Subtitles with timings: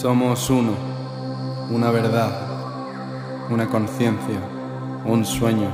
[0.00, 0.72] Somos uno,
[1.70, 2.32] una verdad,
[3.50, 4.40] una conciencia,
[5.04, 5.68] un sueño,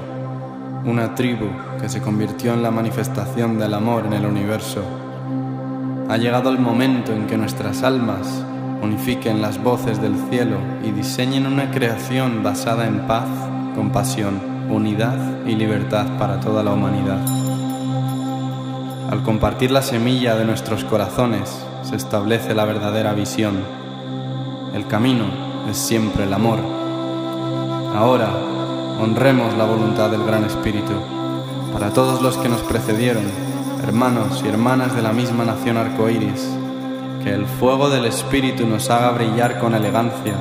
[0.85, 1.47] una tribu
[1.81, 4.83] que se convirtió en la manifestación del amor en el universo.
[6.09, 8.27] Ha llegado el momento en que nuestras almas
[8.83, 13.29] unifiquen las voces del cielo y diseñen una creación basada en paz,
[13.77, 17.25] compasión, unidad y libertad para toda la humanidad.
[19.09, 23.86] Al compartir la semilla de nuestros corazones, se establece la verdadera visión.
[24.77, 25.25] El camino
[25.71, 26.59] es siempre el amor.
[27.95, 28.29] Ahora,
[29.01, 30.93] honremos la voluntad del Gran Espíritu.
[31.73, 33.25] Para todos los que nos precedieron,
[33.83, 36.51] hermanos y hermanas de la misma nación arcoíris,
[37.25, 40.35] que el fuego del Espíritu nos haga brillar con elegancia,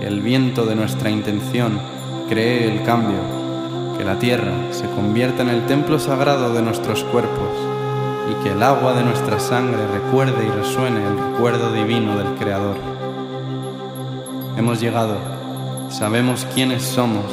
[0.00, 1.78] que el viento de nuestra intención
[2.26, 3.20] cree el cambio,
[3.98, 7.50] que la tierra se convierta en el templo sagrado de nuestros cuerpos
[8.30, 12.97] y que el agua de nuestra sangre recuerde y resuene el recuerdo divino del Creador.
[14.58, 15.16] Hemos llegado,
[15.88, 17.24] sabemos quiénes somos,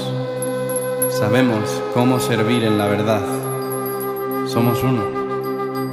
[1.10, 3.24] sabemos cómo servir en la verdad.
[4.48, 5.04] Somos uno.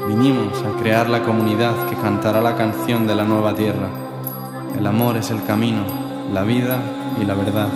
[0.06, 3.88] Vinimos a crear la comunidad que cantará la canción de la nueva tierra.
[4.76, 5.86] El amor es el camino,
[6.34, 6.82] la vida
[7.18, 7.68] y la verdad.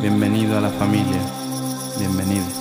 [0.00, 1.20] Bienvenido a la familia.
[1.98, 2.59] Bienvenido.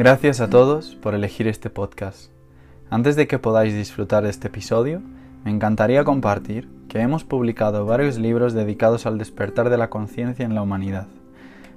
[0.00, 2.30] Gracias a todos por elegir este podcast.
[2.88, 5.02] Antes de que podáis disfrutar de este episodio,
[5.44, 10.54] me encantaría compartir que hemos publicado varios libros dedicados al despertar de la conciencia en
[10.54, 11.06] la humanidad.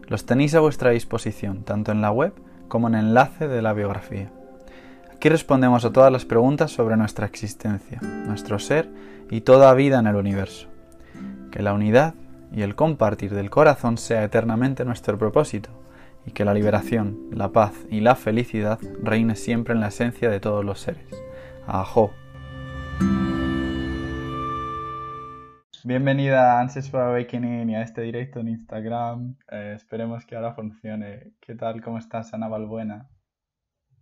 [0.07, 2.31] Los tenéis a vuestra disposición tanto en la web
[2.69, 4.31] como en el enlace de la biografía.
[5.13, 8.89] Aquí respondemos a todas las preguntas sobre nuestra existencia, nuestro ser
[9.31, 10.69] y toda vida en el universo.
[11.51, 12.13] Que la unidad
[12.53, 15.82] y el compartir del corazón sea eternamente nuestro propósito
[16.25, 20.39] y que la liberación, la paz y la felicidad reine siempre en la esencia de
[20.39, 21.07] todos los seres.
[21.67, 22.13] Ajo.
[25.85, 29.35] Bienvenida a Answers for Awakening y a este directo en Instagram.
[29.51, 31.33] Eh, esperemos que ahora funcione.
[31.41, 31.81] ¿Qué tal?
[31.81, 33.09] ¿Cómo estás, Ana Balbuena?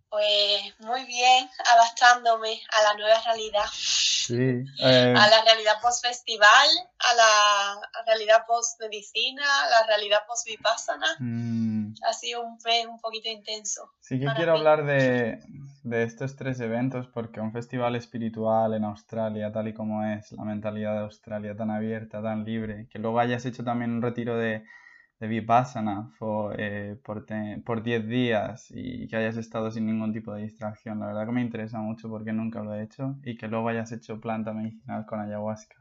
[0.09, 3.65] Pues muy bien, adaptándome a la nueva realidad.
[4.27, 4.63] Sí.
[4.79, 11.07] Eh, a la realidad post-festival, a la realidad post-medicina, a la realidad post-vipassana.
[11.19, 11.93] Mm.
[12.07, 13.91] Ha sido un mes un poquito intenso.
[13.99, 15.39] Sí que quiero hablar de,
[15.83, 20.43] de estos tres eventos porque un festival espiritual en Australia, tal y como es la
[20.43, 24.63] mentalidad de Australia, tan abierta, tan libre, que luego hayas hecho también un retiro de
[25.21, 26.11] de Vipassana
[26.57, 30.99] eh, por 10 días y que hayas estado sin ningún tipo de distracción.
[30.99, 33.91] La verdad que me interesa mucho porque nunca lo he hecho y que luego hayas
[33.91, 35.77] hecho planta medicinal con ayahuasca.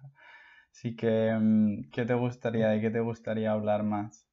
[0.71, 4.27] Así que, mm, ¿qué te gustaría, de qué te gustaría hablar más?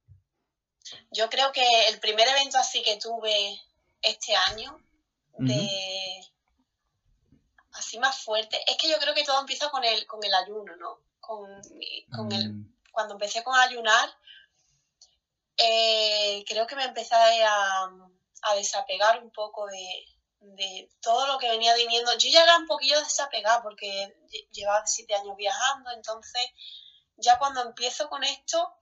[1.10, 3.58] Yo creo que el primer evento así que tuve
[4.02, 4.78] este año,
[5.38, 5.70] de
[7.72, 10.76] así más fuerte, es que yo creo que todo empieza con el, con el ayuno,
[10.76, 11.00] ¿no?
[11.18, 11.48] Con,
[12.14, 12.74] con el, mm.
[12.92, 14.10] cuando empecé con ayunar,
[15.58, 17.90] eh, creo que me empecé a,
[18.56, 22.16] desapegar un poco de, todo lo que venía viniendo.
[22.16, 24.16] Yo ya era un poquillo desapegada porque
[24.52, 26.42] llevaba siete años viajando, entonces
[27.16, 28.72] ya cuando empiezo con esto,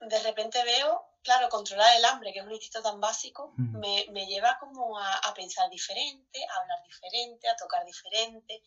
[0.00, 4.58] de repente veo, claro, controlar el hambre, que es un instinto tan básico, me, lleva
[4.58, 8.62] como a, pensar diferente, a hablar diferente, a tocar diferente.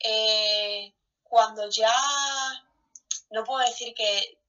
[0.00, 0.92] Eh,
[1.22, 1.94] cuando ya,
[3.30, 4.40] no puedo decir que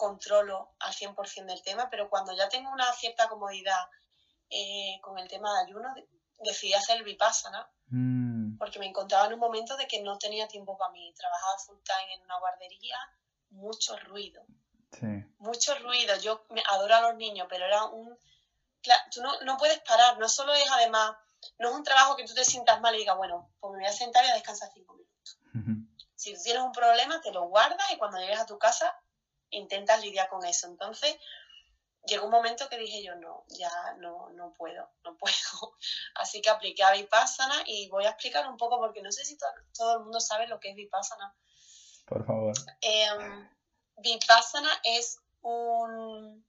[0.00, 3.86] controlo al 100% del tema, pero cuando ya tengo una cierta comodidad
[4.48, 5.94] eh, con el tema de ayuno,
[6.38, 8.56] decidí hacer el vipassana, mm.
[8.56, 11.12] porque me encontraba en un momento de que no tenía tiempo para mí.
[11.14, 12.96] Trabajaba full time en una guardería,
[13.50, 14.42] mucho ruido.
[15.36, 16.16] Mucho ruido.
[16.16, 18.18] Yo me adoro a los niños, pero era un...
[19.12, 21.14] tú no, puedes parar, no solo es además,
[21.58, 23.86] no es un trabajo que tú te sientas mal y digas, bueno, pues me voy
[23.86, 25.38] a sentar y a descansar cinco minutos.
[26.16, 28.94] Si tú tienes un problema, te lo guardas y cuando llegues a tu casa
[29.50, 30.66] intentas lidiar con eso.
[30.66, 31.16] Entonces,
[32.06, 35.76] llegó un momento que dije yo, no, ya no, no puedo, no puedo.
[36.14, 39.36] Así que apliqué a Vipassana y voy a explicar un poco porque no sé si
[39.38, 41.34] todo el mundo sabe lo que es Vipassana.
[42.06, 42.54] Por favor.
[42.80, 43.48] Em,
[43.96, 46.46] Vipassana es un,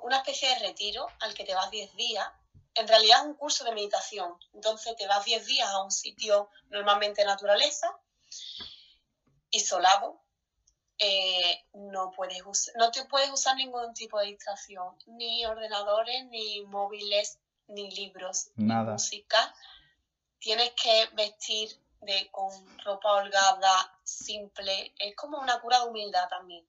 [0.00, 2.28] una especie de retiro al que te vas 10 días.
[2.74, 4.34] En realidad es un curso de meditación.
[4.54, 7.94] Entonces te vas 10 días a un sitio normalmente naturaleza,
[9.50, 10.21] isolado,
[11.04, 12.42] eh, no, puedes
[12.78, 18.72] no te puedes usar ningún tipo de distracción, ni ordenadores, ni móviles, ni libros, ni
[18.72, 19.38] música.
[20.38, 21.70] Tienes que vestir
[22.02, 22.52] de, con
[22.84, 24.92] ropa holgada, simple.
[24.96, 26.64] Es como una cura de humildad también.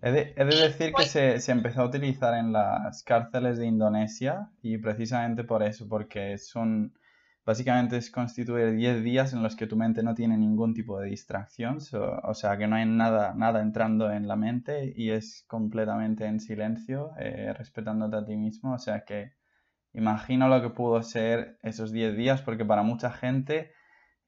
[0.00, 4.50] He de, decir que pues se, se, empezó a utilizar en las cárceles de Indonesia
[4.60, 6.98] y precisamente por eso, porque son
[7.44, 11.10] básicamente es constituir 10 días en los que tu mente no tiene ningún tipo de
[11.10, 11.78] distracción,
[12.22, 16.40] o sea que no hay nada, nada entrando en la mente y es completamente en
[16.40, 19.32] silencio, eh, respetándote a ti mismo, o sea que
[19.92, 23.72] imagino lo que pudo ser esos 10 días porque para mucha gente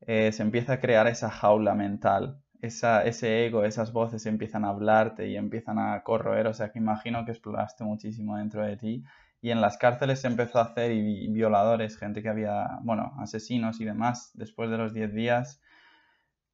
[0.01, 5.29] eh, se empieza a crear esa jaula mental ese ego, esas voces empiezan a hablarte
[5.29, 9.05] y empiezan a corroer, o sea que imagino que exploraste muchísimo dentro de ti.
[9.45, 13.79] Y en las cárceles se empezó a hacer y violadores, gente que había, bueno, asesinos
[13.79, 15.61] y demás, después de los 10 días,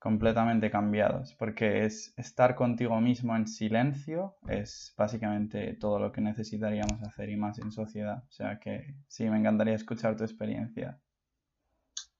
[0.00, 7.00] completamente cambiados, porque es estar contigo mismo en silencio, es básicamente todo lo que necesitaríamos
[7.04, 8.24] hacer y más en sociedad.
[8.28, 11.00] O sea que sí, me encantaría escuchar tu experiencia.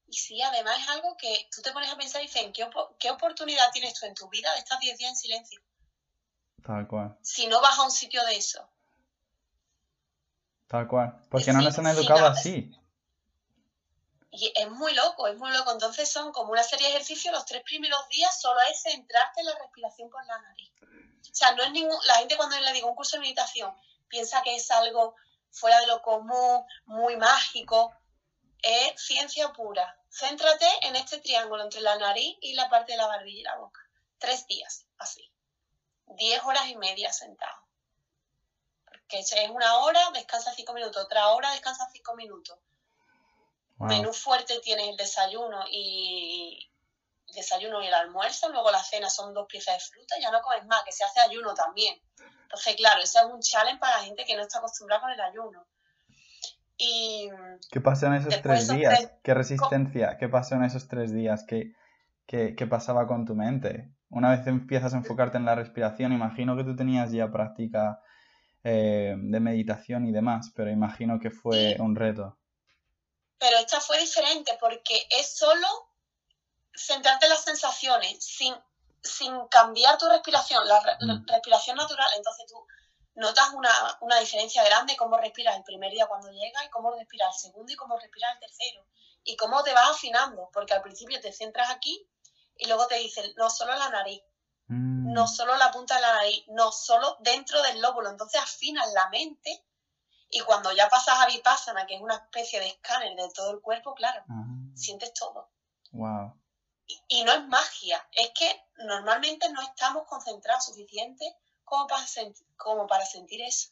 [0.07, 2.65] Y sí, además es algo que tú te pones a pensar y dices, ¿qué,
[2.97, 5.61] ¿qué oportunidad tienes tú en tu vida de estar 10 días en silencio?
[6.63, 7.17] Tal cual.
[7.21, 8.71] Si no vas a un sitio de eso.
[10.71, 11.13] Tal cual.
[11.29, 12.71] Porque no nos han educado así.
[14.31, 15.69] Y es muy loco, es muy loco.
[15.73, 17.33] Entonces son como una serie de ejercicios.
[17.33, 20.71] Los tres primeros días solo es centrarte en la respiración por la nariz.
[20.81, 21.97] O sea, no es ningún.
[22.07, 23.75] La gente cuando le digo un curso de meditación
[24.07, 25.15] piensa que es algo
[25.49, 27.93] fuera de lo común, muy mágico.
[28.61, 29.99] Es ciencia pura.
[30.09, 33.57] Céntrate en este triángulo entre la nariz y la parte de la barbilla y la
[33.57, 33.81] boca.
[34.19, 35.29] Tres días, así.
[36.05, 37.60] Diez horas y media sentado.
[39.11, 41.03] Porque es una hora, descansa cinco minutos.
[41.03, 42.57] Otra hora, descansa cinco minutos.
[43.79, 46.71] Menú fuerte tienes el desayuno y
[47.27, 48.49] el desayuno y el almuerzo.
[48.49, 50.15] Luego la cena son dos piezas de fruta.
[50.21, 51.99] Ya no comes más, que se hace ayuno también.
[52.43, 55.19] Entonces, claro, ese es un challenge para la gente que no está acostumbrada con el
[55.19, 55.65] ayuno.
[57.69, 59.11] ¿Qué pasó en esos tres días?
[59.23, 60.17] ¿Qué resistencia?
[60.19, 61.43] ¿Qué pasó en esos tres días?
[61.45, 61.73] ¿Qué,
[62.27, 63.91] qué, pasaba con tu mente?
[64.09, 67.99] Una vez empiezas a enfocarte en la respiración, imagino que tú tenías ya práctica
[68.63, 72.37] eh, de meditación y demás, pero imagino que fue un reto.
[73.39, 75.67] Pero esta fue diferente porque es solo
[76.75, 78.53] centrarte en las sensaciones sin,
[79.01, 81.25] sin cambiar tu respiración, la, mm.
[81.27, 82.07] respiración natural.
[82.15, 82.63] Entonces tú
[83.15, 87.49] notas una, diferencia grande cómo respiras el primer día cuando llega y cómo respiras el
[87.49, 88.85] segundo y cómo respiras el tercero.
[89.23, 92.07] Y cómo te vas afinando, porque al principio te centras aquí
[92.57, 94.21] y luego te dicen, no solo la nariz,
[94.71, 95.13] mm.
[95.13, 98.09] no solo la punta de la nariz, no solo dentro del lóbulo.
[98.09, 99.63] Entonces afinas la mente
[100.29, 103.59] y cuando ya pasas a Vipassana, que es una especie de escáner de todo el
[103.59, 104.45] cuerpo, claro, ah.
[104.75, 105.49] sientes todo.
[105.91, 106.33] Wow.
[107.07, 112.05] Y, no es magia, es que normalmente no estamos concentrados suficiente como para,
[112.57, 113.69] como para sentir eso.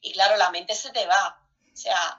[0.00, 1.38] Y claro, la mente se te va.
[1.72, 2.18] O sea,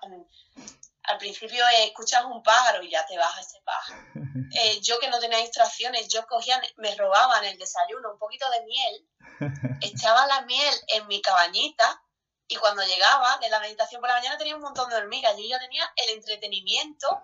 [1.07, 4.01] al principio escuchas un pájaro y ya te vas a ese pájaro.
[4.49, 8.63] Eh, yo que no tenía instrucciones, yo cogía, me robaban el desayuno un poquito de
[8.63, 9.09] miel,
[9.81, 12.01] echaba la miel en mi cabañita
[12.47, 15.35] y cuando llegaba de la meditación por la mañana tenía un montón de hormigas.
[15.37, 17.23] Yo ya tenía el entretenimiento,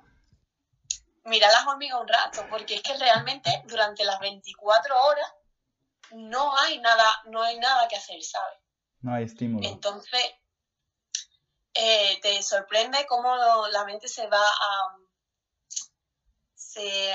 [1.23, 5.33] mirar las hormigas un rato, porque es que realmente durante las 24 horas
[6.11, 8.59] no hay nada, no hay nada que hacer, ¿sabes?
[8.99, 9.67] No hay estímulo.
[9.67, 10.23] Entonces,
[11.73, 13.35] eh, te sorprende cómo
[13.67, 14.97] la mente se va a...
[16.55, 17.11] Se,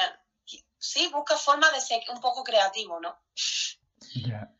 [0.78, 3.18] sí, busca formas de ser un poco creativo, ¿no?
[4.14, 4.52] Ya.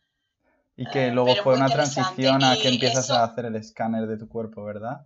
[0.75, 4.17] Y que eh, luego fue una transición a que empiezas a hacer el escáner de
[4.17, 5.05] tu cuerpo, ¿verdad?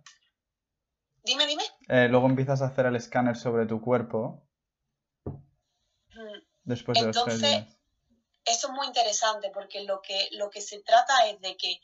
[1.24, 1.64] Dime, dime.
[1.88, 4.46] Eh, luego empiezas a hacer el escáner sobre tu cuerpo.
[5.26, 6.38] Mm.
[6.64, 7.74] Después de los tres días
[8.44, 11.80] eso es muy interesante porque lo que, lo que se trata es de que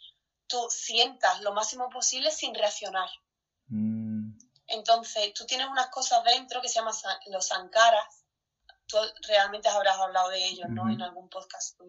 [0.51, 3.09] tú sientas lo máximo posible sin reaccionar.
[3.69, 4.37] Mm.
[4.67, 6.95] Entonces, tú tienes unas cosas dentro que se llaman
[7.29, 8.25] los sankaras.
[8.87, 10.91] Tú realmente habrás hablado de ellos, ¿no?
[10.91, 11.81] En algún podcast.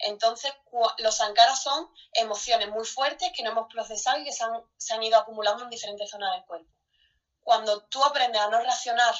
[0.00, 0.52] Entonces,
[0.98, 4.94] los sankaras son emociones muy fuertes que no hemos procesado y que se han, se
[4.94, 6.70] han ido acumulando en diferentes zonas del cuerpo.
[7.40, 9.14] Cuando tú aprendes a no reaccionar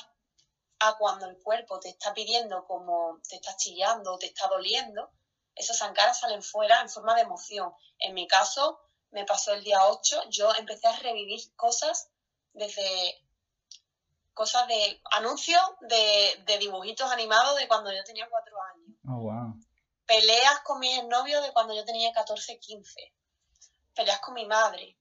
[0.80, 5.10] a cuando el cuerpo te está pidiendo como te está chillando, te está doliendo,
[5.54, 7.72] esos sankaras salen fuera en forma de emoción.
[7.98, 8.80] En mi caso,
[9.10, 12.08] me pasó el día 8, yo empecé a revivir cosas
[12.52, 13.24] desde
[14.34, 18.98] cosas de anuncios de, dibujitos animados de cuando yo tenía cuatro años.
[19.08, 19.32] Oh,
[20.06, 23.12] Peleas con mi novio de cuando yo tenía 14, 15.
[23.94, 24.96] Peleas con mi madre.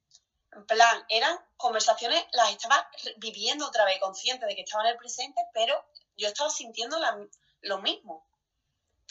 [0.51, 4.97] En plan, eran conversaciones, las estaba viviendo otra vez, consciente de que estaba en el
[4.97, 5.83] presente, pero
[6.15, 6.99] yo estaba sintiendo
[7.61, 8.23] lo mismo.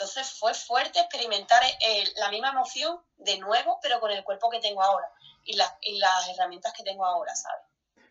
[0.02, 4.58] Entonces fue fuerte experimentar eh, la misma emoción de nuevo, pero con el cuerpo que
[4.58, 5.06] tengo ahora
[5.44, 6.00] y, las, y
[6.34, 7.62] herramientas que tengo ahora, ¿sabes?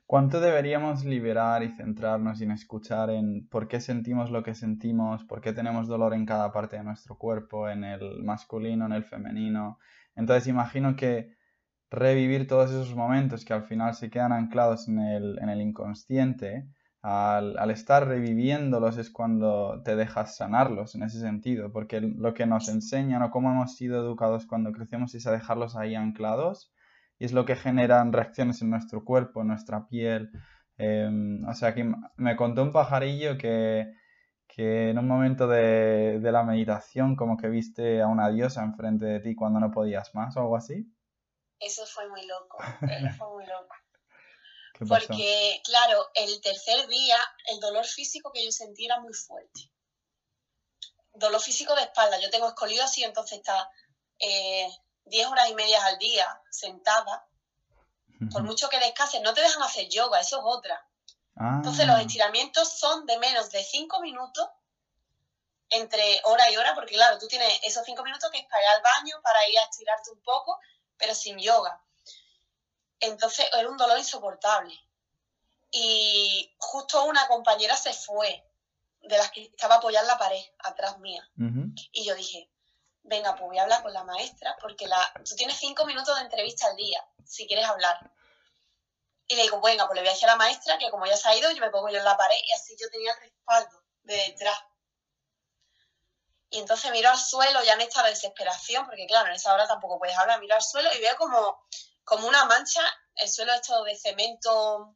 [0.05, 5.41] ¿Cuánto deberíamos liberar y centrarnos en escuchar en por qué sentimos lo que sentimos, por
[5.41, 9.77] qué tenemos dolor en cada parte de nuestro cuerpo, en el masculino, en el femenino?
[10.15, 11.35] Entonces imagino que
[11.89, 16.69] revivir todos esos momentos que al final se quedan anclados en el inconsciente,
[17.01, 22.69] al, estar reviviéndolos es cuando te dejas sanarlos en ese sentido, porque lo que nos
[22.69, 26.71] enseñan o cómo hemos sido educados cuando crecemos es a dejarlos ahí anclados
[27.17, 30.31] y es lo que generan reacciones en nuestro cuerpo, en nuestra piel.
[30.77, 33.93] Em, o sea que me contó un pajarillo que,
[34.57, 39.35] en un momento de, la meditación como que viste a una diosa enfrente de ti
[39.35, 40.87] cuando no podías más o algo así.
[41.59, 42.57] Eso fue muy loco,
[43.17, 43.75] fue muy loco.
[44.87, 49.71] Porque, claro, el tercer día el dolor físico que yo sentí era muy fuerte.
[51.13, 52.19] Dolor físico de espalda.
[52.19, 53.69] Yo tengo escoliosis, entonces está
[54.19, 54.67] eh,
[55.05, 57.27] 10 horas y media al día sentada,
[58.31, 60.87] por mucho que descanses, no te dejan hacer yoga, eso es otra.
[61.35, 62.01] Entonces los ah.
[62.01, 64.47] estiramientos son de menos de 5 minutos
[65.69, 68.69] entre hora y hora, porque claro, tú tienes esos 5 minutos que es para ir
[68.69, 70.59] al baño, para ir a estirarte un poco,
[70.97, 71.81] pero sin yoga.
[73.01, 74.73] Entonces era un dolor insoportable.
[75.71, 78.45] Y justo una compañera se fue,
[79.01, 81.27] de las que estaba apoyada en la pared, atrás mía.
[81.91, 82.49] Y yo dije,
[83.03, 86.23] venga, pues voy a hablar con la maestra, porque la, tú tienes cinco minutos de
[86.23, 88.11] entrevista al día, si quieres hablar.
[89.27, 91.15] Y le digo, venga, pues le voy a decir a la maestra que como ya
[91.15, 93.21] se ha ido, yo me pongo yo en la pared y así yo tenía el
[93.21, 94.57] respaldo de detrás.
[96.49, 99.97] Y entonces miro al suelo ya en esta desesperación, porque claro, en esa hora tampoco
[99.97, 101.65] puedes hablar, miro al suelo y veo como,
[102.11, 102.81] como una mancha,
[103.15, 104.93] el suelo esto de cemento,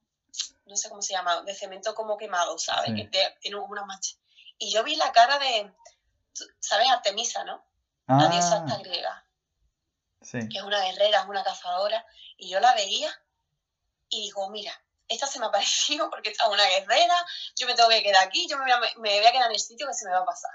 [0.66, 2.94] no sé cómo se llama, de cemento como quemado, ¿sabes?
[2.94, 3.06] Que
[3.40, 4.18] tiene como una mancha.
[4.58, 5.74] Y yo vi la cara de,
[6.60, 6.90] ¿sabes?
[6.90, 7.66] Artemisa, ¿no?
[8.08, 8.80] la diosa esta ah.
[8.80, 9.26] griega,
[10.30, 12.06] que es una guerrera, es una cazadora,
[12.36, 13.10] y yo la veía
[14.10, 14.74] y digo, mira,
[15.08, 18.28] esta se me ha parecido porque esta es una guerrera, yo me tengo que quedar
[18.28, 20.12] aquí, yo me voy, a, me voy a quedar en el sitio que se me
[20.12, 20.52] va a pasar.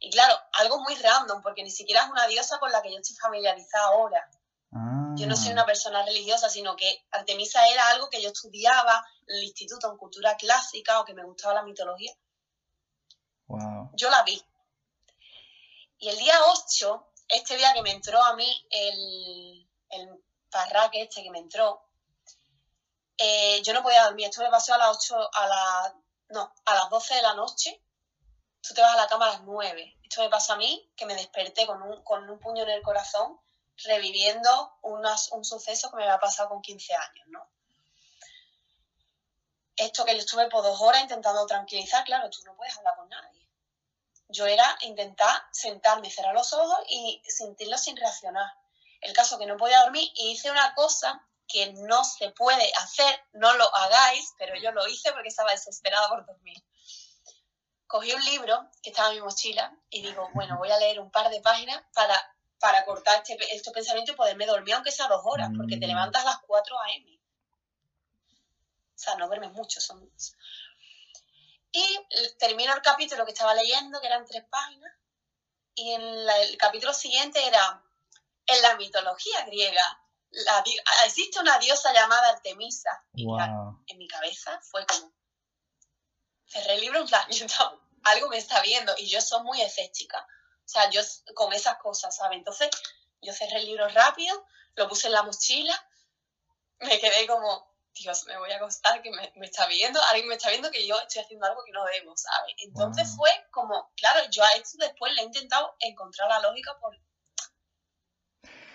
[0.00, 2.98] Y claro, algo muy random, porque ni siquiera es una diosa con la que yo
[2.98, 4.30] estoy familiarizada ahora.
[5.16, 9.36] Yo no soy una persona religiosa, sino que Artemisa era algo que yo estudiaba en
[9.36, 12.12] el instituto en cultura clásica o que me gustaba la mitología.
[13.94, 14.42] Yo la vi.
[15.98, 21.22] Y el día 8, este día que me entró a mí el, el parraque este
[21.22, 21.84] que me entró,
[23.16, 24.26] eh, yo no podía dormir.
[24.26, 25.94] Esto me pasó a las 8, a las,
[26.30, 27.80] no, a las 12 de la noche.
[28.60, 29.98] Tú te vas a la cama a las 9.
[30.02, 32.82] Esto me pasó a mí, que me desperté con un, con un puño en el
[32.82, 33.40] corazón,
[33.84, 37.48] reviviendo un suceso que me había pasado con 15 años, ¿no?
[39.76, 43.08] Esto que yo estuve por dos horas intentando tranquilizar, claro, tú no puedes hablar con
[43.08, 43.44] nadie
[44.28, 48.46] yo era intentar sentarme, cerrar los ojos y sentirlo sin reaccionar.
[49.00, 53.22] El caso que no podía dormir y hice una cosa que no se puede hacer,
[53.32, 56.56] no lo hagáis, pero yo lo hice porque estaba desesperada por dormir.
[57.86, 61.10] Cogí un libro que estaba en mi mochila y digo, bueno, voy a leer un
[61.10, 65.22] par de páginas para, para cortar este, este pensamiento y poderme dormir aunque sea dos
[65.24, 65.90] horas, porque te mm.
[65.90, 67.20] levantas a las 4 a.m.
[68.94, 70.08] O sea, no duermes mucho, son
[71.76, 71.98] y
[72.38, 74.92] termino el capítulo que estaba leyendo, que eran tres páginas,
[75.74, 77.82] y en el capítulo siguiente era,
[78.46, 80.00] en la mitología griega,
[81.04, 83.04] existe una diosa llamada Artemisa.
[83.12, 83.26] Y
[83.88, 85.12] en mi cabeza fue como,
[86.46, 87.26] cerré el libro en plan,
[88.04, 90.24] algo me está viendo, y yo soy muy escéptica.
[90.64, 91.00] O sea, yo
[91.34, 92.38] con esas cosas, ¿sabes?
[92.38, 92.70] Entonces,
[93.20, 95.74] yo cerré el libro rápido, lo puse en la mochila,
[96.80, 100.50] me quedé como, Dios, me voy a acostar, que me, está viendo, alguien me está
[100.50, 102.54] viendo que yo estoy haciendo algo que no debo, ¿sabes?
[102.58, 106.96] Entonces fue como, claro, yo a esto después le he intentado encontrar la lógica por,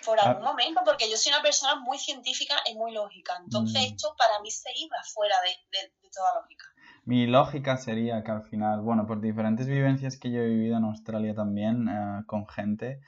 [0.05, 0.23] por ah.
[0.23, 3.37] algún momento, porque yo soy una persona muy científica y muy lógica.
[3.43, 3.93] Entonces mm.
[3.93, 6.65] esto para mí se iba fuera de, toda lógica.
[7.09, 10.83] Mi lógica sería que al final, bueno, por diferentes vivencias que yo he vivido en
[10.83, 13.01] Australia también eh, con gente,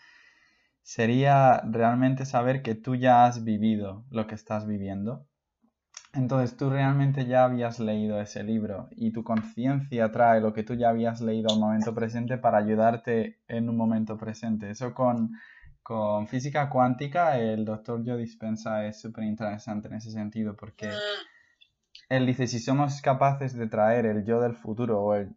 [0.81, 5.27] sería realmente saber que tú ya has vivido lo que estás viviendo
[6.13, 10.73] entonces tú realmente ya habías leído ese libro y tu conciencia trae lo que tú
[10.73, 14.69] ya habías leído al momento presente para ayudarte en un momento presente.
[14.69, 15.31] Eso con,
[15.81, 20.89] con física cuántica, el doctor Joe Dispensa es súper interesante en ese sentido porque
[22.11, 25.33] él dice, si somos capaces de traer el yo del futuro o el,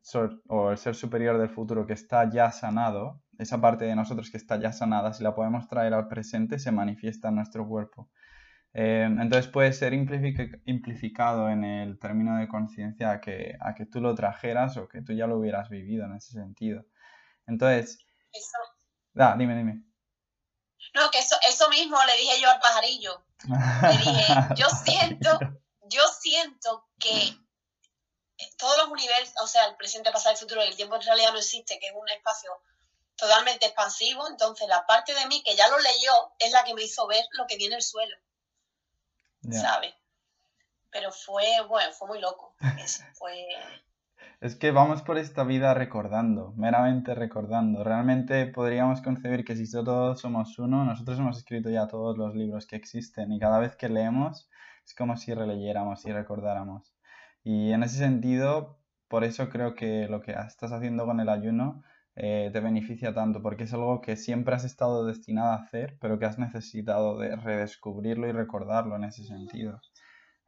[0.49, 4.38] o el ser superior del futuro que está ya sanado, esa parte de nosotros que
[4.38, 8.11] está ya sanada, si la podemos traer al presente, se manifiesta en nuestro cuerpo.
[8.73, 14.00] Eh, entonces puede ser implificado en el término de conciencia a que, a que tú
[14.00, 16.85] lo trajeras o que tú ya lo hubieras vivido en ese sentido.
[17.47, 18.04] Entonces...
[18.33, 18.59] Eso.
[19.14, 19.85] Ah, dime, dime.
[20.93, 23.25] No, que eso, eso mismo le dije yo al pajarillo.
[23.83, 25.38] Le dije, yo siento,
[25.88, 27.37] yo siento que
[28.59, 31.33] todos los universos, o sea, el presente, pasado y futuro, y el tiempo en realidad
[31.33, 32.50] no existe, que es un espacio
[33.17, 36.83] totalmente expansivo, entonces la parte de mí que ya lo leyó es la que me
[36.83, 38.17] hizo ver lo que viene el suelo,
[39.50, 39.95] ¿sabes?
[40.91, 42.55] Pero fue, bueno, fue muy loco.
[43.14, 43.47] fue...
[44.41, 47.83] Es que vamos por esta vida recordando, meramente recordando.
[47.83, 52.67] Realmente podríamos concebir que si todos somos uno, nosotros hemos escrito ya todos los libros
[52.67, 54.49] que existen y cada vez que leemos
[54.85, 56.95] es como si releyéramos y recordáramos.
[57.43, 61.83] Y en ese sentido, por eso creo que lo que estás haciendo con el ayuno
[62.17, 66.19] eh, te beneficia tanto, porque es algo que siempre has estado destinado a hacer, pero
[66.19, 69.81] que has necesitado de redescubrirlo y recordarlo en ese sentido.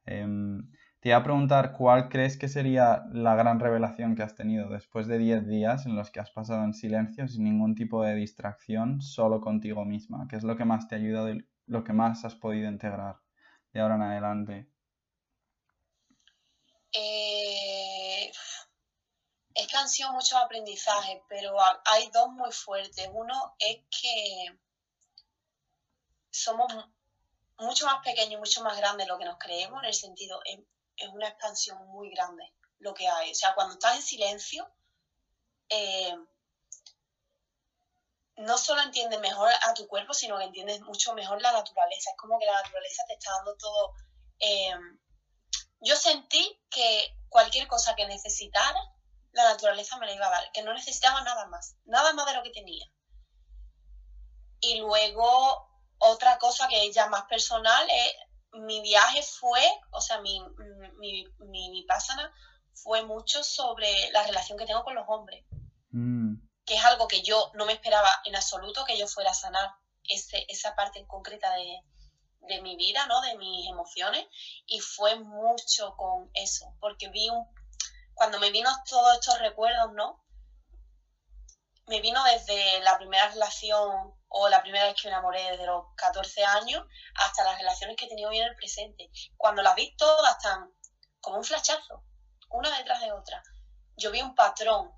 [0.05, 4.69] Em, te iba a preguntar cuál crees que sería la gran revelación que has tenido
[4.69, 8.15] después de 10 días en los que has pasado en silencio, sin ningún tipo de
[8.15, 10.27] distracción, solo contigo misma.
[10.29, 13.17] ¿Qué es lo que más te ha ayudado y lo que más has podido integrar
[13.73, 14.67] de ahora en adelante?
[16.93, 18.33] Eh,
[19.55, 23.09] es que han sido muchos aprendizajes, pero hay dos muy fuertes.
[23.13, 24.59] Uno es que
[26.31, 26.73] somos
[27.59, 30.59] mucho más pequeños, mucho más grandes de lo que nos creemos, en el sentido, es,
[31.13, 33.31] una expansión muy grande lo que hay.
[33.31, 34.71] O sea, cuando estás en silencio,
[35.69, 36.15] eh,
[38.37, 42.11] no solo entiendes mejor a tu cuerpo, sino que entiendes mucho mejor la naturaleza.
[42.11, 43.95] Es como que la naturaleza te está dando todo.
[44.39, 44.75] Eh,
[45.81, 48.79] yo sentí que cualquier cosa que necesitara,
[49.33, 52.35] la naturaleza me la iba a dar, que no necesitaba nada más, nada más de
[52.35, 52.87] lo que tenía.
[54.61, 58.15] Y luego otra cosa que es ya más personal es
[58.53, 60.41] mi viaje fue, o sea, mi,
[60.99, 62.33] mi, mi, pasana
[62.75, 65.45] fue mucho sobre la relación que tengo con los hombres.
[65.91, 66.37] Mm.
[66.67, 69.71] Que es algo que yo no me esperaba en absoluto que yo fuera a sanar
[70.49, 71.83] esa parte en concreta de,
[72.63, 73.21] mi vida, ¿no?
[73.23, 74.27] De mis emociones.
[74.67, 77.47] Y fue mucho con eso, porque vi un...
[78.15, 80.25] Cuando me vino todos estos recuerdos, ¿no?
[81.87, 85.85] Me vino desde la primera relación o la primera vez que me enamoré desde los
[85.97, 89.11] 14 años hasta las relaciones que he tenido hoy en el presente.
[89.37, 90.73] Cuando las vi todas están
[91.21, 92.05] como un flachazo,
[92.51, 93.43] una detrás de otra.
[93.97, 94.93] Yo vi un patrón.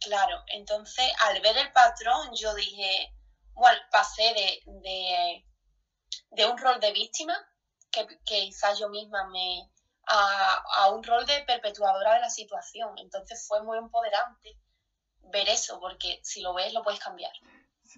[0.00, 3.14] Claro, entonces al ver el patrón yo dije,
[3.52, 5.44] bueno, pasé de,
[6.30, 7.34] de, un rol de víctima,
[7.90, 9.70] que, que quizás yo misma me...
[10.12, 12.98] A, a un rol de perpetuadora de la situación.
[12.98, 14.58] Entonces fue muy empoderante
[15.30, 17.32] ver eso, porque si lo ves lo puedes cambiar.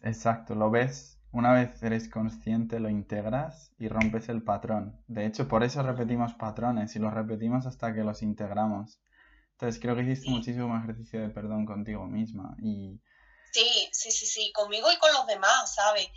[0.03, 5.03] Exacto, lo ves, una vez eres consciente, lo integras y rompes el patrón.
[5.07, 9.01] De hecho, por eso repetimos patrones y los repetimos hasta que los integramos.
[9.63, 13.01] Entonces, creo que hiciste muchísimo ejercicio de perdón contigo misma y...
[13.53, 16.09] Sí, sí, sí, sí, conmigo y con los demás, ¿sabes?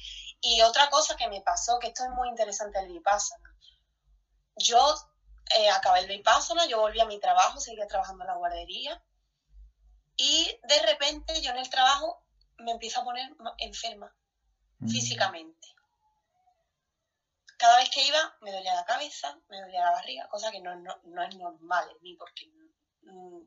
[0.42, 3.56] Y otra cosa que me pasó, que esto es muy interesante el Vipassana.
[4.56, 4.80] Yo
[5.60, 9.04] eh, acabé el Vipassana, yo volví a mi trabajo, seguía trabajando en la guardería
[10.18, 12.26] y de repente yo en el trabajo
[12.58, 14.12] me empiezo a poner enferma
[14.80, 14.90] mm.
[14.90, 15.68] físicamente.
[17.60, 20.72] Cada vez que iba me dolía la cabeza, me dolía la barriga, cosa que no,
[20.74, 22.50] es normal en mí porque...
[23.06, 23.42] Mm,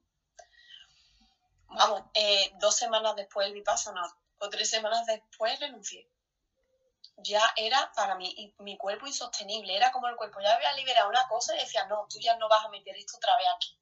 [1.68, 4.02] vamos, eh, dos semanas después del vipassana
[4.38, 6.08] o tres semanas después renuncié.
[7.18, 11.26] Ya era para mí mi cuerpo insostenible, era como el cuerpo ya había liberado una
[11.28, 13.76] cosa y decía, no, tú ya no vas a meter esto otra vez aquí.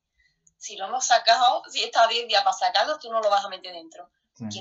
[0.57, 3.49] Si lo hemos sacado, si está 10 días para sacarlo, tú no lo vas a
[3.49, 4.11] meter dentro.
[4.51, 4.61] Sí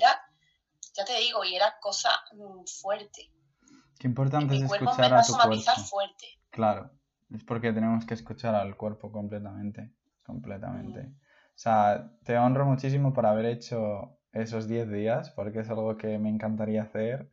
[0.96, 3.30] ya te digo, y era cosa mm, fuerte.
[4.00, 5.82] Qué importante es escuchar a tu cuerpo.
[5.84, 6.40] fuerte.
[6.50, 6.92] Claro,
[7.34, 9.92] es porque tenemos que escuchar al cuerpo completamente,
[10.26, 11.04] completamente.
[11.04, 11.12] Mm.
[11.12, 16.20] O sea, te honro muchísimo por haber hecho esos 10 días, porque es algo que
[16.20, 17.32] me encantaría hacer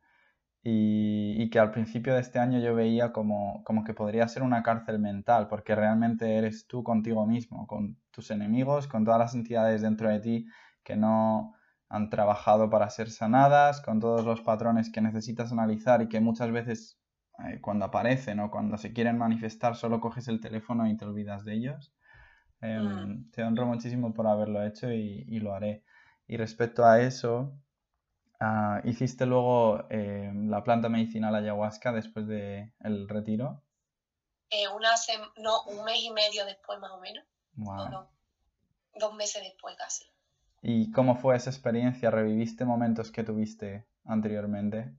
[0.63, 4.45] y, y, que al principio de este año yo veía como, como que podría ser
[4.45, 9.35] una cárcel mental, porque realmente eres tú contigo mismo, con tus enemigos, con todas las
[9.35, 10.47] entidades dentro de ti
[10.85, 11.55] que no,
[11.93, 16.51] han trabajado para ser sanadas, con todos los patrones que necesitas analizar y que muchas
[16.51, 16.99] veces
[17.45, 21.45] eh, cuando aparecen o cuando se quieren manifestar solo coges el teléfono y te olvidas
[21.45, 21.93] de ellos.
[22.63, 23.31] Em, mm.
[23.33, 25.85] Te honro muchísimo por haberlo hecho y, lo haré.
[26.29, 27.53] Y respecto a eso,
[28.41, 33.63] ah, ¿hiciste luego em, la planta medicinal ayahuasca después del el retiro?
[34.51, 34.91] Eh, una
[35.39, 37.25] no, un mes y medio después más o menos.
[38.95, 40.05] dos meses después casi.
[40.61, 42.11] ¿Y cómo fue esa experiencia?
[42.11, 44.95] ¿Reviviste momentos que tuviste anteriormente?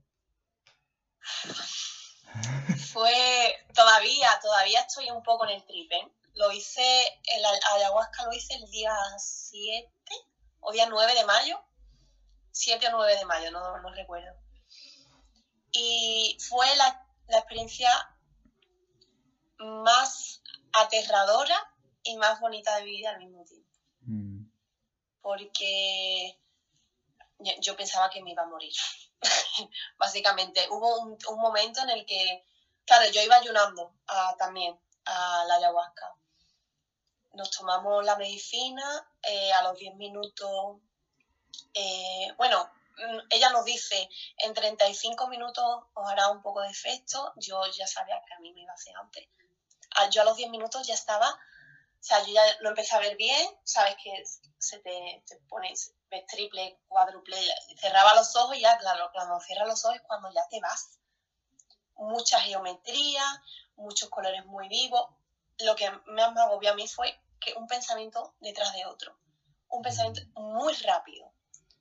[2.92, 3.12] Fue
[3.72, 6.12] todavía, todavía estoy un poco en el trip, ¿eh?
[6.34, 7.44] Lo hice, el
[7.74, 9.90] ayahuasca lo hice el día 7
[10.60, 11.60] o día 9 de mayo.
[12.52, 14.36] 7 o 9 de mayo, no, no recuerdo.
[15.72, 17.90] Y fue la, la experiencia
[19.58, 20.42] más
[20.72, 21.56] aterradora
[22.02, 23.70] y más bonita de vivir al mismo tiempo.
[24.00, 24.44] Mm.
[25.20, 26.38] Porque
[27.60, 28.72] yo pensaba que me iba a morir.
[29.98, 32.44] Básicamente, hubo un, momento en el que,
[32.84, 33.94] claro, yo iba ayunando
[34.38, 36.14] también a la ayahuasca.
[37.34, 40.78] Nos tomamos la medicina, eh, a los 10 minutos,
[41.74, 47.32] eh, bueno, mm, ella nos dice, en 35 minutos os hará un poco de efecto,
[47.36, 49.28] yo ya sabía que a mí me iba a hacer antes.
[50.10, 53.16] Yo a los 10 minutos ya estaba, o sea, yo ya lo empecé a ver
[53.16, 54.24] bien, sabes que
[54.58, 55.72] se te, te pone,
[56.10, 57.36] ves triple, cuádruple,
[57.78, 60.98] cerraba los ojos y ya, claro, cuando cierras los ojos es cuando ya te vas.
[61.96, 63.22] Mucha geometría,
[63.76, 65.08] muchos colores muy vivos.
[65.60, 69.18] Lo que más me agobió a mí fue que un pensamiento detrás de otro,
[69.68, 71.32] un pensamiento muy rápido.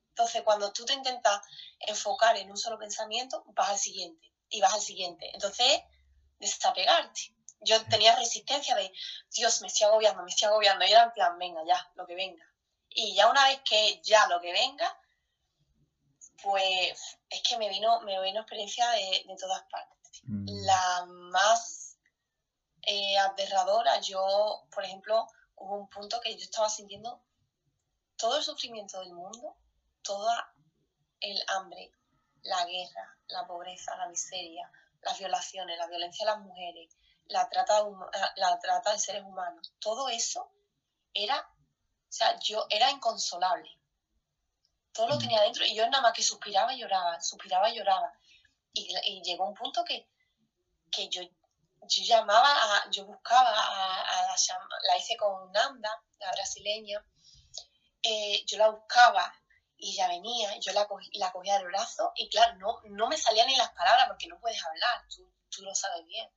[0.10, 1.42] Entonces, cuando tú te intentas
[1.80, 5.30] enfocar en un solo pensamiento, vas al siguiente y vas al siguiente.
[5.34, 5.82] Entonces,
[6.40, 7.34] desapegarte.
[7.62, 8.92] Yo tenía resistencia de,
[9.32, 10.86] Dios, me estoy agobiando, me estoy agobiando.
[10.86, 12.46] Y era en plan, venga, ya, lo que venga.
[12.90, 15.00] Y ya una vez que ya lo que venga,
[16.44, 20.22] pues es que me vino, me vino experiencia de, todas partes.
[20.26, 20.46] Mm.
[20.66, 21.98] La más
[22.84, 27.22] eh, aterradora, yo, por ejemplo, hubo un punto que yo estaba sintiendo
[28.18, 29.56] todo el sufrimiento del mundo,
[30.02, 30.54] toda
[31.20, 31.92] el hambre,
[32.42, 37.84] la guerra, la pobreza, la miseria, las violaciones, la violencia a las mujeres, la trata
[38.36, 40.52] la trata de seres humanos, todo eso
[41.14, 41.54] era
[42.14, 43.76] o sea, yo era inconsolable.
[44.92, 48.14] Todo lo tenía dentro y yo nada más que suspiraba y lloraba, suspiraba y lloraba.
[48.72, 50.08] Y, llegó un punto que,
[51.10, 51.24] yo,
[51.88, 57.06] yo llamaba, a, yo buscaba a, la, hice con Nanda, la brasileña,
[58.02, 59.34] eh, yo la buscaba
[59.78, 63.48] y ella venía, yo la, la cogía del brazo y claro, no, no me salían
[63.48, 66.30] ni las palabras porque no puedes hablar, tú, tú lo sabes bien.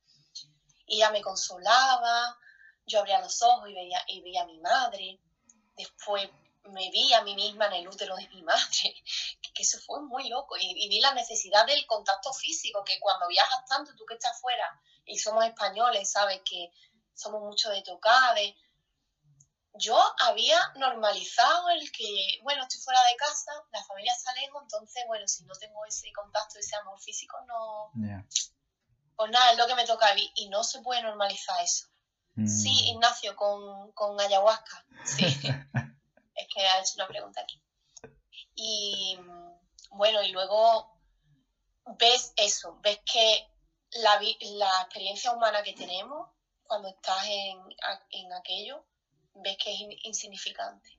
[0.85, 2.37] Y ella me consolaba,
[2.85, 5.19] yo abría los ojos y veía, y veía a mi madre,
[5.75, 6.29] después
[6.63, 8.63] me vi a mí misma en el útero de mi madre,
[9.53, 13.65] que, eso fue muy loco, y, vi la necesidad del contacto físico, que cuando viajas
[13.65, 16.71] tanto, tú que estás fuera, y somos españoles, sabes que
[17.13, 18.35] somos mucho de tocar,
[19.79, 25.03] Yo había normalizado el que, bueno, estoy fuera de casa, la familia está lejos, entonces,
[25.07, 27.91] bueno, si no tengo ese contacto, ese amor físico, no...
[29.15, 31.87] Pues nada, es lo que me toca vivir, y no se puede normalizar eso.
[32.45, 32.95] Sí, mm.
[32.95, 34.85] Ignacio, con, con ayahuasca.
[35.05, 35.25] Sí.
[36.35, 37.59] es que ha hecho una pregunta aquí.
[38.53, 39.17] Y
[39.91, 40.99] bueno, y luego
[41.97, 43.47] ves eso, ves que
[43.93, 44.19] la,
[44.57, 46.29] la experiencia humana que tenemos
[46.63, 47.57] cuando estás en,
[48.11, 48.85] en aquello,
[49.35, 50.89] ves que es insignificante.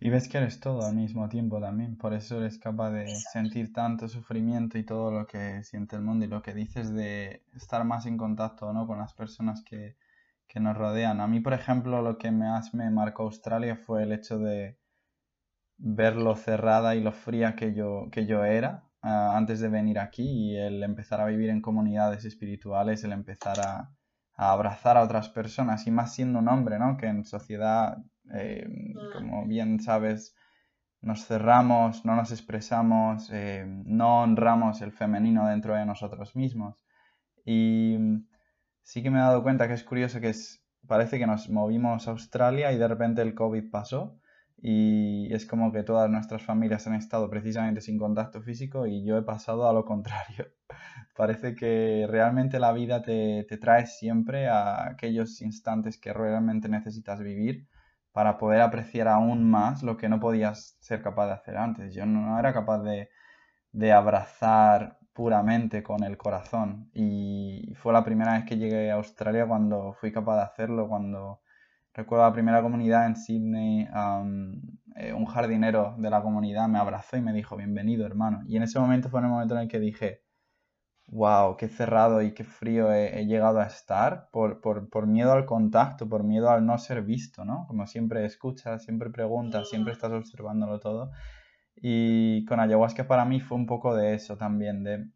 [0.00, 3.72] Y ves que eres todo al mismo tiempo también, por eso eres capaz de sentir
[3.72, 7.84] tanto sufrimiento y todo lo que siente el mundo y lo que dices de estar
[7.84, 8.88] más en contacto ¿no?
[8.88, 9.96] con las personas que,
[10.48, 11.20] que nos rodean.
[11.20, 14.76] A mí, por ejemplo, lo que más me marcó Australia fue el hecho de
[15.76, 19.98] ver lo cerrada y lo fría que yo, que yo era ah, antes de venir
[19.98, 23.90] aquí y el empezar a vivir en comunidades espirituales, el empezar a,
[24.34, 26.96] abrazar a otras personas y más siendo un hombre, ¿no?
[26.96, 27.98] Que en sociedad,
[28.34, 29.12] eh, mm.
[29.12, 30.34] como bien sabes,
[31.00, 36.84] nos cerramos, no nos expresamos, eh, no honramos el femenino dentro de nosotros mismos.
[37.44, 37.98] Y
[38.82, 42.08] sí que me he dado cuenta que es curioso que es, parece que nos movimos
[42.08, 44.20] a Australia y de repente el COVID pasó
[44.62, 49.18] y es como que todas nuestras familias han estado precisamente sin contacto físico y yo
[49.18, 50.46] he pasado a lo contrario.
[51.16, 57.20] parece que realmente la vida te, te trae siempre a aquellos instantes que realmente necesitas
[57.20, 57.68] vivir
[58.12, 61.94] para poder apreciar aún más lo que no podías ser capaz de hacer antes.
[61.94, 63.10] Yo no era capaz de,
[63.72, 66.90] de abrazar puramente con el corazón.
[66.94, 71.41] Y fue la primera vez que llegué a Australia cuando fui capaz de hacerlo, cuando
[71.94, 73.88] recuerdo la primera comunidad en Sydney,
[74.96, 78.42] eh, un jardinero de la comunidad me abrazó y me dijo, bienvenido hermano.
[78.46, 80.22] Y en ese momento fue el momento en el que dije,
[81.08, 85.44] wow, qué cerrado y qué frío he, llegado a estar por, por, por, miedo al
[85.44, 87.66] contacto, por miedo al no ser visto, ¿no?
[87.68, 91.10] Como siempre escuchas, siempre preguntas, siempre estás observándolo todo.
[91.76, 95.06] Y con ayahuasca para mí fue un poco de eso también, de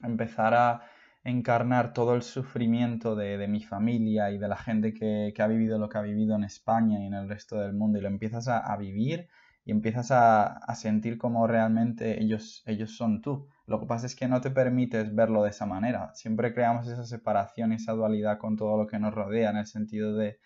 [0.00, 0.82] empezar a
[1.26, 5.88] encarnar todo el sufrimiento de, mi familia y de la gente que, ha vivido lo
[5.88, 8.76] que ha vivido en España y en el resto del mundo y lo empiezas a,
[8.76, 9.28] vivir
[9.64, 13.48] y empiezas a, sentir como realmente ellos, ellos son tú.
[13.66, 16.14] Lo que pasa es que no te permites verlo de esa manera.
[16.14, 20.14] Siempre creamos esa separación, esa dualidad con todo lo que nos rodea en el sentido
[20.14, 20.38] de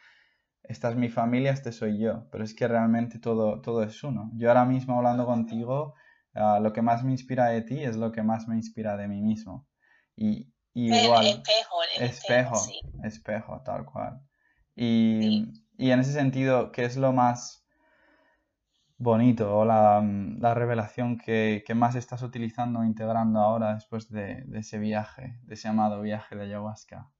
[0.63, 4.31] esta es mi familia, este soy yo, pero es que realmente todo, todo es uno.
[4.37, 5.95] Yo ahora mismo hablando contigo,
[6.35, 9.09] ah, lo que más me inspira de ti es lo que más me inspira de
[9.09, 9.67] mí mismo.
[10.17, 11.27] Y igual.
[11.27, 12.57] espejo, espejo,
[13.05, 14.21] espejo, tal cual.
[14.77, 17.65] Y, y, en ese sentido, ¿qué es lo más
[18.97, 20.03] bonito o la,
[20.39, 25.39] la revelación que, que, más estás utilizando o integrando ahora después de, de ese viaje,
[25.43, 27.11] de ese amado viaje de ayahuasca?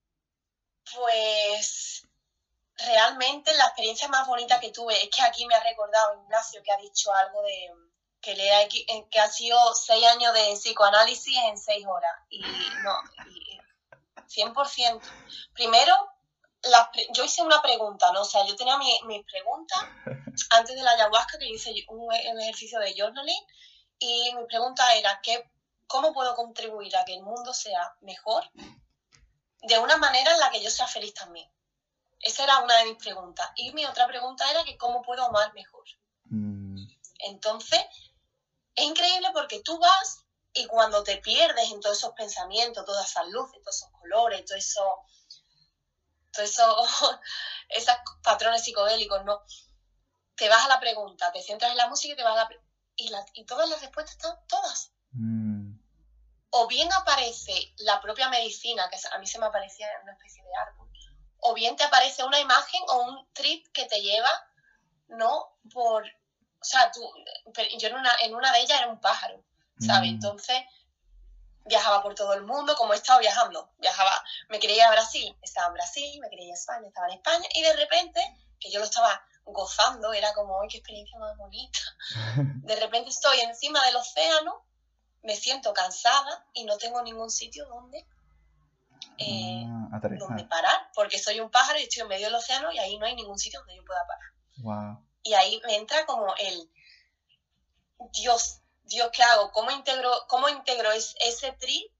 [0.95, 2.07] Pues
[2.77, 6.71] realmente la experiencia más bonita que tuve es que aquí me ha recordado Ignacio que
[6.71, 7.90] ha dicho algo de
[8.21, 12.13] que, le ha, que ha sido seis años de psicoanálisis en seis horas.
[12.29, 12.93] Y no,
[13.29, 13.59] y
[14.31, 15.01] 100%.
[15.53, 15.93] Primero,
[17.13, 18.21] yo hice una pregunta, ¿no?
[18.21, 19.79] O sea, yo tenía mis mi preguntas
[20.51, 23.43] antes de la ayahuasca, que hice un, ejercicio de journaling,
[23.99, 25.49] y mi pregunta era, ¿qué,
[25.87, 28.43] ¿cómo puedo contribuir a que el mundo sea mejor
[29.63, 31.49] de una manera en la que yo sea feliz también?
[32.19, 33.49] Esa era una de mis preguntas.
[33.55, 35.85] Y mi otra pregunta era que cómo puedo amar mejor.
[36.25, 36.85] Mm.
[37.19, 37.79] Entonces,
[38.75, 43.27] es increíble porque tú vas y cuando te pierdes en todos esos pensamientos, todas esas
[43.27, 45.05] luces, todos esos colores, todo eso,
[46.31, 46.87] todo eso,
[47.69, 49.41] esos patrones psicodélicos, ¿no?
[50.35, 52.49] Te vas a la pregunta, te centras en la música y te vas a la
[52.95, 54.91] y, y todas las respuestas están todas.
[55.11, 55.79] Mm.
[56.51, 60.43] O bien aparece la propia medicina, que a mí se me aparecía en una especie
[60.43, 60.89] de árbol,
[61.39, 64.29] o bien te aparece una imagen o un trip que te lleva,
[65.07, 65.57] ¿no?
[65.73, 66.05] Por,
[66.61, 67.01] o sea, tú,
[67.79, 69.43] yo en una, en una de ellas era un pájaro,
[69.79, 70.11] ¿sabes?
[70.11, 70.13] Mm.
[70.15, 70.57] Entonces
[71.65, 73.71] viajaba por todo el mundo, como he estado viajando.
[73.79, 77.07] Viajaba, me quería ir a Brasil, estaba en Brasil, me quería ir a España, estaba
[77.07, 78.21] en España, y de repente,
[78.59, 81.79] que yo lo estaba gozando, era como, ¡ay, qué experiencia más bonita!
[82.63, 84.63] De repente estoy encima del océano,
[85.23, 88.05] me siento cansada y no tengo ningún sitio donde,
[89.17, 92.79] eh, ah, donde parar, porque soy un pájaro y estoy en medio del océano y
[92.79, 94.31] ahí no hay ningún sitio donde yo pueda parar.
[94.57, 95.10] Wow.
[95.23, 96.69] Y ahí me entra como el,
[98.13, 99.51] Dios, Dios, ¿qué hago?
[99.51, 101.91] ¿Cómo integro, cómo integro ese tri,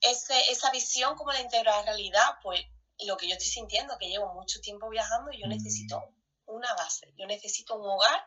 [0.00, 2.36] ese, esa visión, cómo la integro a la realidad?
[2.42, 2.60] Pues
[3.06, 5.50] lo que yo estoy sintiendo, que llevo mucho tiempo viajando y yo mm.
[5.50, 6.02] necesito
[6.46, 8.24] una base, yo necesito un hogar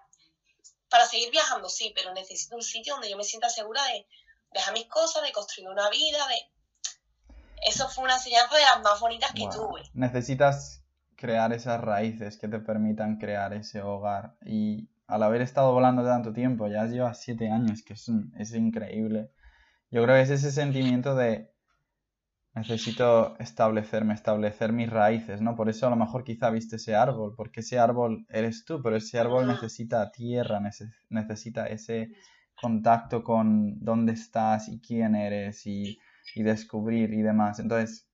[0.90, 4.08] para seguir viajando, sí, pero necesito un sitio donde yo me sienta segura de
[4.52, 6.52] dejar mis cosas, de construir una vida, de...
[7.64, 9.84] Eso fue una enseñanza de las más bonitas que tuve.
[9.94, 10.81] Necesitas
[11.22, 14.36] crear esas raíces que te permitan crear ese hogar.
[14.44, 19.30] Y al haber estado volando tanto tiempo, ya llevas siete años, que es, es increíble.
[19.92, 21.52] Yo creo que es ese sentimiento de
[22.56, 25.56] necesito establecerme, establecer mis raíces, ¿no?
[25.56, 28.96] Por eso a lo mejor quizá viste ese árbol, porque ese árbol eres tú, pero
[28.96, 30.60] ese árbol necesita tierra,
[31.10, 32.10] necesita ese
[32.56, 36.00] contacto con dónde estás y quién eres y,
[36.36, 37.60] y descubrir y demás.
[37.60, 38.11] Entonces,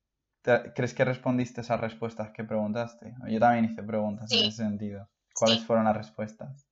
[0.76, 3.14] ¿Crees que respondiste esas respuestas que preguntaste?
[3.28, 5.10] Yo también hice preguntas en ese sentido.
[5.34, 6.66] ¿Cuáles fueron las respuestas?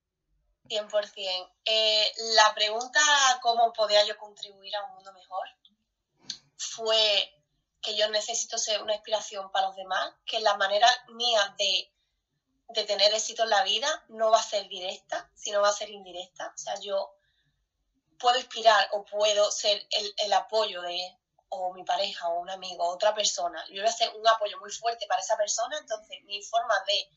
[0.69, 1.51] 100%.
[1.65, 2.99] Eh, la pregunta
[3.41, 5.47] cómo podía yo contribuir a un mundo mejor
[6.57, 7.33] fue
[7.81, 11.91] que yo necesito ser una inspiración para los demás, que la manera mía de,
[12.85, 16.51] tener éxito en la vida no va a ser directa, sino va a ser indirecta.
[16.55, 17.13] O sea, yo
[18.17, 19.85] puedo inspirar o puedo ser
[20.17, 21.15] el apoyo de,
[21.49, 24.59] o mi pareja o un amigo o otra persona, yo voy a ser un apoyo
[24.59, 27.09] muy fuerte para esa persona, entonces mi forma de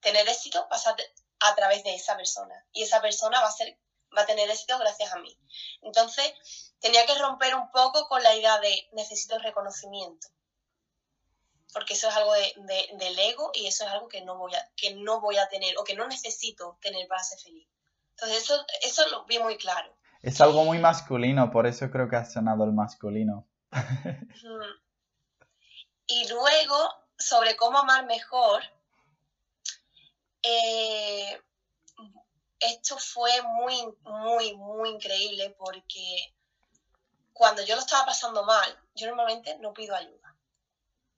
[0.00, 0.96] tener éxito pasa
[1.40, 3.78] a través de esa persona y esa persona va a ser
[4.16, 5.36] va a tener éxito gracias a mí.
[5.82, 10.28] Entonces, tenía que romper un poco con la idea de necesito reconocimiento.
[11.72, 14.70] Porque eso es algo de, del ego y eso es algo que no, voy a,
[14.76, 17.66] que no voy a tener o que no necesito tener para ser feliz.
[18.10, 19.96] Entonces, eso, eso lo vi muy claro.
[20.22, 23.46] Es algo muy masculino, por eso creo que ha sonado el masculino.
[26.06, 28.62] Y luego, sobre cómo amar mejor,
[30.42, 31.42] eh,
[32.60, 36.34] esto fue muy, muy, muy increíble porque
[37.32, 40.36] cuando yo lo estaba pasando mal, yo normalmente no pido ayuda.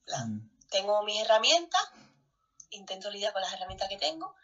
[0.06, 0.48] Mm.
[0.70, 1.82] Tengo mis herramientas,
[2.70, 4.34] intento lidiar con las herramientas que tengo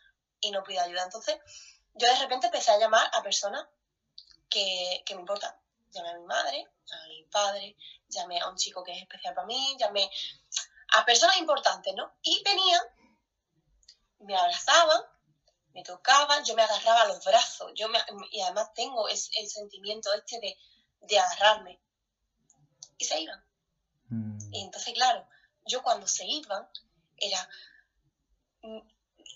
[0.40, 1.04] y no pido ayuda.
[1.04, 1.38] Entonces,
[1.94, 3.66] yo de repente empecé a llamar a personas
[4.48, 5.54] que, que me importan.
[5.92, 7.76] Llamé a mi madre, a mi padre,
[8.08, 10.10] llamé a un chico que es especial para mí, llamé
[10.94, 12.14] a personas importantes, ¿no?
[12.22, 12.82] Y venían,
[14.20, 15.02] me abrazaban,
[15.74, 17.98] me tocaban, yo me agarraba a los brazos, yo me,
[18.30, 19.16] y además tengo el
[19.48, 20.56] sentimiento este de,
[21.00, 21.80] de, agarrarme.
[22.98, 23.44] Y se iban.
[24.08, 24.38] Mm.
[24.52, 25.26] Y entonces, claro,
[25.66, 26.68] yo cuando se iban,
[27.16, 27.48] era,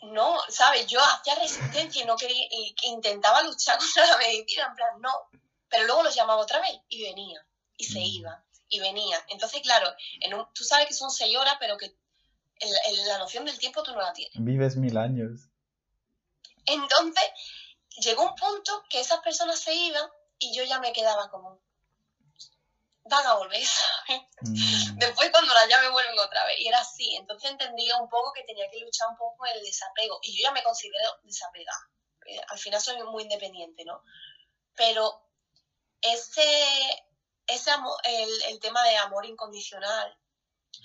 [0.02, 0.86] no, ¿sabes?
[0.86, 5.30] Yo hacía resistencia y no quería, y intentaba luchar contra la medicina, en plan, no,
[5.68, 8.02] pero luego los llamaba otra vez y venía y se mm.
[8.02, 9.24] iba y venía.
[9.28, 11.96] Entonces, claro, en tú sabes que son seis horas, pero que
[13.06, 14.34] la noción del tiempo tú no la tienes.
[14.38, 15.48] Vives mil años.
[16.64, 17.24] Entonces,
[17.98, 21.60] llegó un punto que esas personas se iban y yo ya me quedaba como,
[23.04, 23.62] van a volver,
[24.06, 24.22] ¿sabes?
[24.42, 24.98] Mm.
[24.98, 26.58] Después cuando las llaves vuelven otra vez.
[26.58, 27.16] Y era así.
[27.16, 30.18] Entonces entendía un poco que tenía que luchar un poco el desapego.
[30.22, 31.90] Y yo ya me considero desapegada.
[32.26, 34.02] Eh, al final soy muy independiente, ¿no?
[34.74, 35.25] Pero
[36.00, 37.04] ese,
[37.46, 37.70] ese
[38.04, 40.16] el, el tema de amor incondicional,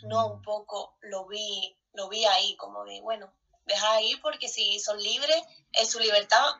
[0.04, 3.34] no un poco lo vi, lo vi ahí, como de, bueno,
[3.65, 5.41] deja ahí porque si son libres,
[5.74, 6.54] en su libertad,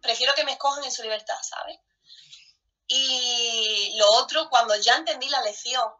[0.00, 1.78] prefiero que me escojan en su libertad, ¿sabes?
[2.86, 5.90] Y lo otro, cuando ya entendí la lección,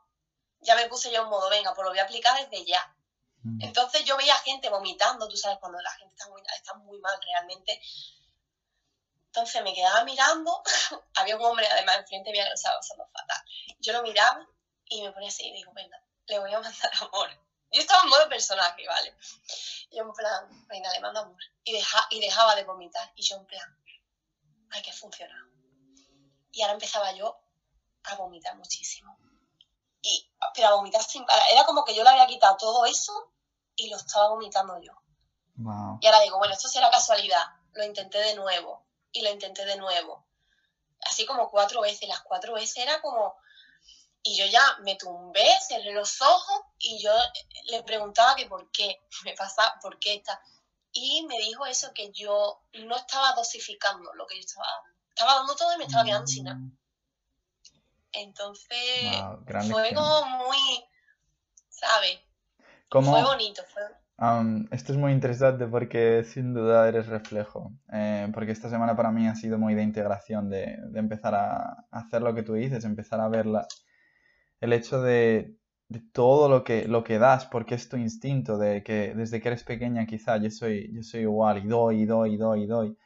[0.60, 2.94] ya me puse yo en modo, venga, pues lo voy a aplicar desde ya.
[3.42, 3.62] Mm.
[3.62, 7.18] Entonces yo veía gente vomitando, tú sabes, cuando la gente está muy, está muy mal
[7.22, 7.80] realmente.
[9.34, 10.62] Entonces me quedaba mirando,
[11.14, 13.42] había un hombre además enfrente mío que lo estaba pasando fatal.
[13.80, 14.46] Yo lo miraba
[14.84, 17.30] y me ponía así y digo, venga, le voy a mandar amor.
[17.70, 19.16] Yo estaba en modo personaje, ¿vale?
[19.88, 21.40] Y yo en plan, venga, le mando amor.
[21.64, 23.10] Y, deja, y dejaba de vomitar.
[23.14, 23.82] Y yo en plan,
[24.70, 25.46] hay que funcionar.
[26.50, 27.40] Y ahora empezaba yo
[28.04, 29.16] a vomitar muchísimo.
[30.02, 31.46] Y, pero a vomitar sin parar.
[31.50, 33.32] Era como que yo le había quitado todo eso
[33.76, 34.92] y lo estaba vomitando yo.
[36.02, 37.46] Y ahora digo, bueno, esto será casualidad.
[37.72, 38.81] Lo intenté de nuevo.
[39.12, 40.24] Y lo intenté de nuevo.
[41.02, 42.08] Así como cuatro veces.
[42.08, 43.36] Las cuatro veces era como...
[44.24, 47.12] Y yo ya me tumbé, cerré los ojos y yo
[47.64, 50.40] le preguntaba que por qué me pasa, por qué está.
[50.92, 55.34] Y me dijo eso, que yo no estaba dosificando lo que yo estaba dando estaba
[55.34, 56.60] dando todo y me estaba quedando sin nada.
[58.12, 58.68] Entonces,
[59.70, 60.84] fue como muy,
[61.68, 62.20] ¿sabes?
[62.90, 63.62] Fue bonito.
[63.72, 63.82] Fue...
[64.70, 67.72] esto es muy interesante porque sin duda eres reflejo.
[67.92, 72.22] Eh, porque esta semana para mí ha sido muy de integración, de, empezar a hacer
[72.22, 73.46] lo que tú dices, empezar a ver
[74.60, 75.56] el hecho de,
[75.88, 79.48] de, todo lo que, lo que das, porque es tu instinto, de que desde que
[79.48, 82.66] eres pequeña quizá yo soy, yo soy igual y doy, y doy, y doy, y
[82.66, 82.98] doy.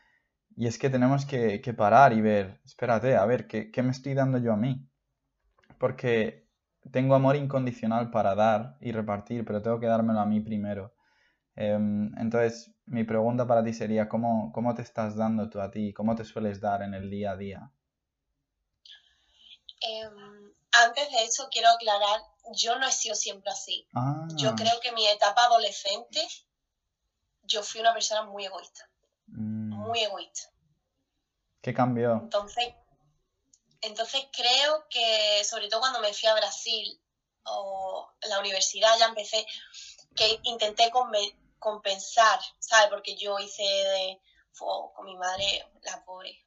[0.56, 4.38] Y es que tenemos que, parar y ver, espérate, a ver, ¿qué, me estoy dando
[4.38, 4.86] yo a mí?
[5.78, 6.46] Porque
[6.90, 10.95] tengo amor incondicional para dar y repartir, pero tengo que dármelo a mí primero.
[11.56, 15.94] Em, entonces, mi pregunta para ti sería, ¿cómo, ¿cómo te estás dando tú a ti?
[15.94, 17.70] ¿Cómo te sueles dar en el día a día?
[19.80, 22.20] Em, antes de eso, quiero aclarar,
[22.54, 23.86] yo no he sido siempre así.
[24.36, 24.54] Yo ah.
[24.56, 26.26] creo que en mi etapa adolescente,
[27.42, 28.88] yo fui una persona muy egoísta.
[29.28, 29.72] Mm.
[29.72, 30.50] Muy egoísta.
[31.62, 32.20] ¿Qué cambió?
[32.22, 32.68] Entonces,
[33.80, 37.00] entonces creo que, sobre todo cuando me fui a Brasil
[37.44, 39.46] o la universidad, ya empecé,
[40.14, 40.90] que intenté
[41.58, 42.88] compensar, ¿sabes?
[42.90, 44.20] Porque yo hice de,
[44.58, 46.46] con mi madre, la pobre,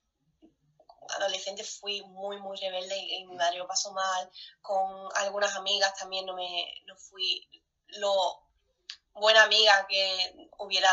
[1.15, 4.29] adolescente fui muy, muy rebelde y, mi madre lo pasó mal.
[4.61, 7.49] Con algunas amigas también no me no fui
[7.87, 8.41] lo
[9.13, 10.89] buena amiga que hubiera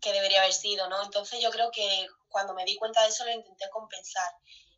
[0.00, 1.02] que debería haber sido, ¿no?
[1.02, 4.32] Entonces yo creo que cuando me di cuenta de eso lo intenté compensar.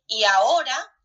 [0.07, 0.97] Y ahora,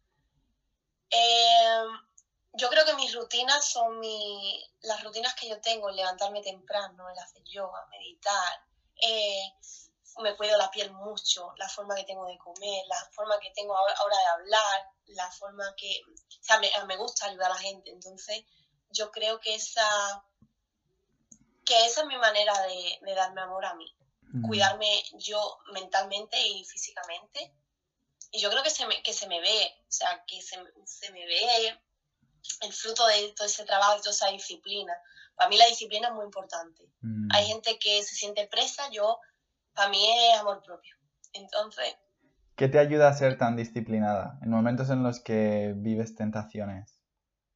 [1.11, 2.08] em,
[2.53, 7.09] yo creo que mis rutinas son mi, las rutinas que yo tengo, el levantarme temprano,
[7.11, 8.61] el hacer yoga, meditar,
[9.01, 9.53] eh,
[10.23, 13.77] me cuido la piel mucho, la forma que tengo de comer, la forma que tengo
[13.77, 17.91] ahora de hablar, la forma que, o sea, me, gusta ayudar a la gente.
[17.91, 18.45] Entonces,
[18.91, 20.25] yo creo que esa,
[21.65, 23.95] que esa es mi manera de darme amor a mí.
[24.33, 24.47] Mm.
[24.47, 27.55] cuidarme yo mentalmente y físicamente.
[28.31, 31.11] Y yo creo que se me, que se me ve, o sea, que se, se
[31.13, 31.81] me ve
[32.61, 34.95] el fruto de todo ese trabajo, de toda esa disciplina.
[35.35, 36.91] Para mí la disciplina es muy importante.
[37.01, 37.29] Mm.
[37.33, 39.19] Hay gente que se siente presa, yo,
[39.75, 40.97] para mí es amor propio.
[41.33, 41.97] Entonces...
[42.57, 46.99] ¿Qué te ayuda a ser tan disciplinada en momentos en los que vives tentaciones?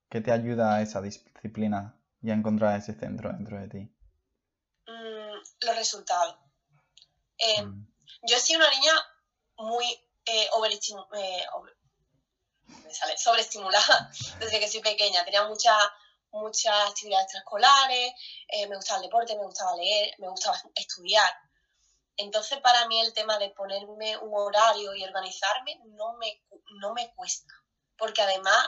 [0.08, 3.78] ¿Qué te ayuda a esa disciplina y a encontrar ese centro dentro de ti?
[4.86, 6.36] Mm, los resultados.
[7.38, 7.86] Eh, mm.
[8.28, 8.92] Yo he sido una niña
[9.56, 9.86] muy
[10.26, 11.42] eh, eh
[13.16, 15.24] sobreestimulada desde que soy pequeña.
[15.24, 15.76] Tenía muchas
[16.32, 18.14] muchas actividades extraescolares,
[18.48, 21.30] eh, me gustaba el deporte, me gustaba leer, me gustaba estudiar.
[22.16, 26.42] Entonces, para mí el tema de ponerme un horario y organizarme no me,
[26.80, 27.52] no me cuesta,
[27.96, 28.66] porque además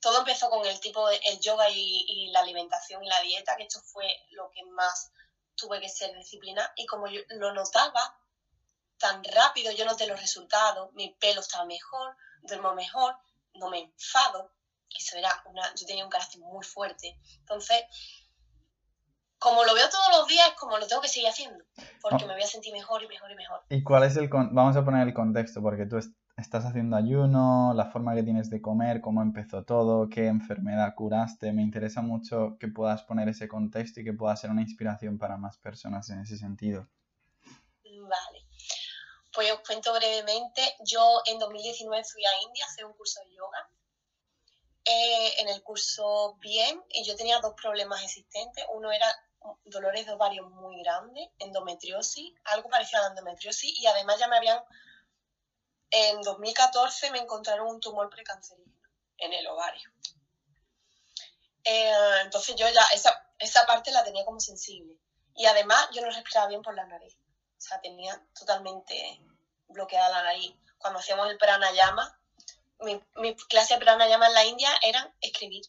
[0.00, 3.64] todo empezó con el tipo de el yoga y, la alimentación y la dieta, que
[3.64, 5.12] esto fue lo que más
[5.56, 8.16] tuve que ser disciplinada y como yo lo notaba
[8.98, 13.14] tan rápido, yo noté los resultados, mi pelo estaba mejor, duermo mejor,
[13.54, 14.52] no me enfado,
[14.96, 17.18] eso era una, yo tenía un carácter muy fuerte.
[17.40, 17.84] Entonces,
[19.38, 21.64] como lo veo todos los días, es como lo tengo que seguir haciendo,
[22.02, 23.60] porque me voy a sentir mejor y mejor y mejor.
[23.68, 25.98] ¿Y cuál es el, vamos a poner el contexto, porque tú
[26.36, 31.52] estás haciendo ayuno, la forma que tienes de comer, cómo empezó todo, qué enfermedad curaste.
[31.52, 35.36] Me interesa mucho que puedas poner ese contexto y que pueda ser una inspiración para
[35.36, 36.88] más personas en ese sentido.
[37.84, 38.37] Vale.
[39.38, 40.76] Pues os cuento brevemente.
[40.80, 43.70] Yo en 2019 fui a India a hacer un curso de yoga
[44.84, 48.64] eh, en el curso bien y yo tenía dos problemas existentes.
[48.70, 49.06] Uno era
[49.64, 54.38] dolores de ovario muy grandes, endometriosis, algo parecido a la endometriosis y además ya me
[54.38, 54.60] habían,
[55.92, 59.88] en 2014 me encontraron un tumor precancerígeno en el ovario.
[61.62, 61.92] Eh,
[62.24, 64.98] entonces yo ya esa, esa parte la tenía como sensible.
[65.36, 67.16] Y además yo no respiraba bien por la nariz.
[67.56, 69.20] O sea, tenía totalmente
[69.68, 70.54] bloqueada la nariz.
[70.78, 72.18] Cuando hacíamos el pranayama,
[72.80, 75.64] mi, mi clase de pranayama en la India era escribir.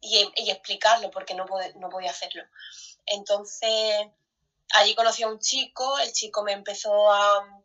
[0.00, 1.46] y, y, explicarlo porque no,
[1.76, 2.42] no podía hacerlo.
[3.06, 4.06] Entonces,
[4.74, 7.62] allí conocí a un chico, el chico me empezó a...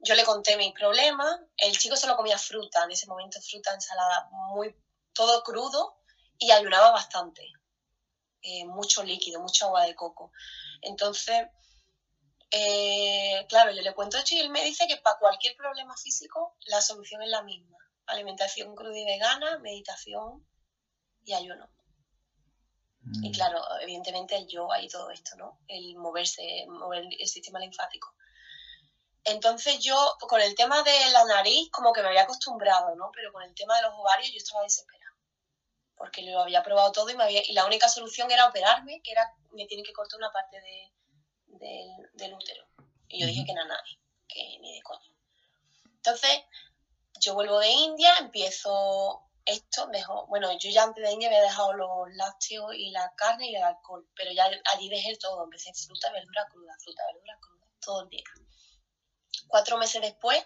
[0.00, 4.28] Yo le conté mis problemas, el chico solo comía fruta, en ese momento fruta, ensalada,
[4.32, 4.74] muy,
[5.12, 5.96] todo crudo
[6.38, 7.52] y ayunaba bastante.
[8.42, 10.32] Eh, mucho líquido, mucha agua de coco.
[10.80, 11.46] Entonces,
[12.52, 16.56] eh, claro, yo le cuento esto y él me dice que para cualquier problema físico
[16.66, 17.78] la solución es la misma.
[18.06, 20.46] Alimentación cruda y vegana, meditación
[21.24, 21.70] y ayuno.
[23.22, 23.32] Y mm.
[23.32, 25.60] claro, evidentemente el yoga y todo esto, ¿no?
[25.66, 28.14] El moverse, mover el sistema linfático.
[29.24, 33.10] Entonces yo, con el tema de la nariz, como que me había acostumbrado, ¿no?
[33.14, 35.02] Pero con el tema de los ovarios yo estaba desesperada
[35.96, 39.12] porque lo había probado todo y, me había, y la única solución era operarme, que
[39.12, 40.92] era, me tienen que cortar una parte de,
[42.14, 42.66] del útero.
[43.08, 43.98] Y yo dije que no nadie,
[44.28, 45.14] que ni de coño.
[45.84, 46.40] Entonces,
[47.20, 51.72] yo vuelvo de India, empiezo esto, dejo, bueno, yo ya antes de India había dejado
[51.74, 56.12] los lácteos y la carne y el alcohol, pero ya allí dejé todo, empecé fruta,
[56.12, 58.24] verdura cruda, fruta, verdura cruda, todo el día.
[59.48, 60.44] Cuatro meses después,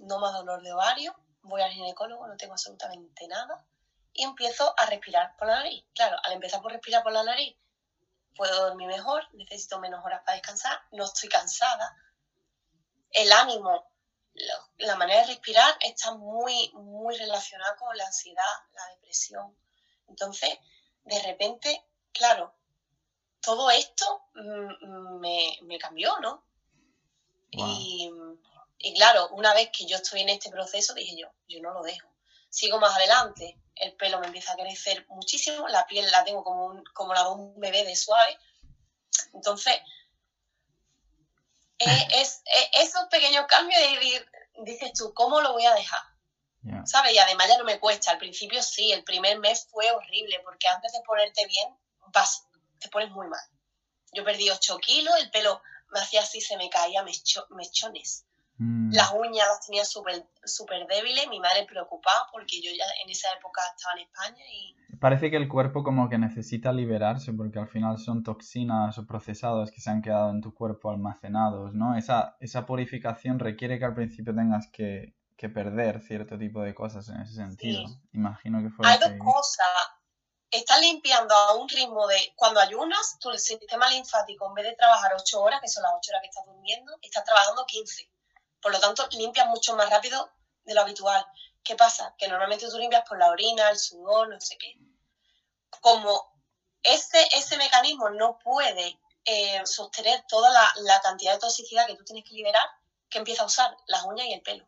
[0.00, 3.66] no más dolor de ovario, voy al ginecólogo, no tengo absolutamente nada
[4.12, 5.84] y empiezo a respirar por la nariz.
[5.94, 7.56] Claro, al empezar por respirar por la nariz,
[8.34, 11.96] puedo dormir mejor, necesito menos horas para descansar, no estoy cansada.
[13.10, 13.86] El ánimo,
[14.78, 19.56] la manera de respirar está muy, muy relacionada con la ansiedad, la depresión.
[20.08, 20.50] Entonces,
[21.04, 22.54] de repente, claro,
[23.40, 26.44] todo esto mm, me, me cambió, ¿no?
[27.50, 28.10] Y,
[28.78, 31.82] y claro, una vez que yo estoy en este proceso, dije yo, yo no lo
[31.82, 32.08] dejo.
[32.50, 36.82] Sigo más adelante, el pelo me empieza a crecer muchísimo, la piel la tengo como,
[36.92, 38.38] como la de un bebé de suave.
[39.32, 39.74] Entonces,
[41.78, 44.26] eh, es, eh, esos pequeños cambios de,
[44.62, 46.02] dices tú, ¿cómo lo voy a dejar?
[46.86, 47.12] ¿Sabes?
[47.12, 48.10] Y además ya no me cuesta.
[48.10, 51.68] Al principio sí, el primer mes fue horrible porque antes de ponerte bien,
[52.06, 52.46] vas,
[52.78, 53.40] te pones muy mal.
[54.12, 57.04] Yo perdí 8 kilos, el pelo me hacía así, se me caía
[57.50, 58.24] mechones.
[58.58, 58.92] Mm.
[58.92, 63.28] Las uñas las tenía súper super débiles, mi madre preocupada porque yo ya en esa
[63.36, 64.76] época estaba en España y...
[65.00, 69.72] Parece que el cuerpo como que necesita liberarse porque al final son toxinas o procesados
[69.72, 71.96] que se han quedado en tu cuerpo almacenados, ¿no?
[71.96, 77.08] Esa, esa purificación requiere que al principio tengas que, que perder cierto tipo de cosas
[77.08, 77.82] en ese sentido.
[78.12, 78.86] Imagino que fue...
[78.86, 79.66] Hay dos cosas.
[80.48, 82.16] Estás limpiando a un ritmo de...
[82.36, 86.10] Cuando ayunas, tu sistema linfático, en vez de trabajar 8 horas, que son las 8
[86.12, 88.13] horas que estás durmiendo, estás trabajando 15
[88.64, 90.32] por lo tanto, limpias mucho más rápido
[90.64, 91.22] de lo habitual.
[91.62, 92.14] ¿Qué pasa?
[92.16, 94.74] Que normalmente tú limpias por la orina, el sudor, no sé qué.
[95.82, 96.32] Como
[96.82, 102.24] ese, ese mecanismo no puede eh, sostener toda la, cantidad de toxicidad que tú tienes
[102.24, 102.66] que liberar,
[103.10, 103.76] ¿qué empieza a usar?
[103.86, 104.64] Las uñas y el pelo.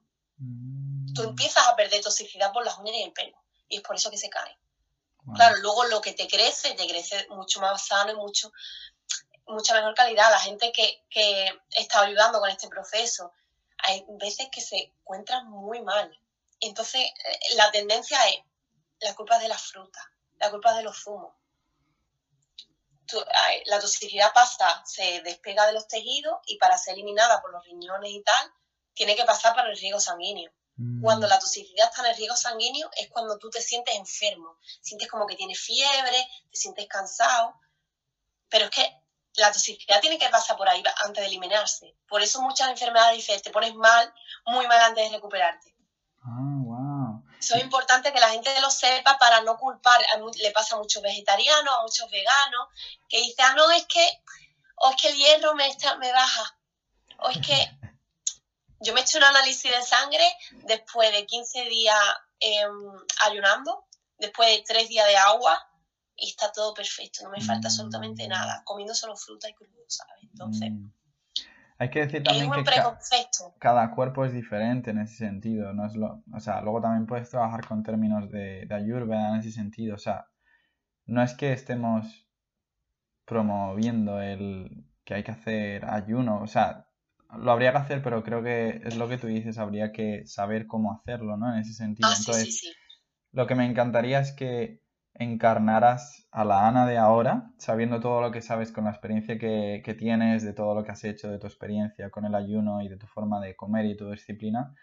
[1.14, 1.28] Tú mm.
[1.28, 3.42] empiezas a perder toxicidad por las uñas y el pelo.
[3.66, 4.58] Y es por eso que se cae.
[5.34, 8.52] Claro, luego lo que te crece, te crece mucho más sano y mucho,
[9.46, 10.30] mucha mejor calidad.
[10.30, 13.32] La gente que, que está ayudando con este proceso,
[13.78, 16.10] hay veces que se encuentran muy mal.
[16.60, 18.40] Entonces, eh, la tendencia es
[19.00, 20.00] la culpa de la fruta,
[20.38, 21.34] la culpa de los zumos.
[23.66, 28.10] la toxicidad pasa, se despega de los tejidos y para ser eliminada por los riñones
[28.10, 28.52] y tal,
[28.94, 30.50] tiene que pasar por el riego sanguíneo.
[30.76, 31.02] Mm.
[31.02, 35.08] Cuando la toxicidad está en el riego sanguíneo es cuando tú te sientes enfermo, sientes
[35.08, 37.54] como que tienes fiebre, te sientes cansado,
[38.48, 39.00] pero es que
[39.36, 41.94] la toxicidad tiene que pasar por ahí antes de eliminarse.
[42.08, 44.12] Por eso muchas enfermedades dicen, te pones mal,
[44.46, 45.74] muy mal antes de recuperarte.
[46.22, 47.22] Ah, wow.
[47.38, 50.00] Eso es importante que la gente lo sepa para no culpar.
[50.36, 52.68] Le pasa a muchos vegetarianos, a muchos veganos,
[53.08, 54.06] que dicen, ah, no, es que,
[54.76, 55.68] o es que el hierro me,
[55.98, 56.58] me baja,
[57.18, 57.70] o es que
[58.80, 61.98] yo me he hecho un análisis de sangre después de 15 días
[62.40, 63.86] em, ayunando,
[64.18, 65.70] después de 3 días de agua,
[66.16, 68.30] y está todo perfecto, no me falta absolutamente mm.
[68.30, 70.22] nada, comiendo solo fruta y crudo, ¿sabes?
[70.22, 70.72] Entonces...
[70.72, 70.90] Mm.
[71.78, 72.64] Hay que decir también que
[73.58, 77.28] cada cuerpo es diferente en ese sentido, no es lo, o sea, luego también puedes
[77.28, 80.26] trabajar con términos de, de ayurveda en ese sentido, o sea,
[81.04, 82.26] no es que estemos
[83.26, 86.88] promoviendo el que hay que hacer ayuno, o sea,
[87.36, 90.66] lo habría que hacer, pero creo que es lo que tú dices, habría que saber
[90.66, 91.52] cómo hacerlo, ¿no?
[91.52, 92.08] En ese sentido.
[92.08, 92.74] Ah, Entonces, sí, sí, sí
[93.36, 94.80] lo que me encantaría es que
[95.18, 99.96] encarnaras a la Ana de ahora, sabiendo todo lo que sabes con la experiencia que,
[99.98, 102.96] tienes, de todo lo que has hecho, de tu experiencia con el ayuno y de
[102.96, 104.74] tu forma de comer y tu disciplina,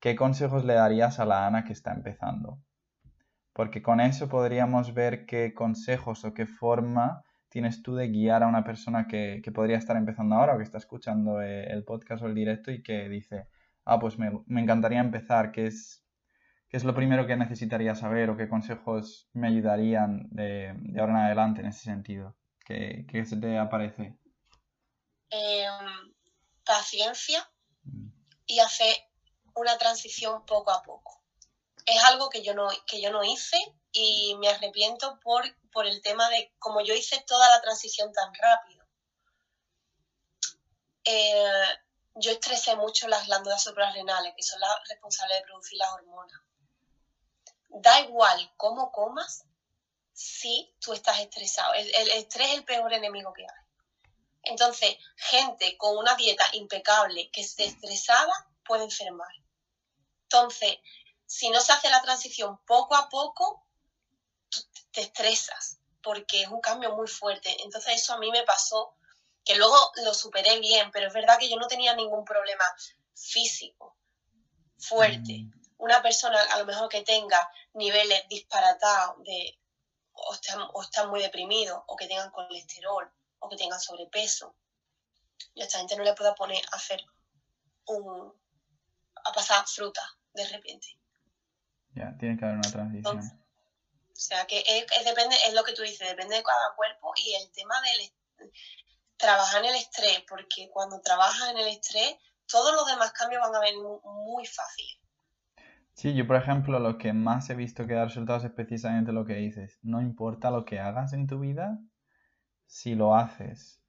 [0.00, 2.58] ¿qué consejos le darías a la Ana que está empezando?
[3.52, 8.48] Porque con eso podríamos ver qué consejos o qué forma tienes tú de guiar a
[8.48, 12.26] una persona que, podría estar empezando ahora o que está escuchando eh, el podcast o
[12.26, 13.46] el directo y que dice,
[13.84, 16.02] ah, pues me, me encantaría empezar, ¿qué es,
[16.72, 21.12] ¿qué es lo primero que necesitaría saber o qué consejos me ayudarían de, de ahora
[21.12, 22.34] en adelante en ese sentido?
[22.64, 24.16] ¿Qué, qué se te aparece?
[25.28, 26.14] Em,
[26.64, 27.46] paciencia
[27.84, 28.08] mm.
[28.46, 28.96] y hacer
[29.54, 31.22] una transición poco a poco.
[31.84, 33.58] Es algo que yo no, que yo no hice
[33.92, 38.32] y me arrepiento por, por el tema de como yo hice toda la transición tan
[38.32, 38.86] rápido.
[41.04, 41.66] Eh,
[42.14, 46.40] yo estresé mucho las glándulas suprarrenales, que son las responsables de producir las hormonas.
[47.72, 49.44] Da igual cómo comas
[50.12, 51.74] si tú estás estresado.
[51.74, 54.10] El, el estrés es el peor enemigo que hay.
[54.44, 58.32] Entonces, gente con una dieta impecable que se estresaba
[58.64, 59.32] puede enfermar.
[60.24, 60.78] Entonces,
[61.26, 63.64] si no se hace la transición poco a poco,
[64.90, 67.56] te estresas porque es un cambio muy fuerte.
[67.62, 68.94] Entonces eso a mí me pasó,
[69.44, 72.64] que luego lo superé bien, pero es verdad que yo no tenía ningún problema
[73.14, 73.96] físico
[74.78, 75.44] fuerte.
[75.44, 75.52] Mm.
[75.78, 79.58] Una persona a lo mejor que tenga niveles disparatados de
[80.14, 84.54] o están, muy deprimidos, o que tengan colesterol, o que tengan sobrepeso.
[85.54, 87.02] Y a esta gente no le puedo poner a hacer
[87.86, 88.32] un
[89.24, 90.02] a pasar fruta
[90.32, 90.86] de repente.
[91.94, 93.18] Ya, tiene que haber una transición.
[93.18, 97.34] o sea, que es, depende, es lo que tú dices, depende de cada cuerpo y
[97.34, 98.12] el tema del
[99.16, 102.16] trabajar en el estrés, porque cuando trabajas en el estrés,
[102.46, 104.98] todos los demás cambios van a venir muy, fáciles.
[105.94, 109.24] Sí, yo por ejemplo lo que más he visto que da resultados es precisamente lo
[109.24, 109.78] que dices.
[109.82, 111.78] No importa lo que hagas en tu vida,
[112.66, 113.82] si lo haces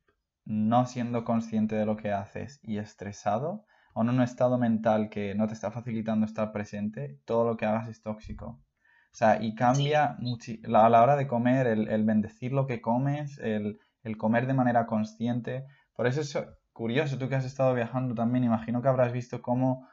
[0.46, 5.36] no siendo consciente de lo que haces y estresado, o en un estado mental que
[5.36, 8.60] no te está facilitando estar presente, todo lo que hagas es tóxico.
[9.12, 13.80] O sea, y cambia a la hora de comer, el, bendecir lo que comes, el,
[14.18, 15.66] comer de manera consciente.
[15.96, 16.38] Por eso es
[16.74, 19.88] curioso, tú que has estado viajando también, imagino que habrás visto cómo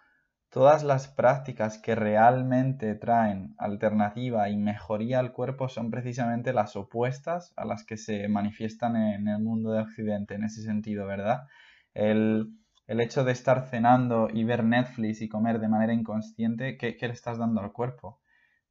[0.50, 7.52] todas las prácticas que realmente traen alternativa y mejoría al cuerpo son precisamente las opuestas
[7.56, 11.46] a las que se manifiestan en el mundo de Occidente, en ese sentido, ¿verdad?
[11.94, 12.52] El,
[12.90, 17.12] el hecho de estar cenando y ver Netflix y comer de manera inconsciente, ¿qué, le
[17.12, 18.18] estás dando al cuerpo?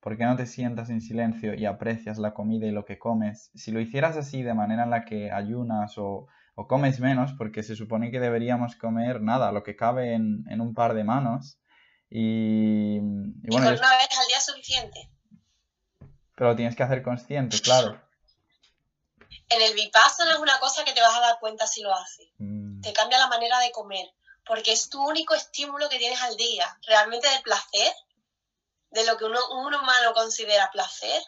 [0.01, 3.49] ¿Por qué no te sientas en silencio y aprecias la comida y lo que comes?
[3.55, 6.27] Si lo hicieras así de manera en la que ayunas o,
[6.67, 10.95] comes menos, porque se supone que deberíamos comer nada, lo que cabe en, un par
[10.95, 11.58] de manos.
[12.09, 15.09] Y, bueno, una vez al día suficiente.
[16.35, 18.01] Pero lo tienes que hacer consciente, claro.
[19.49, 22.27] En el Vipassana es una cosa que te vas a dar cuenta si lo haces.
[22.37, 22.81] Mm.
[22.81, 24.07] Te cambia la manera de comer,
[24.45, 27.93] porque es tu único estímulo que tienes al día, realmente de placer,
[28.91, 31.21] de lo que uno, un humano considera placer.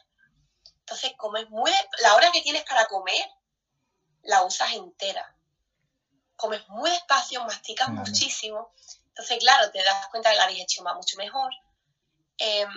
[0.79, 1.71] Entonces comes muy...
[2.01, 3.25] La hora que tienes para comer,
[4.23, 5.35] la usas entera.
[6.35, 8.71] Comes muy despacio, masticas muchísimo.
[9.11, 11.51] Entonces, claro, te das cuenta que la digestión va mucho mejor.
[12.37, 12.69] Em,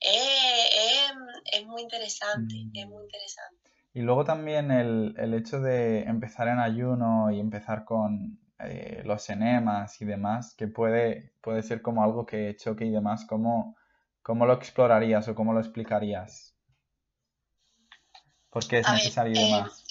[0.00, 3.70] es muy interesante, es muy interesante.
[3.94, 10.00] Y luego también el, hecho de empezar en ayuno y empezar con eh, los enemas
[10.00, 13.76] y demás, que puede, puede ser como algo que choque y demás, ¿cómo,
[14.22, 16.56] cómo lo explorarías o cómo lo explicarías?
[18.50, 19.84] ¿Por qué es necesario y eh, demás?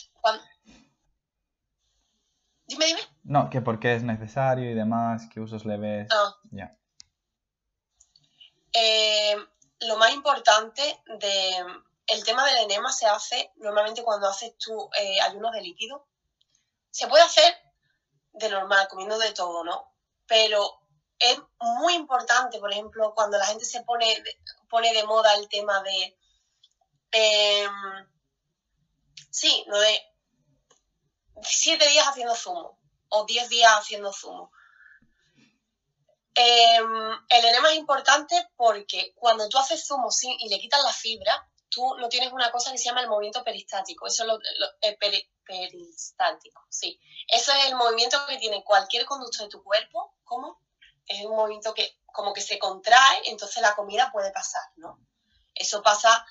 [2.68, 3.13] Dime, dime.
[3.24, 6.08] No, que por qué es necesario y demás, qué usos le ves.
[6.12, 6.36] Ah.
[6.52, 6.78] Ya.
[8.74, 9.38] Eh,
[9.82, 11.66] lo más importante de,
[12.08, 16.06] el tema del enema se hace normalmente cuando haces tu eh, ayunos de líquido.
[16.92, 17.56] Se puede hacer
[18.34, 19.94] de normal, comiendo de todo, ¿no?
[20.28, 20.82] Pero
[21.18, 24.22] es muy importante, por ejemplo, cuando la gente se pone,
[24.70, 26.18] pone de moda el tema de...
[27.12, 28.08] Em,
[29.30, 30.00] sí, lo de
[31.42, 32.83] siete días haciendo zumo
[33.14, 34.52] o diez días haciendo zumo.
[36.36, 40.10] Em, el enema es importante porque cuando tú haces zumo
[40.40, 43.44] y le quitas la fibra, tú no tienes una cosa que se llama el movimiento
[43.44, 44.08] peristático.
[44.08, 44.40] Eso es lo,
[45.46, 47.00] peristático, sí.
[47.28, 50.16] Eso es el movimiento que tiene cualquier conducto de tu cuerpo.
[50.24, 50.62] ¿Cómo?
[51.06, 55.00] Es un movimiento que como que se contrae, entonces la comida puede pasar, ¿no?
[55.54, 56.26] Eso pasa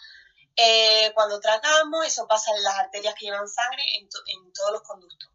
[0.57, 4.09] eh, cuando tratamos, eso pasa en las arterias que llevan sangre, en,
[4.53, 5.29] todos los conductos.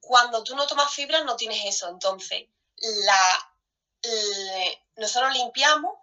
[0.00, 1.88] Cuando tú no tomas fibra, no tienes eso.
[1.88, 3.54] Entonces, la,
[4.96, 6.00] nosotros limpiamos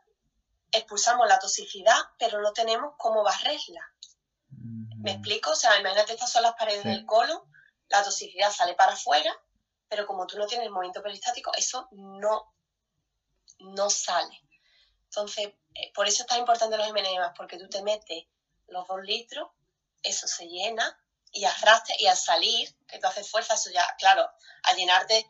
[0.72, 3.92] expulsamos la toxicidad, pero no tenemos cómo barrerla.
[4.98, 5.52] ¿Me explico?
[5.52, 7.42] O sea, imagínate, estas son las paredes del colon,
[7.88, 9.32] la toxicidad sale para afuera,
[9.88, 12.54] pero como tú no tienes movimiento peristático, eso no,
[13.60, 14.42] no sale.
[15.06, 18.26] Entonces, eh, por eso es tan importante los MNEMAs, porque tú te metes
[18.68, 19.50] los dos litros,
[20.04, 21.00] eso se llena
[21.38, 24.30] y arrastra y al salir, que tú haces fuerza, eso ya, claro,
[24.64, 25.26] al llenarte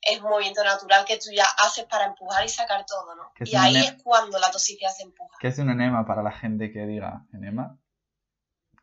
[0.00, 3.32] es un movimiento natural que tú ya haces para empujar y sacar todo, ¿no?
[3.40, 5.36] Y ahí es cuando la toxicidad se empuja.
[5.40, 7.78] ¿Qué es un enema para la gente que diga enema?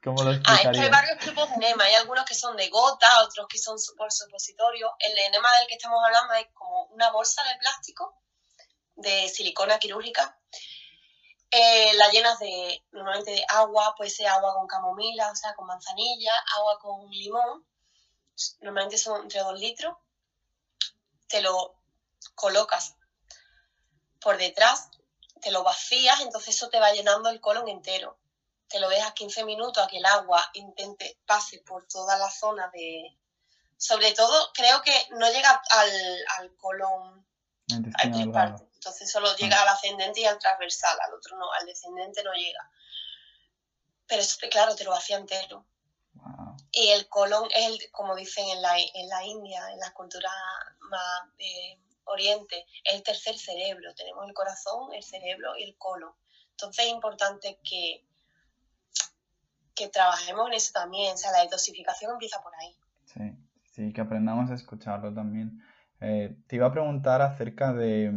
[0.03, 0.31] ¿Cómo lo?
[0.31, 1.85] Ah, es que hay varios tipos de enema.
[1.85, 4.91] Hay algunos que son de gota, otros que son por supositorio.
[4.99, 8.19] El enema del que estamos hablando es como una bolsa de plástico
[8.95, 10.37] de silicona quirúrgica.
[11.55, 15.67] Eh, la llenas de, normalmente de agua, puede ser agua con camomila, o sea, con
[15.67, 17.65] manzanilla, agua con limón.
[18.61, 19.95] Normalmente son entre dos litros
[21.33, 21.81] te lo
[22.35, 22.95] colocas
[24.21, 24.91] por detrás,
[25.41, 28.19] te lo vacías, entonces eso te va llenando el colon entero.
[28.67, 32.69] Te lo dejas 15 minutos a que el agua intente pase por toda la zona
[32.71, 33.17] de...
[33.77, 35.91] Sobre todo, creo que no llega al,
[36.37, 37.25] al colon,
[38.83, 39.35] Entonces solo ah.
[39.37, 42.69] llega al ascendente y al transversal, al otro no, al descendente no llega.
[44.07, 45.65] Pero eso, claro, te lo vacía entero.
[46.71, 50.33] Y el colon es, el, como dicen en la, en la India, en las culturas
[50.89, 53.93] más de Oriente, es el tercer cerebro.
[53.95, 56.11] Tenemos el corazón, el cerebro y el colon.
[56.51, 58.03] Entonces es importante que,
[59.75, 61.13] que trabajemos en eso también.
[61.13, 62.75] O sea, la detoxificación empieza por ahí.
[63.05, 63.37] Sí,
[63.71, 65.63] sí, que aprendamos a escucharlo también.
[66.01, 68.11] Eh, te iba a preguntar acerca de,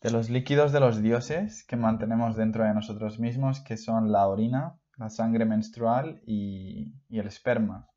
[0.00, 4.28] de los líquidos de los dioses que mantenemos dentro de nosotros mismos, que son la
[4.28, 7.90] orina, la sangre menstrual y, el esperma.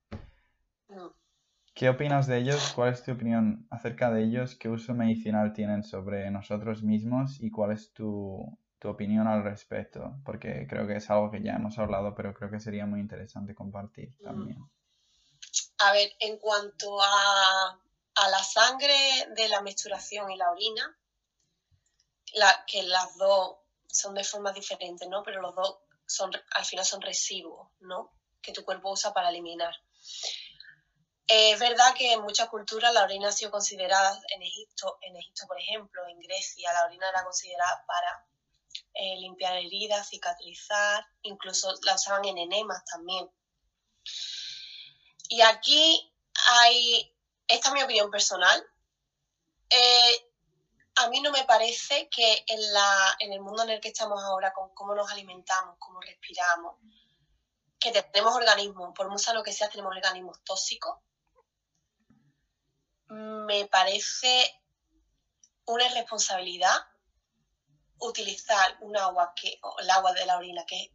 [1.73, 2.73] ¿Qué opinas de ellos?
[2.75, 4.55] ¿Cuál es tu opinión acerca de ellos?
[4.55, 7.41] ¿Qué uso medicinal tienen sobre nosotros mismos?
[7.41, 10.15] ¿Y cuál es tu, opinión al respecto?
[10.25, 13.55] Porque creo que es algo que ya hemos hablado, pero creo que sería muy interesante
[13.55, 14.23] compartir mm.
[14.23, 14.57] también.
[15.77, 17.79] A ver, en cuanto a,
[18.29, 18.97] la sangre
[19.37, 20.97] de la menstruación y la orina,
[22.67, 23.57] que las dos
[23.87, 25.23] son de formas diferentes, ¿no?
[25.23, 28.13] Pero los dos son, al final son residuos, ¿no?
[28.41, 29.75] Que tu cuerpo usa para eliminar.
[31.27, 35.45] es verdad que en muchas culturas la orina ha sido considerada, en Egipto, en Egipto
[35.47, 38.25] por ejemplo, en Grecia, la orina era considerada para
[38.93, 43.29] eh, limpiar heridas, cicatrizar, incluso la usaban en enemas también.
[45.29, 46.11] Y aquí
[46.49, 47.15] hay,
[47.47, 48.63] esta es mi opinión personal,
[49.69, 50.28] eh,
[50.99, 54.21] a mí no me parece que en, la, en el mundo en el que estamos
[54.21, 56.75] ahora, con cómo nos alimentamos, cómo respiramos,
[57.79, 60.97] que tenemos organismos, por muy sano que sea, tenemos organismos tóxicos,
[63.07, 64.61] me parece
[65.65, 66.75] una irresponsabilidad
[67.99, 70.91] utilizar un agua que, el agua de la orina que,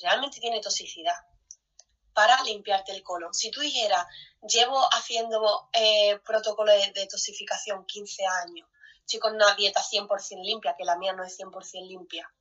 [0.00, 1.14] realmente tiene toxicidad
[2.14, 3.34] para limpiarte el colon.
[3.34, 4.06] Si tú dijeras,
[4.48, 8.66] llevo haciendo eh, protocolo de, de, toxificación 15 años,
[9.04, 12.32] estoy con una dieta 100% limpia, que la mía no es 100% limpia.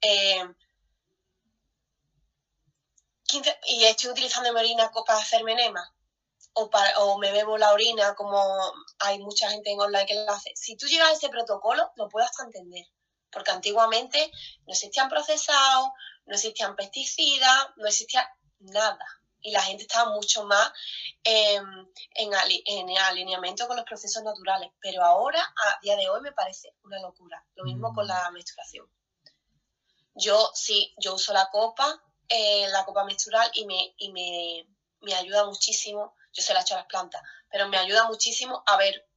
[0.00, 0.44] Eh,
[3.68, 5.94] y estoy utilizando mi orina para hacerme enema.
[6.54, 8.42] O, para, o me bebo la orina como
[8.98, 10.50] hay mucha gente en online que lo hace.
[10.56, 12.86] Si tú llegas a ese protocolo, lo puedo hasta entender.
[13.30, 14.32] Porque antiguamente
[14.66, 15.90] no existían procesados,
[16.26, 20.72] no existían pesticidas, no existía nada y la gente estaba mucho más
[21.24, 22.32] em, en,
[22.66, 24.70] en, alineamiento con los procesos naturales.
[24.80, 27.44] Pero ahora, a día de hoy, me parece una locura.
[27.54, 28.34] Lo mismo con la mm.
[28.34, 28.86] menstruación.
[30.14, 34.66] Yo sí, yo uso la copa, eh, la copa menstrual y, me, y me,
[35.00, 36.14] me ayuda muchísimo.
[36.32, 39.08] Yo se la echo a las plantas, pero me ayuda muchísimo a ver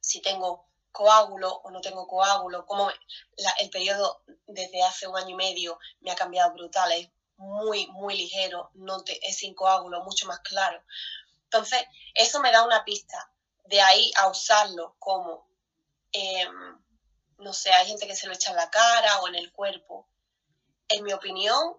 [0.00, 5.34] si tengo coágulo o no tengo coágulo, como el periodo desde hace un año y
[5.34, 6.92] medio me ha cambiado brutal,
[7.40, 10.82] muy, muy ligero, no es sin coágulo, mucho más claro.
[11.44, 11.82] Entonces,
[12.14, 13.32] eso me da una pista.
[13.64, 15.48] De ahí a usarlo como,
[16.12, 16.78] em,
[17.38, 20.06] no sé, hay gente que se lo echa en la cara o en el cuerpo.
[20.88, 21.76] En mi opinión,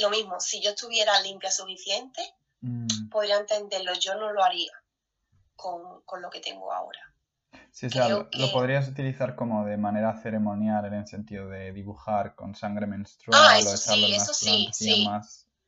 [0.00, 3.10] lo mismo, si yo estuviera limpia suficiente, mm.
[3.10, 3.92] podría entenderlo.
[3.94, 4.72] Yo no lo haría
[5.54, 7.09] con, con lo que tengo ahora.
[7.72, 12.34] Sí, o sea, lo, podrías utilizar como de manera ceremonial en el sentido de dibujar
[12.34, 15.06] con sangre menstrual ah, eso sí, eso sí, sí.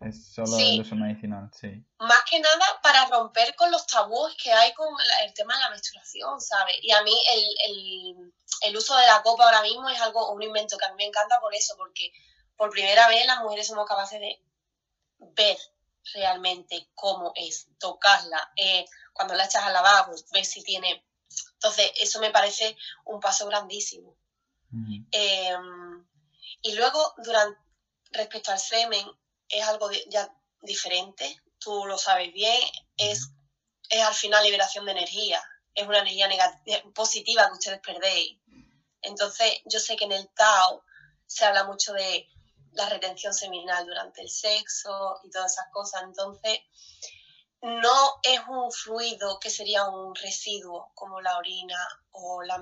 [0.00, 1.84] Es solo el uso medicinal, sí.
[1.98, 4.88] Más que nada para romper con los tabúes que hay con
[5.24, 6.74] el tema de la menstruación, ¿sabes?
[6.82, 8.32] Y a mí el, el,
[8.62, 11.04] el, uso de la copa ahora mismo es algo, un invento que a mí me
[11.04, 12.12] encanta por eso, porque
[12.56, 14.42] por primera vez las mujeres somos capaces de
[15.36, 15.56] ver
[16.14, 18.52] realmente cómo es, tocarla.
[18.56, 21.04] Eh, cuando la echas al lavabo, ver si tiene
[21.62, 24.16] Entonces, eso me parece un paso grandísimo.
[25.12, 26.06] Em,
[26.62, 27.60] y luego, durante,
[28.10, 29.06] respecto al semen,
[29.48, 30.28] es algo ya
[30.60, 32.60] diferente, tú lo sabes bien,
[32.96, 33.28] es,
[33.90, 35.40] es al final liberación de energía,
[35.72, 36.28] es una energía
[36.92, 38.40] positiva que ustedes perdéis.
[39.00, 40.82] Entonces, yo sé que en el Tao
[41.26, 42.28] se habla mucho de
[42.72, 46.02] la retención seminal durante el sexo y todas esas cosas.
[46.02, 46.58] Entonces,
[47.62, 51.78] no es un fluido que sería un residuo como la orina
[52.10, 52.60] o la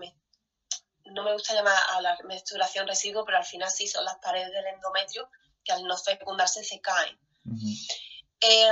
[1.06, 4.52] no me gusta llamar a la menstruación residuo, pero al final sí son las paredes
[4.52, 5.28] del endometrio
[5.64, 7.18] que al no fecundarse se caen.
[8.40, 8.68] Eh,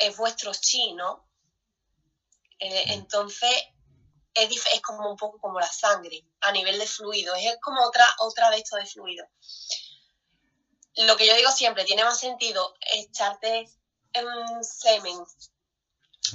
[0.00, 1.28] es vuestro chi, ¿no?
[2.58, 3.50] Eh, entonces
[4.34, 8.50] es, como un poco como la sangre a nivel de fluido, es como otra, otra
[8.50, 9.24] de estos de fluido.
[11.06, 13.68] Lo que yo digo siempre, tiene más sentido echarte
[14.12, 15.16] en semen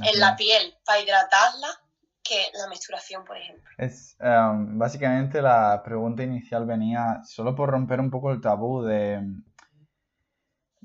[0.03, 1.67] en la piel para hidratarla
[2.23, 3.69] que la menstruación, por ejemplo.
[3.77, 9.19] Es, em, básicamente la pregunta inicial venía solo por romper un poco el tabú de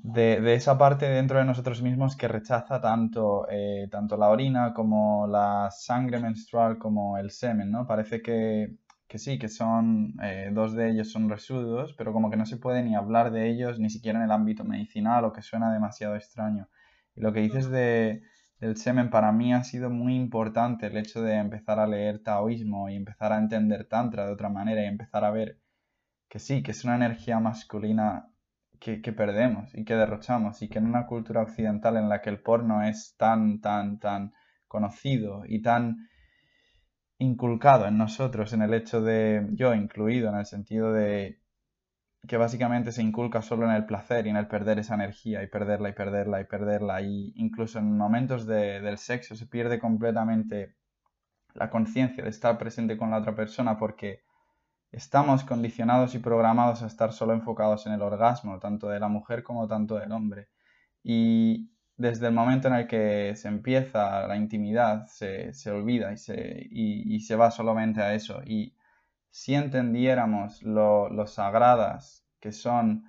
[0.03, 5.27] de, esa parte dentro de nosotros mismos que rechaza tanto, eh, tanto la orina como
[5.27, 7.85] la sangre menstrual como el semen, ¿no?
[7.85, 8.75] Parece que,
[9.17, 12.83] sí, que son, eh, dos de ellos son residuos, pero como que no se puede
[12.83, 16.69] ni hablar de ellos ni siquiera en el ámbito medicinal o que suena demasiado extraño.
[17.15, 18.21] Y lo que dices de,
[18.59, 22.89] del semen para mí ha sido muy importante el hecho de empezar a leer taoísmo
[22.89, 25.59] y empezar a entender tantra de otra manera y empezar a ver
[26.29, 28.29] que sí, que es una energía masculina
[28.79, 32.41] que, perdemos y que derrochamos y que en una cultura occidental en la que el
[32.41, 34.33] porno es tan, tan, tan
[34.67, 36.07] conocido y tan
[37.19, 41.41] inculcado en nosotros en el hecho de, yo incluido, en el sentido de
[42.27, 45.47] que básicamente se inculca solo en el placer y en el perder esa energía y
[45.47, 50.75] perderla y perderla y perderla y incluso en momentos del sexo se pierde completamente
[51.53, 54.23] la conciencia de estar presente con la otra persona porque
[54.91, 59.43] Estamos condicionados y programados a estar solo enfocados en el orgasmo, tanto de la mujer
[59.43, 60.49] como tanto del hombre.
[61.03, 66.67] Y desde el momento en el que se empieza la intimidad, se, olvida y se,
[66.71, 68.41] y, se, va solamente a eso.
[68.45, 68.75] Y
[69.29, 73.05] si entendiéramos lo, sagradas que son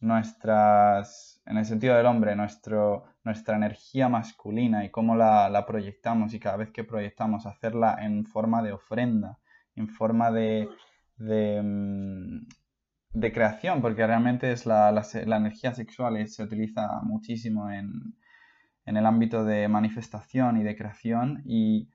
[0.00, 6.34] nuestras, en el sentido del hombre, nuestro, nuestra energía masculina y cómo la, la, proyectamos
[6.34, 9.38] y cada vez que proyectamos hacerla en forma de ofrenda,
[9.76, 10.68] en forma de,
[11.20, 12.46] Mm,
[13.12, 18.16] de, creación, porque realmente es la, energía sexual se utiliza muchísimo en,
[18.86, 21.90] el ámbito de manifestación y de creación y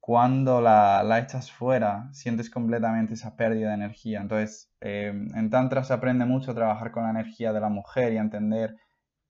[0.00, 4.20] cuando la, echas fuera sientes completamente esa pérdida de energía.
[4.22, 8.14] Entonces, eh, en Tantra se aprende mucho a trabajar con la energía de la mujer
[8.14, 8.76] y a entender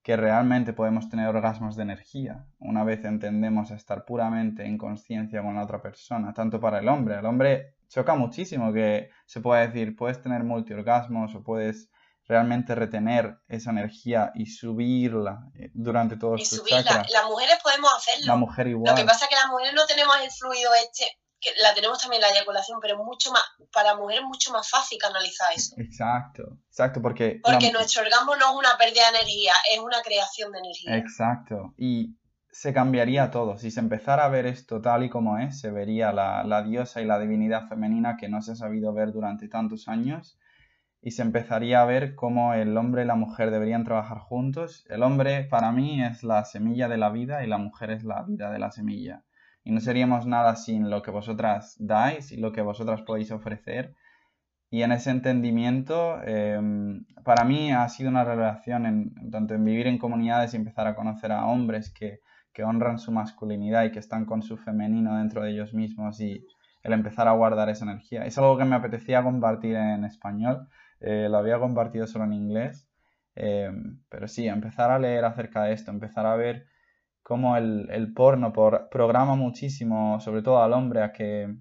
[0.03, 5.43] que realmente podemos tener orgasmos de energía una vez entendemos a estar puramente en conciencia
[5.43, 7.19] con la otra persona, tanto para el hombre.
[7.19, 11.91] El hombre choca muchísimo que se pueda decir, puedes tener multiorgasmos o puedes
[12.29, 17.07] realmente retener esa energía y subirla eh, durante todo y subirla.
[17.11, 18.27] Las mujeres podemos hacerlo.
[18.27, 18.95] La mujer igual.
[18.95, 21.07] Lo que pasa es que las mujeres no tenemos el fluido este,
[21.41, 24.99] que la tenemos también la eyaculación, pero mucho más, para mujeres es mucho más fácil
[25.01, 25.75] canalizar eso.
[25.79, 27.41] Exacto, exacto, porque...
[27.43, 30.97] Porque nuestro orgasmo no es una pérdida de energía, es una creación de energía.
[30.97, 32.19] Exacto, y
[32.51, 33.57] se cambiaría todo.
[33.57, 37.07] Si se empezara a ver esto tal y como es, se vería la, diosa y
[37.07, 40.39] la divinidad femenina que no se ha sabido ver durante tantos años
[41.01, 44.85] y se empezaría a ver cómo el hombre y la mujer deberían trabajar juntos.
[44.89, 48.23] El hombre para mí es la semilla de la vida y la mujer es la
[48.23, 49.25] vida de la semilla.
[49.65, 53.95] Y no seríamos nada sin lo que vosotras dais y lo que vosotras podéis ofrecer.
[54.71, 59.99] Y en ese entendimiento, em, para mí ha sido una revelación en, tanto vivir en
[59.99, 62.21] comunidades y empezar a conocer a hombres que
[62.59, 66.45] que honran su masculinidad y que están con su femenino dentro de ellos mismos y
[66.83, 68.25] el empezar a guardar esa energía.
[68.25, 70.67] Es algo que me apetecía compartir en español,
[71.01, 72.89] eh, lo había compartido solo en inglés,
[73.37, 73.71] eh,
[74.09, 76.67] pero sí, empezar a leer acerca de esto, empezar a ver
[77.23, 81.55] cómo el, porno por, programa muchísimo, sobre todo al hombre, a que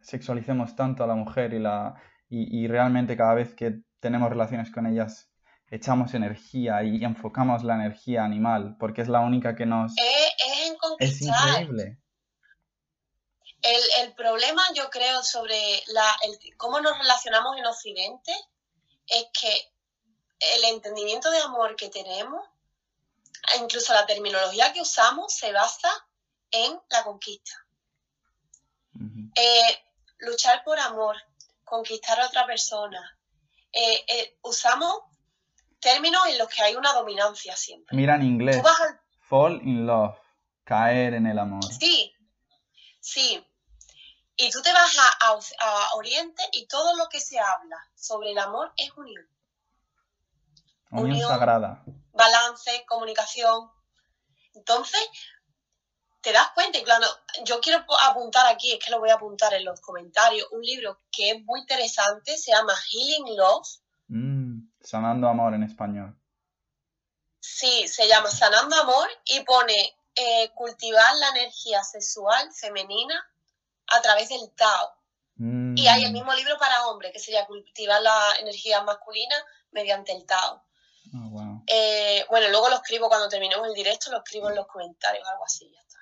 [0.00, 1.94] sexualicemos tanto a la mujer y, la,
[2.28, 5.30] y realmente cada vez que tenemos relaciones con ellas
[5.70, 9.94] echamos energía y enfocamos la energía animal, porque es la única que nos...
[10.98, 11.99] Es, es increíble.
[13.62, 16.16] El, problema, yo creo, sobre la,
[16.56, 18.32] cómo nos relacionamos en Occidente
[19.06, 19.72] es que
[20.54, 22.42] el entendimiento de amor que tenemos,
[23.60, 25.90] incluso la terminología que usamos, se basa
[26.50, 27.52] en la conquista.
[29.34, 29.84] Eh,
[30.18, 31.16] luchar por amor,
[31.64, 33.18] conquistar a otra persona.
[33.72, 35.02] Eh, eh, usamos
[35.78, 37.96] términos en los que hay una dominancia siempre.
[37.96, 38.62] Mira en inglés.
[39.20, 40.16] Fall in love,
[40.64, 41.64] caer en el amor.
[41.64, 42.12] Sí,
[43.00, 43.44] Sí.
[44.42, 48.38] Y tú te vas a, a, Oriente y todo lo que se habla sobre el
[48.38, 49.28] amor es unión.
[50.92, 51.84] Unión, sagrada.
[52.14, 53.70] Balance, comunicación.
[54.54, 54.98] Entonces,
[56.22, 57.06] te das cuenta, y claro,
[57.44, 60.98] yo quiero apuntar aquí, es que lo voy a apuntar en los comentarios, un libro
[61.12, 63.68] que es muy interesante, se llama Healing Love.
[64.08, 66.18] Mm, sanando amor en español.
[67.40, 73.22] Sí, se llama Sanando Amor y pone eh, cultivar la energía sexual femenina
[73.90, 74.96] a través del Tao.
[75.42, 76.12] Y hay el mm.
[76.12, 79.34] mismo libro para hombres, que sería cultivar la energía masculina
[79.70, 80.62] mediante el Tao.
[81.14, 85.26] Oh, eh, bueno, luego lo escribo cuando terminemos el directo, lo escribo en los comentarios,
[85.26, 85.98] algo así, ya está.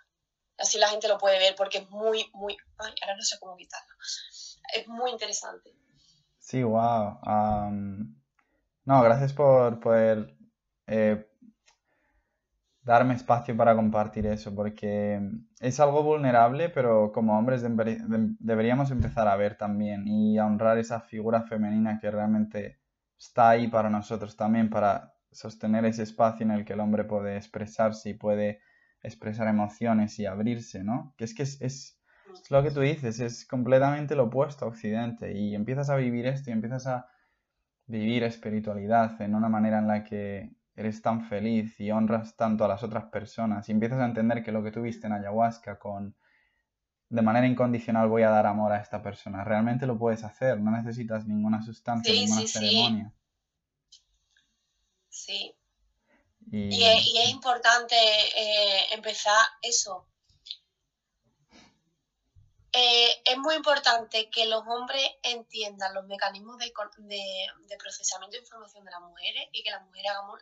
[0.58, 2.56] Así la gente lo puede ver porque es muy, muy...
[2.78, 3.94] Ay, ahora no sé cómo quitarlo.
[4.74, 5.72] Es muy interesante.
[6.40, 7.20] Sí, wow.
[8.84, 10.34] no, gracias por poder
[10.88, 11.28] eh,
[12.88, 15.20] darme espacio para compartir eso, porque
[15.60, 17.62] es algo vulnerable, pero como hombres
[18.40, 22.80] deberíamos empezar a ver también y a honrar esa figura femenina que realmente
[23.18, 27.36] está ahí para nosotros también, para sostener ese espacio en el que el hombre puede
[27.36, 28.60] expresarse y puede
[29.02, 31.12] expresar emociones y abrirse, ¿no?
[31.18, 32.00] Que es que es,
[32.48, 36.48] lo que tú dices, es completamente lo opuesto a Occidente y empiezas a vivir esto
[36.48, 37.06] y empiezas a
[37.86, 42.68] vivir espiritualidad en una manera en la que eres tan feliz y honras tanto a
[42.68, 46.16] las otras personas y empiezas a entender que lo que tuviste en ayahuasca con
[47.10, 50.70] de manera incondicional voy a dar amor a esta persona, realmente lo puedes hacer, no
[50.70, 53.12] necesitas ninguna sustancia, ninguna ceremonia.
[55.08, 55.54] Sí,
[56.50, 60.06] y, es, importante eh, empezar eso.
[62.72, 66.72] Eh, es muy importante que los hombres entiendan los mecanismos de,
[67.78, 70.40] procesamiento de información de las mujeres y que las mujeres hagamos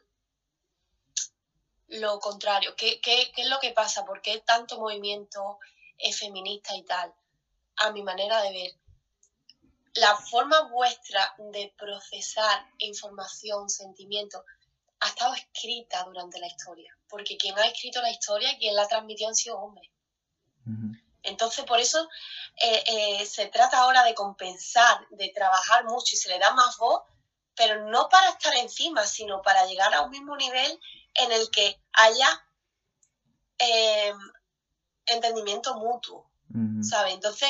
[1.88, 2.74] lo contrario.
[2.76, 3.00] ¿Qué,
[3.36, 4.04] es lo que pasa?
[4.04, 5.58] ¿Por qué tanto movimiento
[6.18, 7.12] feminista y tal?
[7.76, 8.72] A mi manera de ver,
[9.94, 14.42] la forma vuestra de procesar información, sentimientos,
[15.00, 19.28] ha estado escrita durante la historia, porque quien ha escrito la historia, quien la transmitió
[19.28, 19.90] han sido hombres.
[21.22, 22.08] Entonces, por eso
[22.56, 26.76] eh, eh, se trata ahora de compensar, de trabajar mucho y se le da más
[26.78, 27.02] voz,
[27.54, 30.80] pero no para estar encima, sino para llegar a un mismo nivel
[31.22, 32.28] en el que haya
[33.58, 34.18] em,
[35.06, 36.30] entendimiento mutuo,
[36.82, 37.14] ¿sabes?
[37.14, 37.48] Entonces,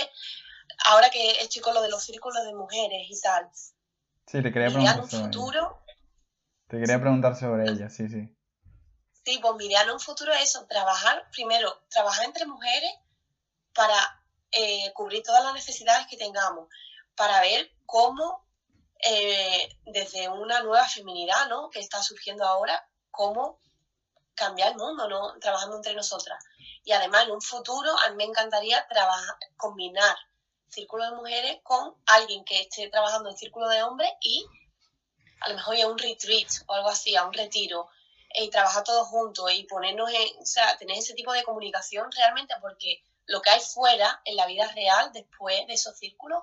[0.87, 3.49] ahora que estoy con lo de los círculos de mujeres y tal,
[4.27, 5.87] sí, te quería un futuro
[6.69, 8.29] te quería preguntar sobre ella, sí, sí.
[9.25, 12.91] Sí, pues mi idea en un futuro es eso, trabajar, primero, trabajar entre mujeres
[13.73, 13.97] para
[14.51, 16.69] eh, cubrir todas las necesidades que tengamos,
[17.15, 18.45] para ver cómo
[19.09, 21.71] eh, desde una nueva feminidad, ¿no?
[21.71, 23.61] Que está surgiendo ahora, cómo
[24.35, 25.39] cambiar el mundo, ¿no?
[25.41, 26.43] Trabajando entre nosotras.
[26.85, 30.17] Y además, en un futuro, a mí me encantaría trabajar, combinar
[30.69, 34.45] círculo de mujeres con alguien que esté trabajando en círculo de hombres y
[35.41, 37.89] a lo mejor a un retreat o algo así, a un retiro,
[38.35, 42.55] y trabajar todos juntos y ponernos en, o sea, tener ese tipo de comunicación realmente
[42.61, 46.43] porque lo que hay fuera, en la vida real, después de esos círculos,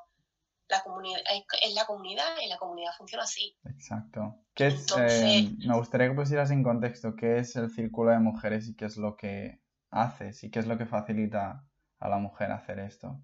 [0.67, 1.21] la comunidad
[1.61, 3.55] es la comunidad y la comunidad funciona así.
[3.65, 4.42] Exacto.
[4.55, 8.67] ¿Qué es, eh, me gustaría que pusieras en contexto qué es el círculo de mujeres
[8.67, 11.65] y qué es lo que haces y qué es lo que facilita
[11.99, 13.19] a la mujer hacer esto.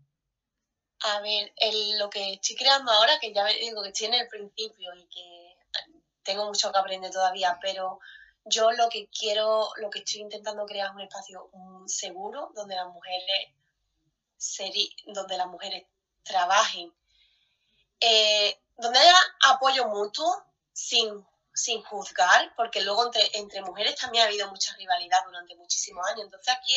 [1.01, 1.51] A ver,
[1.99, 5.55] lo que estoy creando ahora, que ya digo que tiene el principio y que
[6.23, 7.99] tengo mucho que aprender todavía, pero
[8.45, 11.49] yo lo que quiero, lo que estoy intentando crear es un espacio
[11.85, 13.53] seguro donde las mujeres
[15.07, 15.85] donde las mujeres
[16.23, 16.93] trabajen,
[17.99, 19.15] eh, donde haya
[19.49, 25.19] apoyo mutuo sin, sin juzgar, porque luego entre, entre mujeres también ha habido mucha rivalidad
[25.25, 26.25] durante muchísimos años.
[26.25, 26.75] Entonces aquí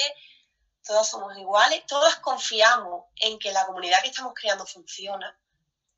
[0.84, 5.38] todas somos iguales, todas confiamos en que la comunidad que estamos creando funciona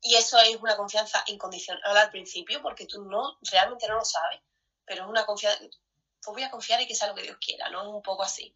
[0.05, 4.39] y eso es una confianza incondicional al principio, porque tú no realmente no lo sabes,
[4.85, 7.69] pero es una confianza, pues voy a confiar en que sea lo que Dios quiera,
[7.69, 7.81] ¿no?
[7.81, 8.55] Es un poco así.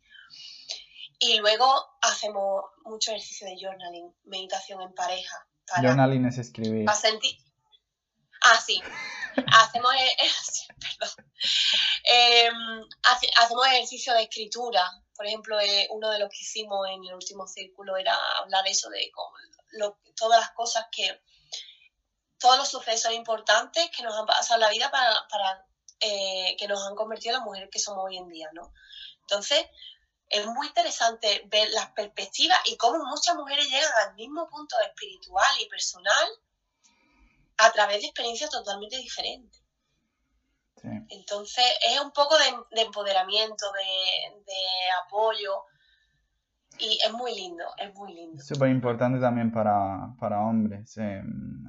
[1.18, 1.66] Y luego
[2.02, 5.44] hacemos mucho ejercicio de journaling, meditación en pareja.
[5.82, 6.86] journaling es escribir.
[6.86, 7.36] Para sentir...
[8.42, 8.82] Ah, sí.
[9.54, 10.18] hacemos, e-,
[11.00, 11.32] perdón.
[12.04, 12.88] Em,
[13.38, 14.90] hacemos ejercicio de escritura.
[15.16, 18.90] Por ejemplo, eh, uno de los que hicimos en el último círculo era hablar eso
[18.90, 19.12] de
[20.16, 21.22] todas las cosas que
[22.40, 25.68] todos los sucesos importantes que nos han pasado en la vida para,
[26.00, 28.74] eh, que nos han convertido en las mujeres que somos hoy en día, ¿no?
[29.22, 29.66] Entonces,
[30.30, 35.60] es muy interesante ver las perspectivas y cómo muchas mujeres llegan al mismo punto espiritual
[35.60, 36.30] y personal
[37.60, 39.64] a través de experiencias totalmente diferentes.
[41.10, 44.54] Entonces, es un poco de, empoderamiento, de,
[45.06, 45.64] apoyo.
[46.80, 48.42] Y es muy lindo, es muy lindo.
[48.42, 51.22] Súper importante también para, para hombres, eh,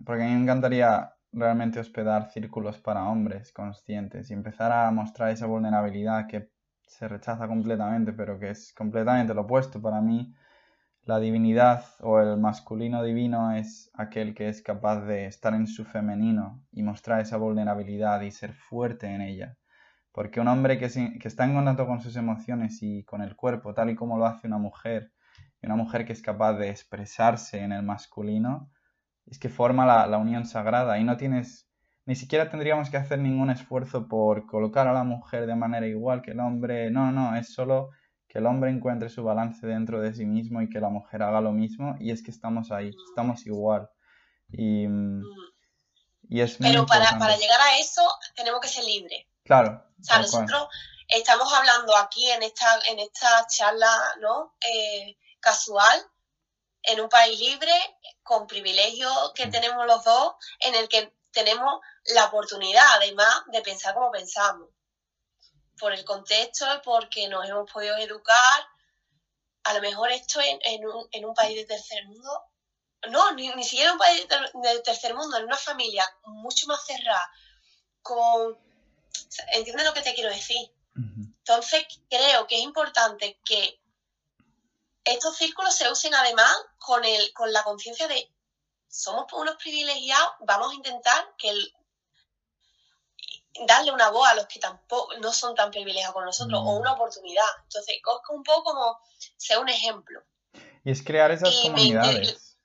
[0.07, 5.31] porque a mí me encantaría realmente hospedar círculos para hombres conscientes y empezar a mostrar
[5.31, 6.51] esa vulnerabilidad que
[6.87, 9.83] se rechaza completamente, pero que es completamente lo opuesto.
[9.83, 10.33] Para mí,
[11.05, 15.85] la divinidad o el masculino divino es aquel que es capaz de estar en su
[15.85, 19.57] femenino y mostrar esa vulnerabilidad y ser fuerte en ella.
[20.13, 23.91] Porque un hombre que, está en contacto con sus emociones y con el cuerpo, tal
[23.91, 25.13] y como lo hace una mujer,
[25.63, 28.71] y una mujer que es capaz de expresarse en el masculino,
[29.27, 31.69] es que forma la, la unión sagrada y no tienes,
[32.07, 36.23] ni siquiera tendríamos que hacer ningún esfuerzo por colocar a la mujer de manera igual
[36.23, 37.91] que el hombre, no, no, es solo
[38.31, 41.41] que el hombre encuentre su balance dentro de sí mismo y que la mujer haga
[41.41, 43.91] lo mismo y es que estamos ahí, estamos igual.
[44.53, 44.87] Y,
[46.29, 48.03] y es Pero para, para, llegar a eso
[48.37, 49.27] tenemos que ser libres.
[49.45, 49.85] Claro.
[50.01, 50.69] O sea, nosotros
[51.09, 54.55] estamos hablando aquí en esta, en esta charla ¿no?
[54.61, 56.01] Eh, casual,
[56.83, 57.73] en un país libre,
[58.23, 59.51] con privilegios que mm.
[59.51, 61.81] tenemos los dos, en el que tenemos
[62.15, 64.69] la oportunidad además de pensar como pensamos
[65.81, 68.69] por el contexto, porque nos hemos podido educar.
[69.65, 72.45] A lo mejor esto en, un, en un, país de tercer mundo,
[73.11, 76.85] no, ni, ni siquiera en un país de, tercer mundo, en una familia mucho más
[76.85, 77.31] cerrada,
[78.03, 78.59] con...
[79.53, 80.71] ¿Entiendes lo que te quiero decir?
[80.95, 83.81] Entonces creo que es importante que
[85.05, 88.31] estos círculos se usen además con, el, con la conciencia de
[88.89, 91.75] somos unos privilegiados, vamos a intentar que el,
[93.67, 96.81] darle una voz a los que tampoco no son tan privilegiados con nosotros o mm.
[96.81, 97.45] una oportunidad.
[97.65, 98.99] Entonces, es un poco como
[99.37, 100.21] ser un ejemplo.
[100.85, 102.59] Y es crear esas comunidades.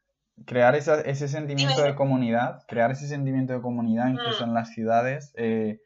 [0.45, 4.49] crear ese sentimiento de comunidad, crear ese sentimiento de comunidad incluso mm.
[4.49, 5.33] en las ciudades.
[5.36, 5.79] Eh,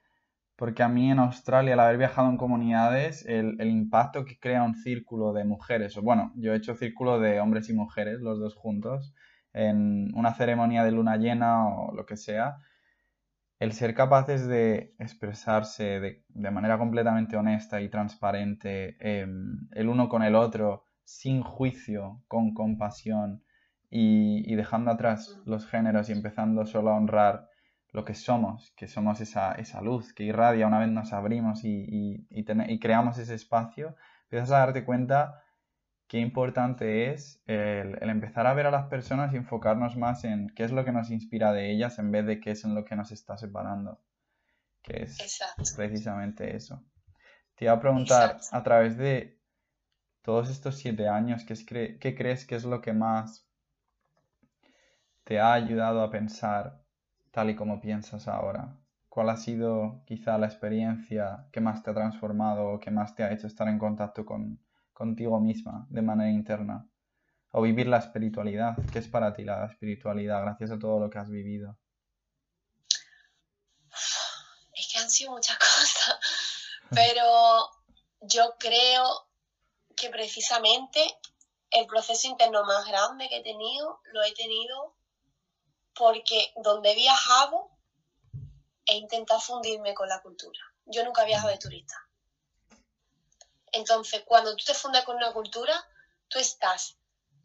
[0.56, 4.62] porque a mí en Australia, al haber viajado en comunidades, el, el, impacto que crea
[4.62, 8.42] un círculo de mujeres, o bueno, yo he hecho círculo de hombres y mujeres, los
[8.42, 9.14] dos juntos,
[9.54, 12.58] en una ceremonia de luna llena o lo que sea,
[13.60, 20.24] el ser capaces de expresarse de, manera completamente honesta y transparente em, el uno con
[20.24, 23.44] el otro, sin juicio, con compasión
[23.90, 27.50] y, dejando atrás los géneros y empezando solo a honrar
[27.92, 32.28] lo que somos, que somos esa, esa luz que irradia una vez nos abrimos y,
[32.30, 35.44] y creamos ese espacio, empiezas a darte cuenta
[36.10, 40.64] qué importante es el, empezar a ver a las personas y enfocarnos más en qué
[40.64, 42.96] es lo que nos inspira de ellas en vez de qué es en lo que
[42.96, 44.02] nos está separando.
[44.82, 45.40] Que es
[45.76, 46.84] precisamente eso.
[47.54, 49.40] Te iba a preguntar, a través de
[50.24, 53.48] todos estos siete años, ¿qué, ¿qué crees que es lo que más
[55.24, 56.82] te ha ayudado a pensar
[57.30, 58.76] tal y como piensas ahora?
[59.10, 63.24] ¿Cuál ha sido quizá la experiencia que más te ha transformado o que más te
[63.24, 64.60] ha hecho estar en contacto con,
[65.00, 66.86] contigo misma de manera interna.
[67.52, 68.76] O vivir la espiritualidad.
[68.92, 71.80] ¿Qué es para ti la espiritualidad gracias a todo lo que has vivido?
[74.74, 76.20] Es que han sido muchas cosas,
[76.90, 77.70] pero
[78.22, 79.30] yo creo
[79.96, 81.00] que precisamente
[81.72, 84.96] el proceso interno más grande que he tenido lo he tenido
[85.96, 87.72] porque donde he viajado
[88.86, 90.60] he intentado fundirme con la cultura.
[90.86, 92.09] Yo nunca he viajado de turista.
[93.72, 95.74] Entonces, cuando tú te fundas con una cultura,
[96.28, 96.98] tú estás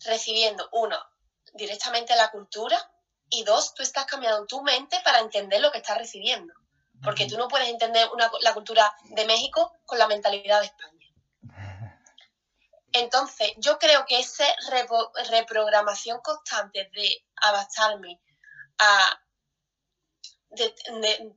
[0.05, 0.99] recibiendo, uno,
[1.55, 2.79] directamente la cultura
[3.31, 6.53] y dos, tú estás cambiando tu mente para entender lo que estás recibiendo.
[7.03, 8.09] Porque tú no puedes entender
[8.41, 11.09] la cultura de México con la mentalidad de España.
[12.93, 14.47] Entonces, yo creo que esa
[15.31, 18.20] reprogramación constante de adaptarme
[18.79, 19.20] a...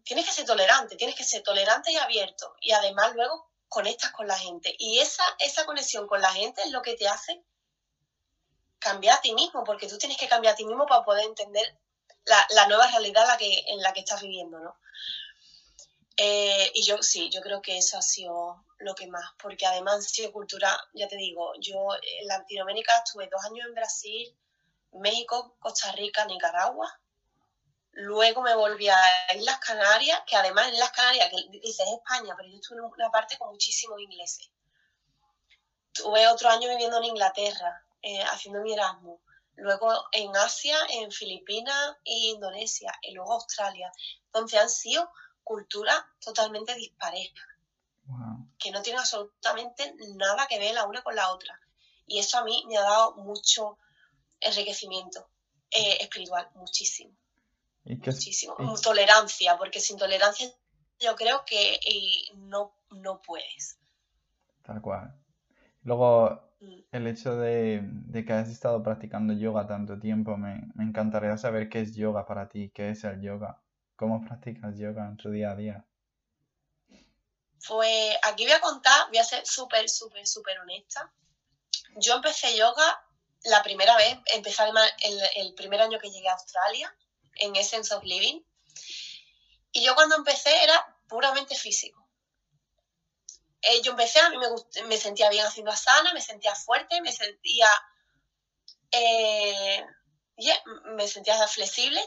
[0.04, 2.56] tienes que ser tolerante, tienes que ser tolerante y abierto.
[2.62, 4.76] Y además luego conectas con la gente.
[4.78, 7.44] Y esa, esa conexión con la gente es lo que te hace
[8.80, 11.78] cambiar a ti mismo, porque tú tienes que cambiar a ti mismo para poder entender
[12.26, 14.78] la, nueva realidad la, que, en la que estás viviendo, ¿no?
[16.18, 20.06] Eh, y yo sí, yo creo que eso ha sido lo que más, porque además
[20.06, 24.36] si cultura, ya te digo, yo en Latinoamérica estuve dos años en Brasil,
[24.94, 27.00] México, Costa Rica, Nicaragua,
[28.00, 28.96] Luego me volví a
[29.36, 33.10] Islas Canarias, que además en las Canarias, que dices España, pero yo estuve en una
[33.10, 34.52] parte con muchísimos ingleses.
[35.94, 39.20] Tuve otro año viviendo en Inglaterra, eh, haciendo mi Erasmus.
[39.56, 43.92] Luego en Asia, en Filipinas e Indonesia, y luego Australia.
[44.26, 45.12] Entonces han sido
[45.44, 47.48] culturas totalmente disparejas,
[48.60, 51.60] que no tienen absolutamente nada que ver la una con la otra.
[52.06, 53.80] Y eso a mí me ha dado mucho
[54.40, 55.28] enriquecimiento
[55.72, 57.18] eh, espiritual, muchísimo.
[57.88, 58.56] Muchísimo.
[58.82, 60.52] Tolerancia, porque sin tolerancia
[61.00, 63.78] yo creo que eh, no, no puedes.
[64.64, 65.16] Tal cual.
[65.84, 66.80] Luego, mm.
[66.92, 67.82] el hecho de,
[68.14, 72.50] que hayas estado practicando yoga tanto tiempo, me, me, encantaría saber qué es yoga para
[72.50, 73.62] ti, qué es el yoga,
[73.96, 75.86] cómo practicas yoga en tu día a día.
[77.68, 81.12] Pues aquí voy a contar, voy a ser súper, súper, súper honesta.
[81.96, 83.02] Yo empecé yoga
[83.46, 84.64] la primera vez, empecé
[85.04, 86.94] el, el primer año que llegué a Australia,
[87.40, 88.42] en Essence of Living.
[89.72, 92.08] Y yo cuando empecé era puramente físico.
[93.62, 94.48] Eh, yo empecé, a mí me,
[94.88, 97.68] me, sentía bien haciendo asana, me sentía fuerte, me sentía,
[98.92, 99.86] eh,
[100.96, 102.02] me sentía flexible.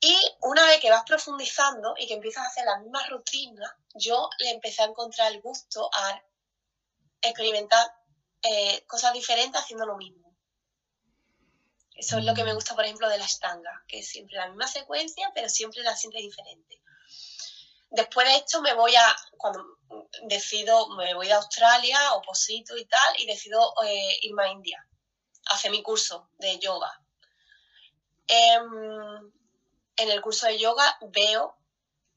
[0.00, 4.28] Y una vez que vas profundizando y que empiezas a hacer la misma rutina, yo
[4.40, 6.20] le empecé a encontrar el gusto a
[7.20, 7.86] experimentar
[8.42, 10.21] eh, cosas diferentes haciendo lo mismo.
[11.94, 14.48] Eso es lo que me gusta, por ejemplo, de la estanga, que es siempre la
[14.48, 16.80] misma secuencia, pero siempre la siempre diferente.
[17.90, 19.78] Después de esto me voy a, cuando
[20.22, 24.86] decido, me voy a Australia, oposito y tal, y decido eh, irme a India,
[25.46, 26.90] hacer mi curso de yoga.
[28.26, 29.32] Em,
[29.96, 31.54] en el curso de yoga veo,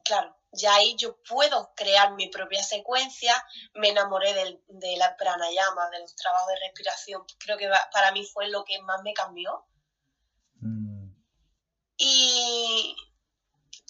[0.06, 3.34] claro, ya ahí yo puedo crear mi propia secuencia,
[3.74, 8.48] me enamoré de la pranayama, de los trabajos de respiración, creo que para mí fue
[8.50, 9.66] lo que más me cambió.
[10.62, 11.12] Mm.
[11.98, 12.96] Y,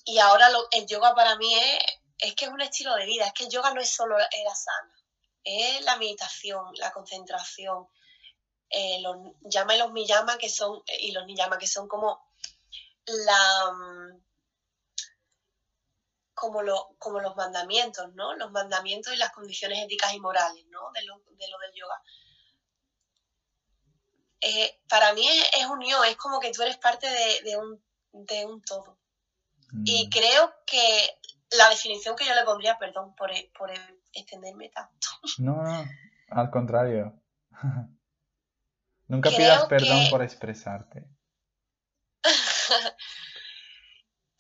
[0.06, 1.80] y ahora el yoga para mí es,
[2.20, 4.48] es que es un estilo de vida, es que el yoga no es solo el
[4.48, 4.96] asana,
[5.44, 7.88] es la meditación, la concentración,
[8.70, 12.32] eh, los llama y los miyama que son, y los niyama que son como
[13.06, 14.26] la mm,
[16.46, 18.36] como, lo, como los mandamientos, ¿no?
[18.36, 20.92] Los mandamientos y las condiciones éticas y morales, ¿no?
[20.94, 22.02] De lo, de lo del yoga.
[24.42, 27.08] Eh, para mí es, unión, es como que tú eres parte
[27.44, 29.00] de, un, de un todo.
[29.86, 30.10] Y mm.
[30.12, 31.20] creo que
[31.58, 33.72] la definición que yo le pondría, perdón por, por
[34.14, 35.08] extenderme tanto.
[35.40, 35.84] No, no,
[36.30, 37.20] al contrario.
[39.08, 41.08] Nunca pidas perdón por expresarte.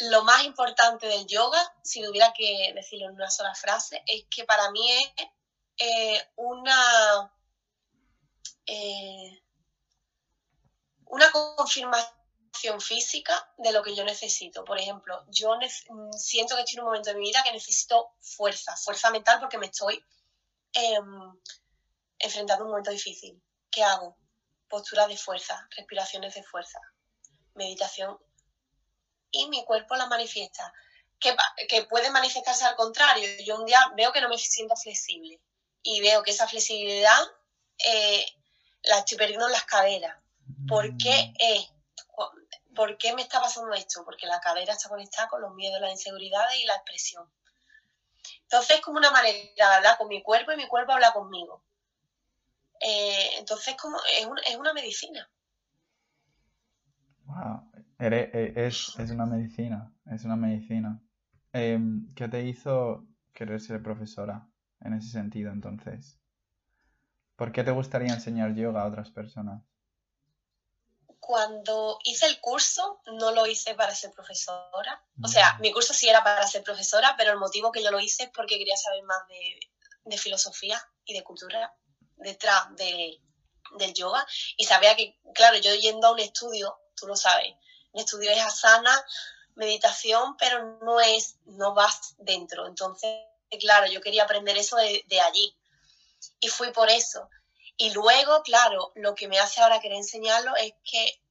[0.09, 4.43] Lo más importante del yoga, si tuviera que decirlo en una sola frase, es que
[4.43, 5.27] para mí es
[5.77, 7.33] eh, una,
[8.65, 9.43] eh,
[11.05, 12.15] una confirmación
[12.79, 14.63] física de lo que yo necesito.
[14.63, 15.57] Por ejemplo, yo
[16.17, 19.57] siento que estoy en un momento de mi vida que necesito fuerza, fuerza mental porque
[19.57, 20.03] me estoy
[20.73, 21.39] em,
[22.19, 23.41] enfrentando un momento difícil.
[23.69, 24.17] ¿Qué hago?
[24.69, 26.79] Posturas de fuerza, respiraciones de fuerza,
[27.53, 28.17] meditación
[29.35, 30.73] y mi cuerpo la manifiesta.
[31.19, 31.35] Que,
[31.69, 33.27] que puede manifestarse al contrario.
[33.43, 35.39] Yo un día veo que no me siento flexible
[35.81, 37.23] y veo que esa flexibilidad
[37.85, 38.25] eh,
[38.83, 40.17] la estoy perdiendo en las caderas.
[40.67, 41.69] ¿Por qué es?
[42.75, 44.03] ¿por qué me está pasando esto?
[44.03, 47.27] Porque la cadera está conectada con los miedos, las inseguridades y la expresión.
[48.43, 51.63] Entonces es como una manera de hablar con mi cuerpo y mi cuerpo habla conmigo.
[52.79, 53.97] Eh, entonces como,
[54.45, 55.27] es, una medicina.
[57.99, 61.01] E, es, una medicina, es una medicina.
[61.53, 64.47] Em, ¿Qué te hizo querer ser profesora
[64.81, 66.19] en ese sentido entonces?
[67.35, 69.61] ¿Por qué te gustaría enseñar yoga a otras personas?
[71.25, 75.03] cuando hice el curso no lo hice para ser profesora.
[75.23, 75.61] O sea, mm.
[75.61, 78.29] mi curso sí era para ser profesora, pero el motivo que yo lo hice es
[78.29, 81.75] porque quería saber más de, filosofía y de cultura
[82.17, 83.19] detrás de,
[83.79, 84.23] del yoga.
[84.55, 87.55] Y sabía que, claro, yo yendo a un estudio, tú lo sabes,
[87.99, 89.05] estudio es asana,
[89.55, 92.67] meditación, pero no es, no vas dentro.
[92.67, 93.09] Entonces,
[93.59, 95.55] claro, yo quería aprender eso de, de allí.
[96.39, 97.29] Y fui por eso.
[97.77, 101.21] Y luego, claro, lo que me hace ahora querer enseñarlo es que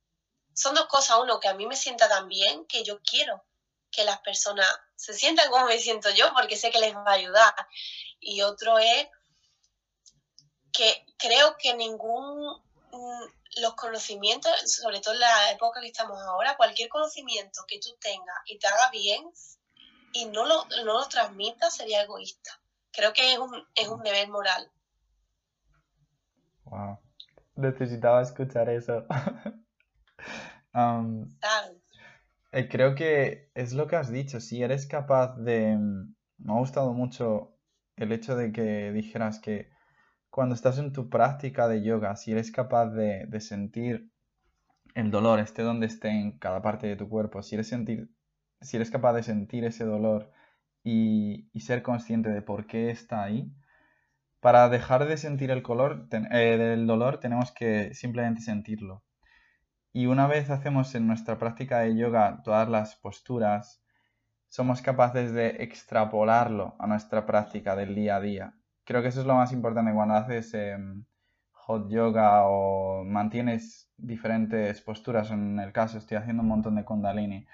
[0.55, 1.19] son dos cosas.
[1.21, 3.43] Uno, que a mí me sienta tan bien que yo quiero
[3.91, 4.67] que las personas
[4.97, 7.55] se sientan como me siento yo porque sé que les va a ayudar.
[8.21, 9.07] Y otro es
[10.73, 12.63] que creo que ningún,
[13.57, 18.37] los conocimientos, sobre todo en la época que estamos ahora, cualquier conocimiento que tú tengas
[18.47, 19.31] y te haga bien
[20.13, 22.61] y no lo, no lo transmitas sería egoísta.
[22.93, 24.71] Creo que es un, es un deber moral.
[26.65, 26.99] Wow.
[27.57, 29.07] Necesitaba escuchar eso.
[32.51, 34.41] Eh, creo que es lo que has dicho.
[34.41, 35.77] Si eres capaz de.
[35.77, 37.57] Me ha gustado mucho
[37.95, 39.71] el hecho de que dijeras que
[40.35, 44.11] cuando estás en tu práctica de yoga, si eres capaz de, sentir
[44.97, 49.23] el dolor, esté donde esté en cada parte de tu cuerpo, si eres, capaz de
[49.23, 50.33] sentir ese dolor
[50.83, 53.55] y, ser consciente de por qué está ahí,
[54.41, 59.05] para dejar de sentir el, color, eh, dolor tenemos que simplemente sentirlo.
[59.93, 63.85] Y una vez hacemos en nuestra práctica de yoga todas las posturas,
[64.49, 68.55] somos capaces de extrapolarlo a nuestra práctica del día a día.
[68.85, 71.05] Creo que eso es lo más importante cuando haces em,
[71.53, 77.47] hot yoga o mantienes diferentes posturas, en el caso estoy haciendo un montón de kundalini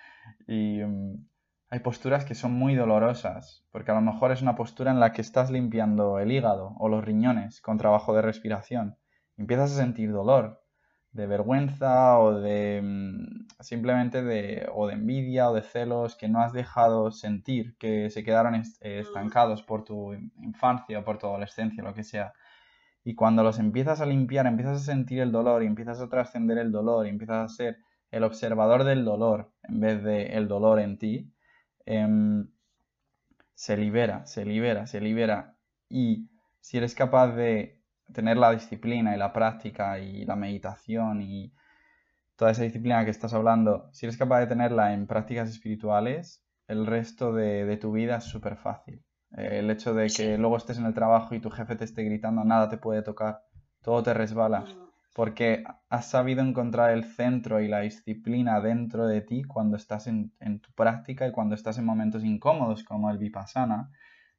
[0.47, 1.27] y mm,
[1.71, 5.13] hay posturas que son muy dolorosas, porque a lo mejor es una postura en la
[5.13, 8.97] que estás limpiando el hígado o los riñones con trabajo de respiración.
[9.37, 10.65] Empiezas a sentir dolor,
[11.13, 16.41] de vergüenza o de mm, simplemente de, o de envidia o de celos que no
[16.41, 21.83] has dejado sentir, que se quedaron eh, estancados por tu infancia o por tu adolescencia,
[21.83, 22.33] lo que sea.
[23.05, 26.59] Y cuando los empiezas a limpiar, empiezas a sentir el dolor y empiezas a trascender
[26.59, 27.79] el dolor y empiezas a ser
[28.11, 31.33] el observador del dolor en vez de el dolor en ti,
[31.87, 32.49] em,
[33.55, 35.57] se libera, se libera, se libera.
[35.89, 36.29] Y
[36.61, 37.80] si eres capaz de
[38.13, 41.53] tener la disciplina y la práctica y la meditación y
[42.37, 46.87] toda esa disciplina que estás hablando, si eres capaz de tenerla en prácticas espirituales, el
[46.87, 49.05] resto de, de tu vida es súper fácil.
[49.33, 52.45] El hecho de que luego estés en el trabajo y tu jefe te esté gritando,
[52.45, 53.43] nada te puede tocar,
[53.81, 54.65] todo te resbala,
[55.15, 60.33] porque has sabido encontrar el centro y la disciplina dentro de ti cuando estás en,
[60.61, 63.91] tu práctica y cuando estás en momentos incómodos como el vipassana.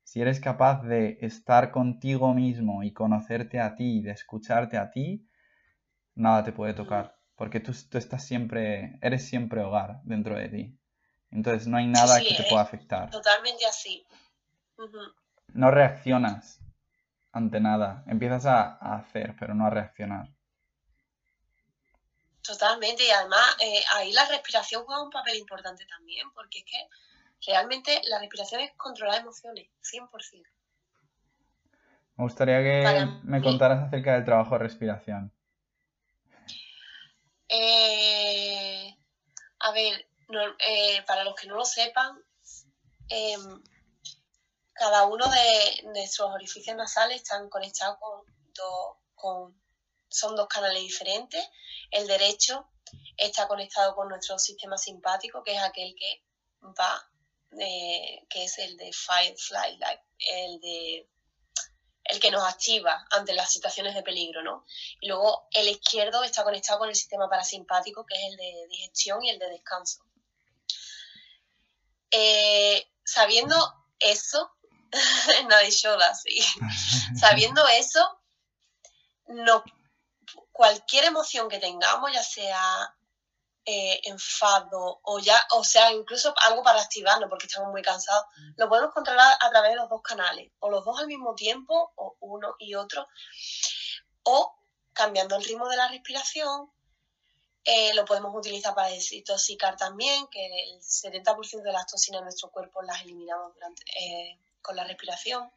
[0.03, 5.27] Si eres capaz de estar contigo mismo y conocerte a ti, de escucharte a ti,
[6.15, 10.77] nada te puede tocar, porque tú, estás siempre, eres siempre hogar dentro de ti.
[11.31, 13.09] Entonces no hay nada que te pueda afectar.
[13.09, 14.05] Totalmente así.
[15.53, 16.59] No reaccionas
[17.31, 18.03] ante nada.
[18.07, 20.27] Empiezas a, hacer, pero no a reaccionar.
[22.41, 26.89] Totalmente, y además eh, ahí la respiración juega un papel importante también, porque es que
[27.45, 30.43] realmente la respiración es controlar emociones, 100%.
[32.17, 35.33] Me gustaría que me contaras acerca del trabajo de respiración.
[37.47, 38.95] Eh,
[39.59, 40.07] a ver,
[40.67, 42.17] eh, para los que no lo sepan,
[43.09, 43.63] em,
[44.73, 49.61] cada uno de nuestros orificios nasales están conectados con dos, con,
[50.07, 51.45] son dos canales diferentes.
[51.89, 52.69] El derecho
[53.17, 56.23] está conectado con nuestro sistema simpático, que es aquel que
[56.63, 57.10] va,
[57.59, 59.81] eh, que es el de fight, flight,
[60.19, 61.07] el de
[62.03, 64.65] el que nos activa ante las situaciones de peligro, ¿no?
[64.99, 69.23] Y luego el izquierdo está conectado con el sistema parasimpático, que es el de digestión
[69.23, 70.03] y el de descanso.
[72.09, 73.55] Eh, sabiendo
[73.99, 74.51] eso,
[75.47, 76.43] Nadie sí.
[77.19, 78.19] Sabiendo eso,
[79.27, 79.63] no,
[80.51, 82.95] cualquier emoción que tengamos, ya sea
[83.63, 88.25] eh, enfado o ya, o sea, incluso algo para activarnos porque estamos muy cansados,
[88.55, 91.91] lo podemos controlar a través de los dos canales, o los dos al mismo tiempo,
[91.95, 93.07] o uno y otro,
[94.23, 94.55] o
[94.93, 96.71] cambiando el ritmo de la respiración,
[97.63, 102.49] eh, lo podemos utilizar para desintoxicar también, que el 70% de las toxinas en nuestro
[102.49, 105.51] cuerpo las eliminamos durante, eh, con la respiración.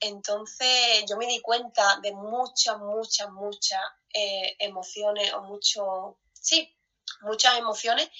[0.00, 3.80] Entonces yo me di cuenta de muchas, muchas, muchas
[4.58, 6.75] emociones o mucho, sí,
[7.22, 8.10] muchas emociones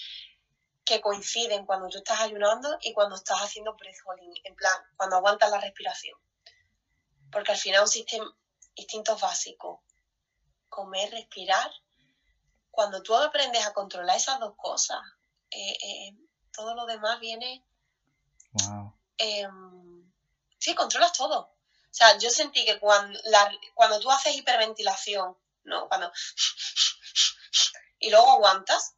[0.84, 3.96] que coinciden cuando tú estás ayunando y cuando estás haciendo breath
[4.44, 6.18] en plan, cuando aguantas la respiración.
[7.30, 8.36] Porque al final un sistema,
[8.74, 9.80] instintos básicos,
[10.68, 11.70] comer, respirar,
[12.70, 15.00] cuando tú aprendes a controlar esas dos cosas,
[15.50, 16.16] eh, eh,
[16.52, 17.64] todo lo demás viene
[19.18, 20.12] Em,
[20.58, 21.40] sí, controlas todo.
[21.40, 23.18] O sea, yo sentí que cuando,
[23.74, 25.88] cuando tú haces hiperventilación, ¿no?
[25.88, 26.12] Cuando...
[27.98, 28.94] y luego aguantas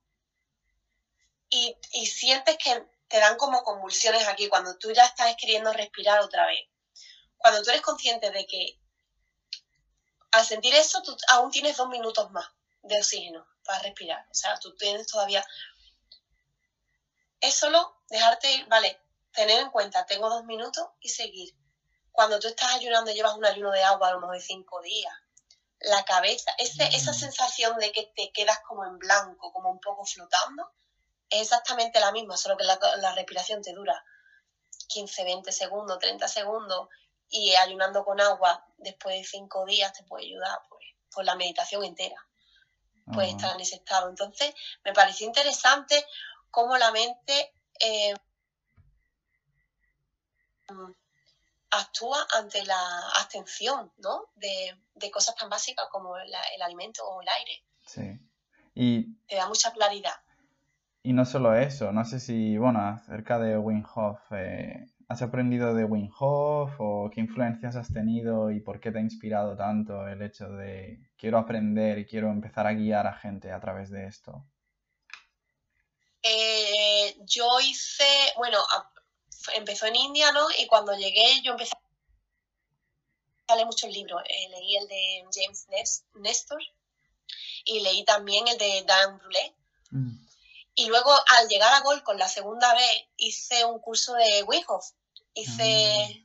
[1.51, 6.20] y, y sientes que te dan como convulsiones aquí cuando tú ya estás queriendo respirar
[6.20, 6.61] otra vez.
[7.39, 8.79] Cuando tú eres consciente de que
[10.31, 12.47] al sentir eso, tú aún tienes dos minutos más
[12.83, 14.27] de oxígeno para respirar.
[14.31, 15.45] O sea, tú tienes todavía...
[17.41, 19.01] Es solo dejarte ir, vale,
[19.33, 21.55] tener en cuenta, tengo dos minutos y seguir.
[22.11, 25.15] Cuando tú estás ayunando, llevas un ayuno de agua a lo mejor de cinco días.
[25.81, 27.15] La cabeza, esa mm.
[27.15, 30.73] sensación de que te quedas como en blanco, como un poco flotando,
[31.31, 34.03] es exactamente la misma, solo que la, respiración te dura
[34.89, 36.89] 15, 20 segundos, 30 segundos
[37.29, 41.85] y ayunando con agua después de cinco días te puede ayudar pues, por la meditación
[41.85, 42.17] entera.
[43.13, 44.11] Puedes estar en ese estado.
[44.11, 46.07] Entonces, me pareció interesante
[46.51, 48.15] cómo la mente eh,
[51.70, 54.27] actúa ante la abstención, ¿no?
[54.36, 57.65] De, cosas tan básicas como el alimento o el aire.
[57.86, 58.19] Sí.
[58.74, 59.16] Y...
[59.27, 60.15] Te da mucha claridad.
[61.03, 65.74] Y no solo eso, no sé si, bueno, acerca de Wim Hof, eh, ¿has aprendido
[65.74, 70.07] de Wim Hof o qué influencias has tenido y por qué te ha inspirado tanto
[70.07, 74.07] el hecho de quiero aprender y quiero empezar a guiar a gente a través de
[74.07, 74.45] esto?
[76.23, 78.05] Eh, yo hice,
[78.36, 78.59] bueno,
[79.55, 80.47] empezó en India, ¿no?
[80.59, 81.73] Y cuando llegué yo empecé
[83.55, 84.23] leer muchos libros.
[84.28, 86.62] Eh, leí el de James Nestor
[87.65, 89.55] y leí también el de Dan Brulé.
[89.90, 90.28] Mm.
[90.74, 94.62] Y luego, al llegar a Gol con la segunda vez, hice un curso de Wim
[95.35, 96.23] Hice...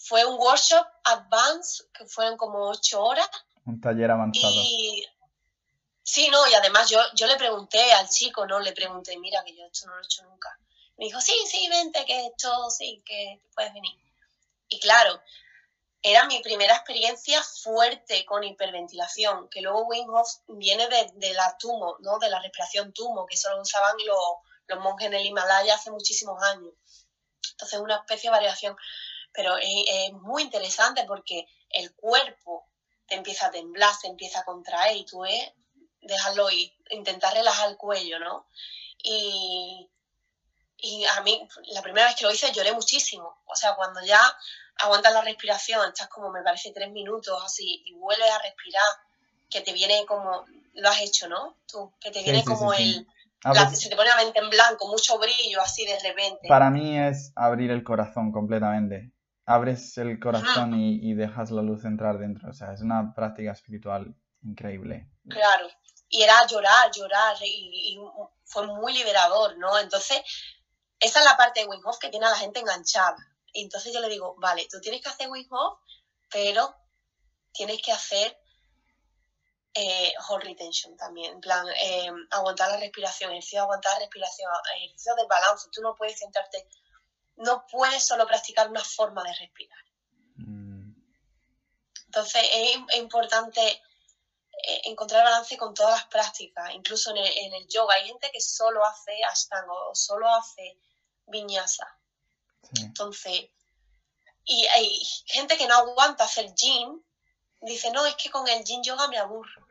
[0.00, 3.28] Fue un workshop advanced, que fueron como ocho horas.
[3.66, 4.54] Un taller avanzado.
[4.54, 5.04] Y...
[6.02, 8.60] Sí, no, y además yo, yo le pregunté al chico, ¿no?
[8.60, 10.56] Le pregunté, mira, que yo esto no lo he hecho nunca.
[10.98, 13.96] Me dijo, sí, sí, vente, que esto, sí, que puedes venir.
[14.68, 15.22] Y claro,
[16.02, 21.96] era mi primera experiencia fuerte con hiperventilación, que luego Wim Hof viene de, la tumo,
[22.00, 22.18] ¿no?
[22.18, 24.18] De la respiración tumo, que eso lo usaban los,
[24.66, 26.74] los monjes en el Himalaya hace muchísimos años.
[27.52, 28.76] Entonces, una especie de variación.
[29.32, 32.66] Pero es, muy interesante porque el cuerpo
[33.06, 35.52] te empieza a temblar, se empieza a contraer y tú es
[36.00, 38.46] dejarlo ir, intentar relajar el cuello, ¿no?
[39.02, 39.88] Y,
[40.80, 43.38] y a mí, la primera vez que lo hice, lloré muchísimo.
[43.46, 44.20] O sea, cuando ya
[44.76, 48.86] aguantas la respiración, estás como, me parece, tres minutos así, y vuelves a respirar,
[49.50, 50.44] que te viene como,
[50.74, 51.56] lo has hecho, ¿no?
[51.66, 53.06] Tú, que te viene como el...
[53.74, 56.46] se te pone la mente en blanco, mucho brillo así de repente.
[56.48, 59.10] Para mí es abrir el corazón completamente.
[59.46, 62.50] Abres el corazón y, dejas la luz entrar dentro.
[62.50, 65.08] O sea, es una práctica espiritual increíble.
[65.28, 65.68] Claro.
[66.10, 67.98] Y era llorar, llorar, y, y
[68.44, 69.78] fue muy liberador, ¿no?
[69.78, 70.22] Entonces,
[71.00, 73.16] esa es la parte de Wim Hof que tiene a la gente enganchada.
[73.52, 75.78] Y entonces yo le digo, vale, tú tienes que hacer Wim Hof,
[76.30, 76.74] pero
[77.52, 78.38] tienes que hacer
[79.74, 84.50] eh, hold retention también, en plan, eh, aguantar la respiración, ejercicio de aguantar la respiración,
[84.76, 85.68] ejercicio de balance.
[85.70, 86.68] Tú no puedes centrarte,
[87.36, 89.84] no puedes solo practicar una forma de respirar.
[90.36, 90.94] Mm.
[92.06, 97.68] Entonces es, importante eh, encontrar balance con todas las prácticas, incluso en el, en el,
[97.68, 97.94] yoga.
[97.94, 100.76] Hay gente que solo hace ashtanga o solo hace
[101.28, 101.86] viñasa.
[102.80, 103.50] Entonces,
[104.44, 107.00] y hay gente que no aguanta hacer gym,
[107.60, 109.66] dice, no, es que con el gym yoga me aburro.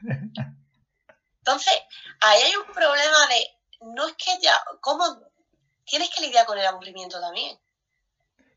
[1.38, 1.74] Entonces,
[2.20, 5.04] ahí hay un problema de, no es que ya, ¿cómo?
[5.84, 7.58] Tienes que lidiar con el aburrimiento también.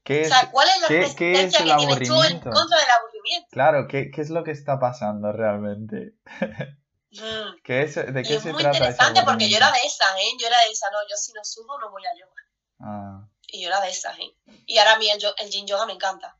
[0.03, 2.23] ¿Qué es, o sea, ¿cuál es la ¿qué, ¿qué es el que aburrimiento?
[2.25, 3.47] en contra del aburrimiento?
[3.51, 6.15] Claro, ¿qué, ¿qué, es lo que está pasando realmente?
[7.11, 7.61] Mm.
[7.63, 8.47] ¿Qué es, ¿De qué se trata?
[8.49, 10.31] Es muy interesante porque yo era de esa, ¿eh?
[10.39, 12.41] Yo era de esa, no, yo si no subo no voy a yoga.
[12.79, 13.27] Ah.
[13.47, 14.33] Y yo era de esas, ¿eh?
[14.65, 16.37] Y ahora a mí el, el yin yoga me encanta.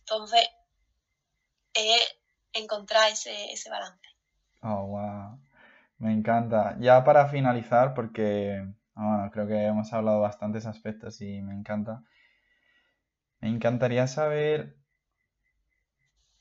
[0.00, 0.46] Entonces,
[1.74, 1.98] he
[2.52, 4.08] encontrado ese, ese balance.
[4.62, 5.40] Oh, wow.
[5.98, 6.76] Me encanta.
[6.80, 12.02] Ya para finalizar, porque bueno, creo que hemos hablado bastantes aspectos y me encanta.
[13.40, 14.76] Me encantaría saber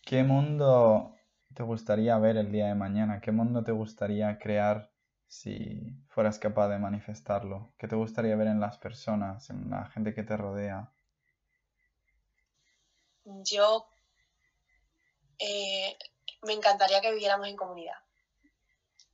[0.02, 1.16] qué mundo
[1.54, 4.92] te gustaría ver el día de mañana, qué mundo te gustaría crear
[5.28, 7.74] si fueras capaz de manifestarlo?
[7.78, 10.94] ¿Qué te gustaría ver en las personas, en la gente que te rodea?
[13.26, 13.88] Yo
[15.40, 15.98] eh,
[16.44, 17.98] me encantaría que viviéramos en comunidad,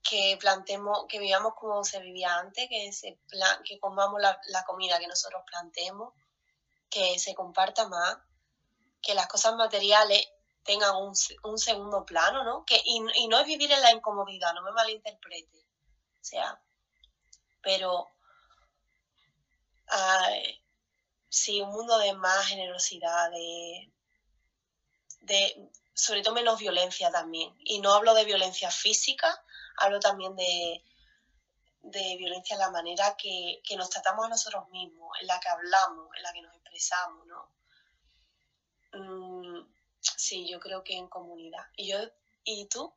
[0.02, 3.18] que plantemos, que vivamos como se vivía antes, que, se
[3.80, 6.14] comamos la, comida que nosotros plantemos,
[6.90, 8.18] que se comparta más,
[9.02, 10.28] que las cosas materiales
[10.64, 12.65] tengan un, segundo plano, ¿no?
[12.65, 15.57] Que, y, y no es vivir en la incomodidad, no me malinterprete
[16.22, 16.61] o sea,
[17.61, 18.10] pero
[21.30, 23.91] sí, un mundo de más generosidad, de,
[25.22, 27.56] de, sobre todo menos violencia también.
[27.60, 29.44] Y no hablo de violencia física,
[29.77, 30.84] hablo también de,
[31.81, 36.10] de violencia en la manera que, nos tratamos a nosotros mismos, en la que hablamos,
[36.15, 37.49] en la que nos expresamos, ¿no?
[39.99, 41.63] Sí, yo creo que en comunidad.
[41.76, 41.97] ¿Y yo?
[42.43, 42.93] ¿Y tú?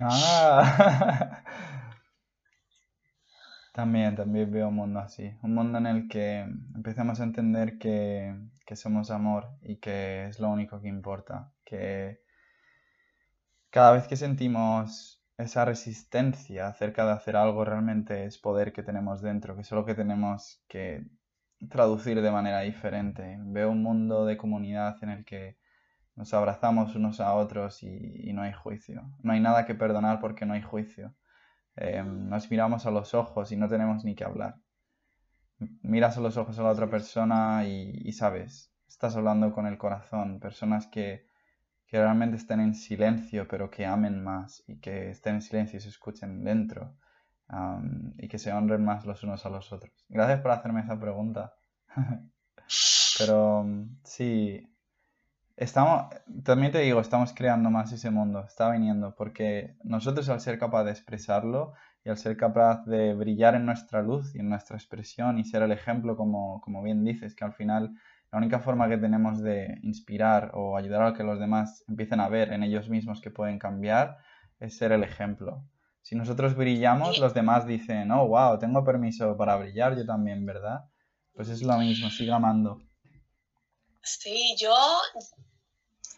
[0.00, 1.44] Ah,
[3.78, 6.40] También, también veo un mundo así, un mundo en el que
[6.74, 8.34] empecemos a entender que,
[8.74, 12.20] somos amor y que es lo único que importa, que
[13.70, 19.22] cada vez que sentimos esa resistencia acerca de hacer algo realmente es poder que tenemos
[19.22, 21.06] dentro, que solo que tenemos que
[21.70, 23.36] traducir de manera diferente.
[23.42, 25.56] Veo un mundo de comunidad en el que
[26.18, 29.02] nos abrazamos unos a otros y no hay juicio.
[29.22, 31.14] No hay nada que perdonar porque no hay juicio.
[31.80, 34.56] Em, nos miramos a los ojos y no tenemos ni que hablar.
[35.82, 40.40] Miras a los ojos a la otra persona y, sabes, estás hablando con el corazón.
[40.40, 41.28] Personas que,
[41.90, 45.88] realmente estén en silencio, pero que amen más y que estén en silencio y se
[45.88, 46.96] escuchen dentro.
[48.18, 49.92] y que se honren más los unos a los otros.
[50.08, 51.54] Gracias por hacerme esa pregunta.
[53.18, 53.66] pero
[54.04, 54.68] sí,
[55.58, 56.14] Estamos,
[56.44, 60.84] también te digo, estamos creando más ese mundo, está viniendo, porque nosotros al ser capaz
[60.84, 61.72] de expresarlo
[62.04, 65.62] y al ser capaz de brillar en nuestra luz y en nuestra expresión y ser
[65.62, 67.92] el ejemplo, como, como bien dices, que al final
[68.30, 72.28] la única forma que tenemos de inspirar o ayudar a que los demás empiecen a
[72.28, 74.18] ver en ellos mismos que pueden cambiar
[74.60, 75.64] es ser el ejemplo.
[76.02, 80.84] Si nosotros brillamos, los demás dicen, oh, wow, tengo permiso para brillar yo también, ¿verdad?
[81.32, 82.87] Pues es lo mismo, sigue amando.
[84.02, 84.74] Sí, yo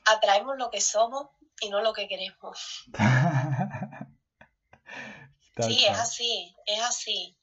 [0.04, 1.28] atraemos lo que somos
[1.60, 2.84] y no lo que queremos.
[5.58, 7.36] sí, es así, es así.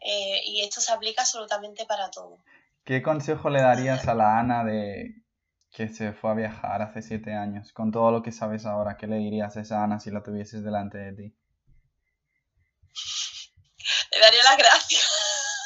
[0.00, 2.38] Eh, y esto se aplica absolutamente para todo.
[2.84, 5.22] ¿Qué consejo le darías a la Ana de
[5.70, 7.72] que se fue a viajar hace siete años?
[7.72, 10.62] Con todo lo que sabes ahora, ¿qué le dirías a esa Ana si la tuvieses
[10.62, 11.34] delante de ti?
[14.12, 15.63] Le daría las gracias.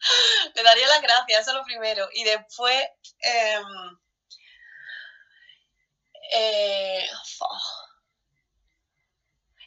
[0.54, 2.08] le daría las gracias, eso es lo primero.
[2.12, 2.82] Y después...
[3.20, 3.98] Em,
[6.30, 7.08] eh,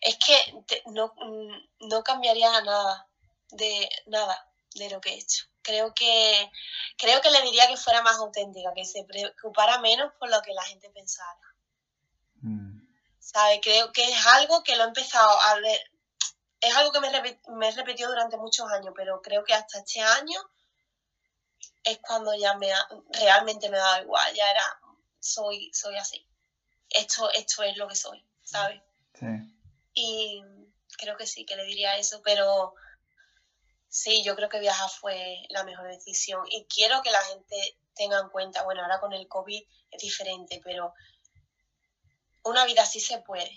[0.02, 1.14] es que no,
[1.80, 3.08] no cambiaría nada
[3.52, 5.45] de nada de lo que he hecho.
[5.62, 6.52] Creo que,
[6.98, 10.53] creo que le diría que fuera más auténtica, que se preocupara menos por lo que
[10.53, 11.40] la gente pensara.
[12.41, 12.82] Mm.
[13.20, 13.62] ¿Sabe?
[13.62, 15.90] Creo que es algo que lo he empezado a ver,
[16.62, 17.10] es algo que me,
[17.58, 20.40] me he repetido durante muchos años, pero creo que hasta este año
[21.84, 22.72] es cuando ya me
[23.20, 24.80] realmente me da igual, ya era,
[25.20, 26.26] soy, soy así.
[26.90, 28.82] Esto, esto es lo que soy, ¿sabes?
[29.14, 29.26] Sí.
[29.94, 30.44] Y
[30.98, 32.76] creo que sí, que le diría eso, pero
[33.92, 38.20] Sí, yo creo que viajar fue la mejor decisión y quiero que la gente tenga
[38.22, 39.62] en cuenta, bueno, ahora con el COVID
[39.92, 40.94] es diferente, pero
[42.44, 43.52] una vida así se puede.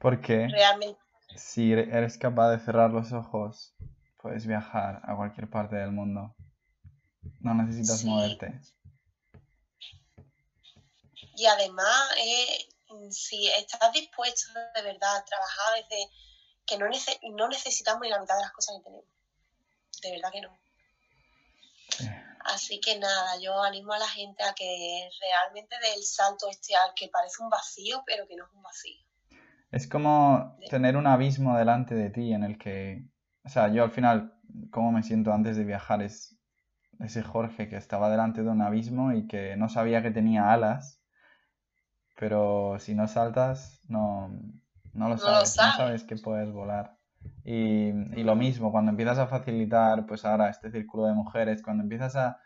[0.00, 0.98] Porque Realmente.
[1.36, 3.74] si eres capaz de cerrar los ojos,
[4.16, 6.34] puedes viajar a cualquier parte del mundo.
[7.38, 8.58] No necesitas moverte.
[11.36, 12.68] Y además, eh,
[13.10, 16.10] si estás dispuesto de verdad a trabajar desde
[16.66, 16.86] que no,
[17.34, 19.06] no necesitamos ni la mitad de las cosas que tenemos.
[20.02, 20.58] De verdad que no.
[22.46, 26.74] Así que nada, yo animo a la gente a que realmente dé el salto este
[26.74, 29.09] al que parece un vacío, pero que no es un vacío.
[29.70, 33.04] Es como tener un abismo delante de ti en el que,
[33.44, 34.34] o sea, yo al final,
[34.70, 36.40] cómo me siento antes de viajar es
[36.98, 41.02] ese Jorge que estaba delante de un abismo y que no sabía que tenía alas,
[42.16, 44.28] pero si no saltas, no,
[44.92, 46.04] no lo sabes, no sabes.
[46.04, 46.98] que puedes volar.
[47.44, 47.92] Y,
[48.22, 52.38] lo mismo, cuando empiezas a facilitar, pues ahora este círculo de mujeres, cuando empiezas a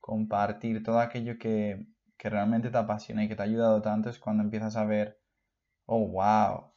[0.00, 1.86] compartir todo aquello que,
[2.16, 5.18] que realmente te apasiona y que te ha ayudado tanto, es cuando empiezas a ver,
[5.88, 6.70] oh, wow,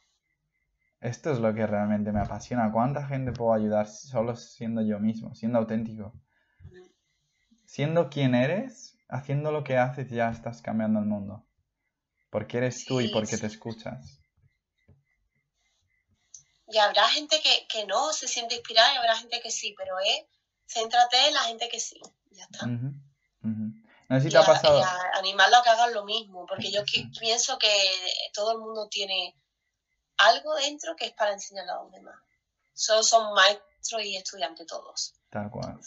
[1.00, 2.72] esto es lo que realmente me apasiona.
[2.72, 6.12] ¿Cuánta gente puedo ayudar solo siendo yo mismo, siendo auténtico?
[7.66, 11.46] Siendo quien eres, haciendo lo que haces, ya estás cambiando el mundo.
[12.30, 14.20] Porque eres tú y porque te escuchas.
[16.68, 17.36] Y habrá gente
[17.68, 20.24] que, no se siente inspirada y habrá gente que sí, pero es,
[20.66, 22.00] céntrate en la gente que sí.
[22.30, 22.66] Ya está.
[24.12, 24.78] No sé si te ha pasado.
[24.78, 26.82] Y a, animarlo a que hagan lo mismo, porque yo
[27.18, 27.72] pienso que
[28.34, 29.34] todo el mundo tiene
[30.18, 32.16] algo dentro que es para enseñar a los demás.
[32.74, 35.14] Solo son maestros y estudiantes todos.
[35.30, 35.80] Tal cual.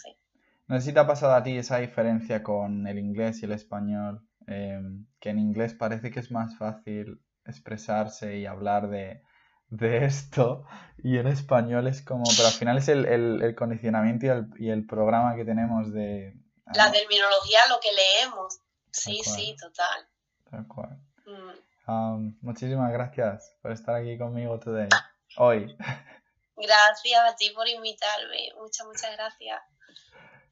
[0.67, 3.51] No sé si te ha pasado a ti esa diferencia con el inglés y el
[3.51, 9.21] español, em, que en inglés parece que es más fácil expresarse y hablar de,
[9.69, 10.65] de esto
[10.97, 14.69] y en español es como, pero al final es el, el, condicionamiento y el, y
[14.69, 16.33] el, programa que tenemos de...
[16.73, 18.59] La terminología, lo que leemos.
[18.91, 20.07] Sí, sí, total.
[20.49, 20.99] Tal cual.
[21.25, 21.91] Mm.
[21.91, 24.89] Um, muchísimas gracias por estar aquí conmigo today,
[25.37, 25.75] hoy.
[26.57, 28.49] Gracias a ti por invitarme.
[28.57, 29.61] Muchas, muchas gracias.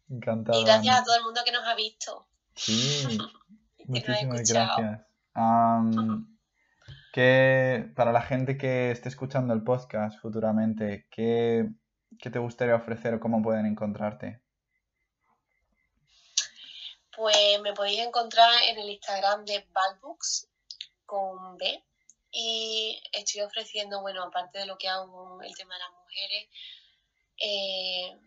[0.09, 0.59] Encantado.
[0.59, 2.27] Y gracias a todo el mundo que nos ha visto.
[2.55, 3.17] Sí,
[3.85, 5.01] muchísimas gracias.
[5.33, 6.27] Um,
[7.13, 11.69] que para la gente que esté escuchando el podcast futuramente, ¿qué,
[12.19, 14.42] te gustaría ofrecer o cómo pueden encontrarte?
[17.15, 20.47] Pues me podéis encontrar en el Instagram de Balbooks
[21.05, 21.83] con B
[22.31, 26.49] y estoy ofreciendo, bueno, aparte de lo que hago el tema de las mujeres,
[27.37, 28.17] eh,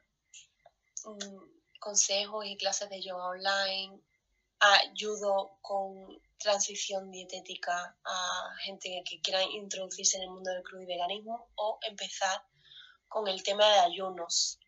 [1.04, 4.00] mm, consejos y clases de yoga online,
[4.60, 10.86] ayudo con transición dietética a gente que quiera introducirse en el mundo del crudo y
[10.86, 12.40] veganismo o empezar
[13.08, 14.60] con el tema de ayunos.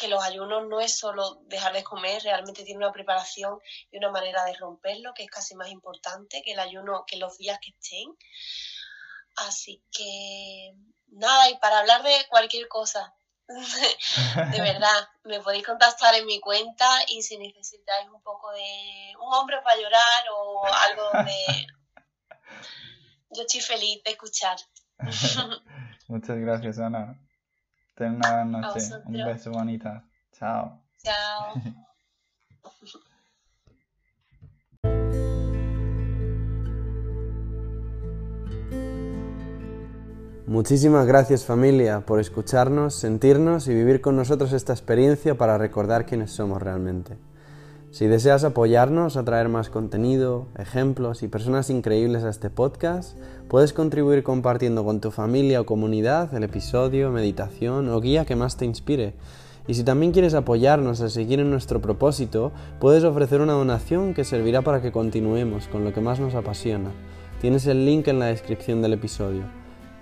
[0.00, 3.58] Que los ayunos no es solo dejar de comer, realmente tiene una preparación
[3.90, 7.36] y una manera de romperlo que es casi más importante que el ayuno, que los
[7.36, 8.16] días que estén.
[9.36, 10.72] Así que
[11.08, 13.14] nada, y para hablar de cualquier cosa,
[14.52, 19.34] de verdad, me podéis contactar en mi cuenta y si necesitáis un poco de un
[19.34, 21.66] hombre para llorar o algo de...
[23.32, 24.56] Yo estoy feliz de escuchar.
[26.08, 27.16] Muchas gracias, Ana.
[28.00, 28.80] Ten una gran noche.
[29.04, 30.02] Un beso bonita.
[30.32, 30.80] Chao.
[30.96, 31.52] Chao.
[40.46, 46.30] Muchísimas gracias familia por escucharnos, sentirnos y vivir con nosotros esta experiencia para recordar quiénes
[46.30, 47.18] somos realmente.
[47.90, 53.18] Si deseas apoyarnos a traer más contenido, ejemplos y personas increíbles a este podcast,
[53.48, 58.56] puedes contribuir compartiendo con tu familia o comunidad el episodio, meditación o guía que más
[58.56, 59.14] te inspire.
[59.66, 64.22] Y si también quieres apoyarnos a seguir en nuestro propósito, puedes ofrecer una donación que
[64.22, 66.92] servirá para que continuemos con lo que más nos apasiona.
[67.40, 69.59] Tienes el link en la descripción del episodio.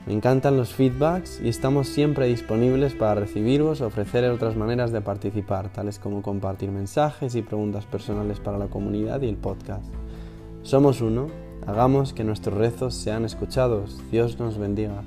[0.09, 5.02] Me encantan los feedbacks y estamos siempre disponibles para recibiros o ofrecer otras maneras de
[5.02, 9.85] participar, tales como compartir mensajes y preguntas personales para la comunidad y el podcast.
[10.62, 11.26] Somos uno,
[11.66, 14.01] hagamos que nuestros rezos sean escuchados.
[14.10, 15.02] Dios nos bendiga.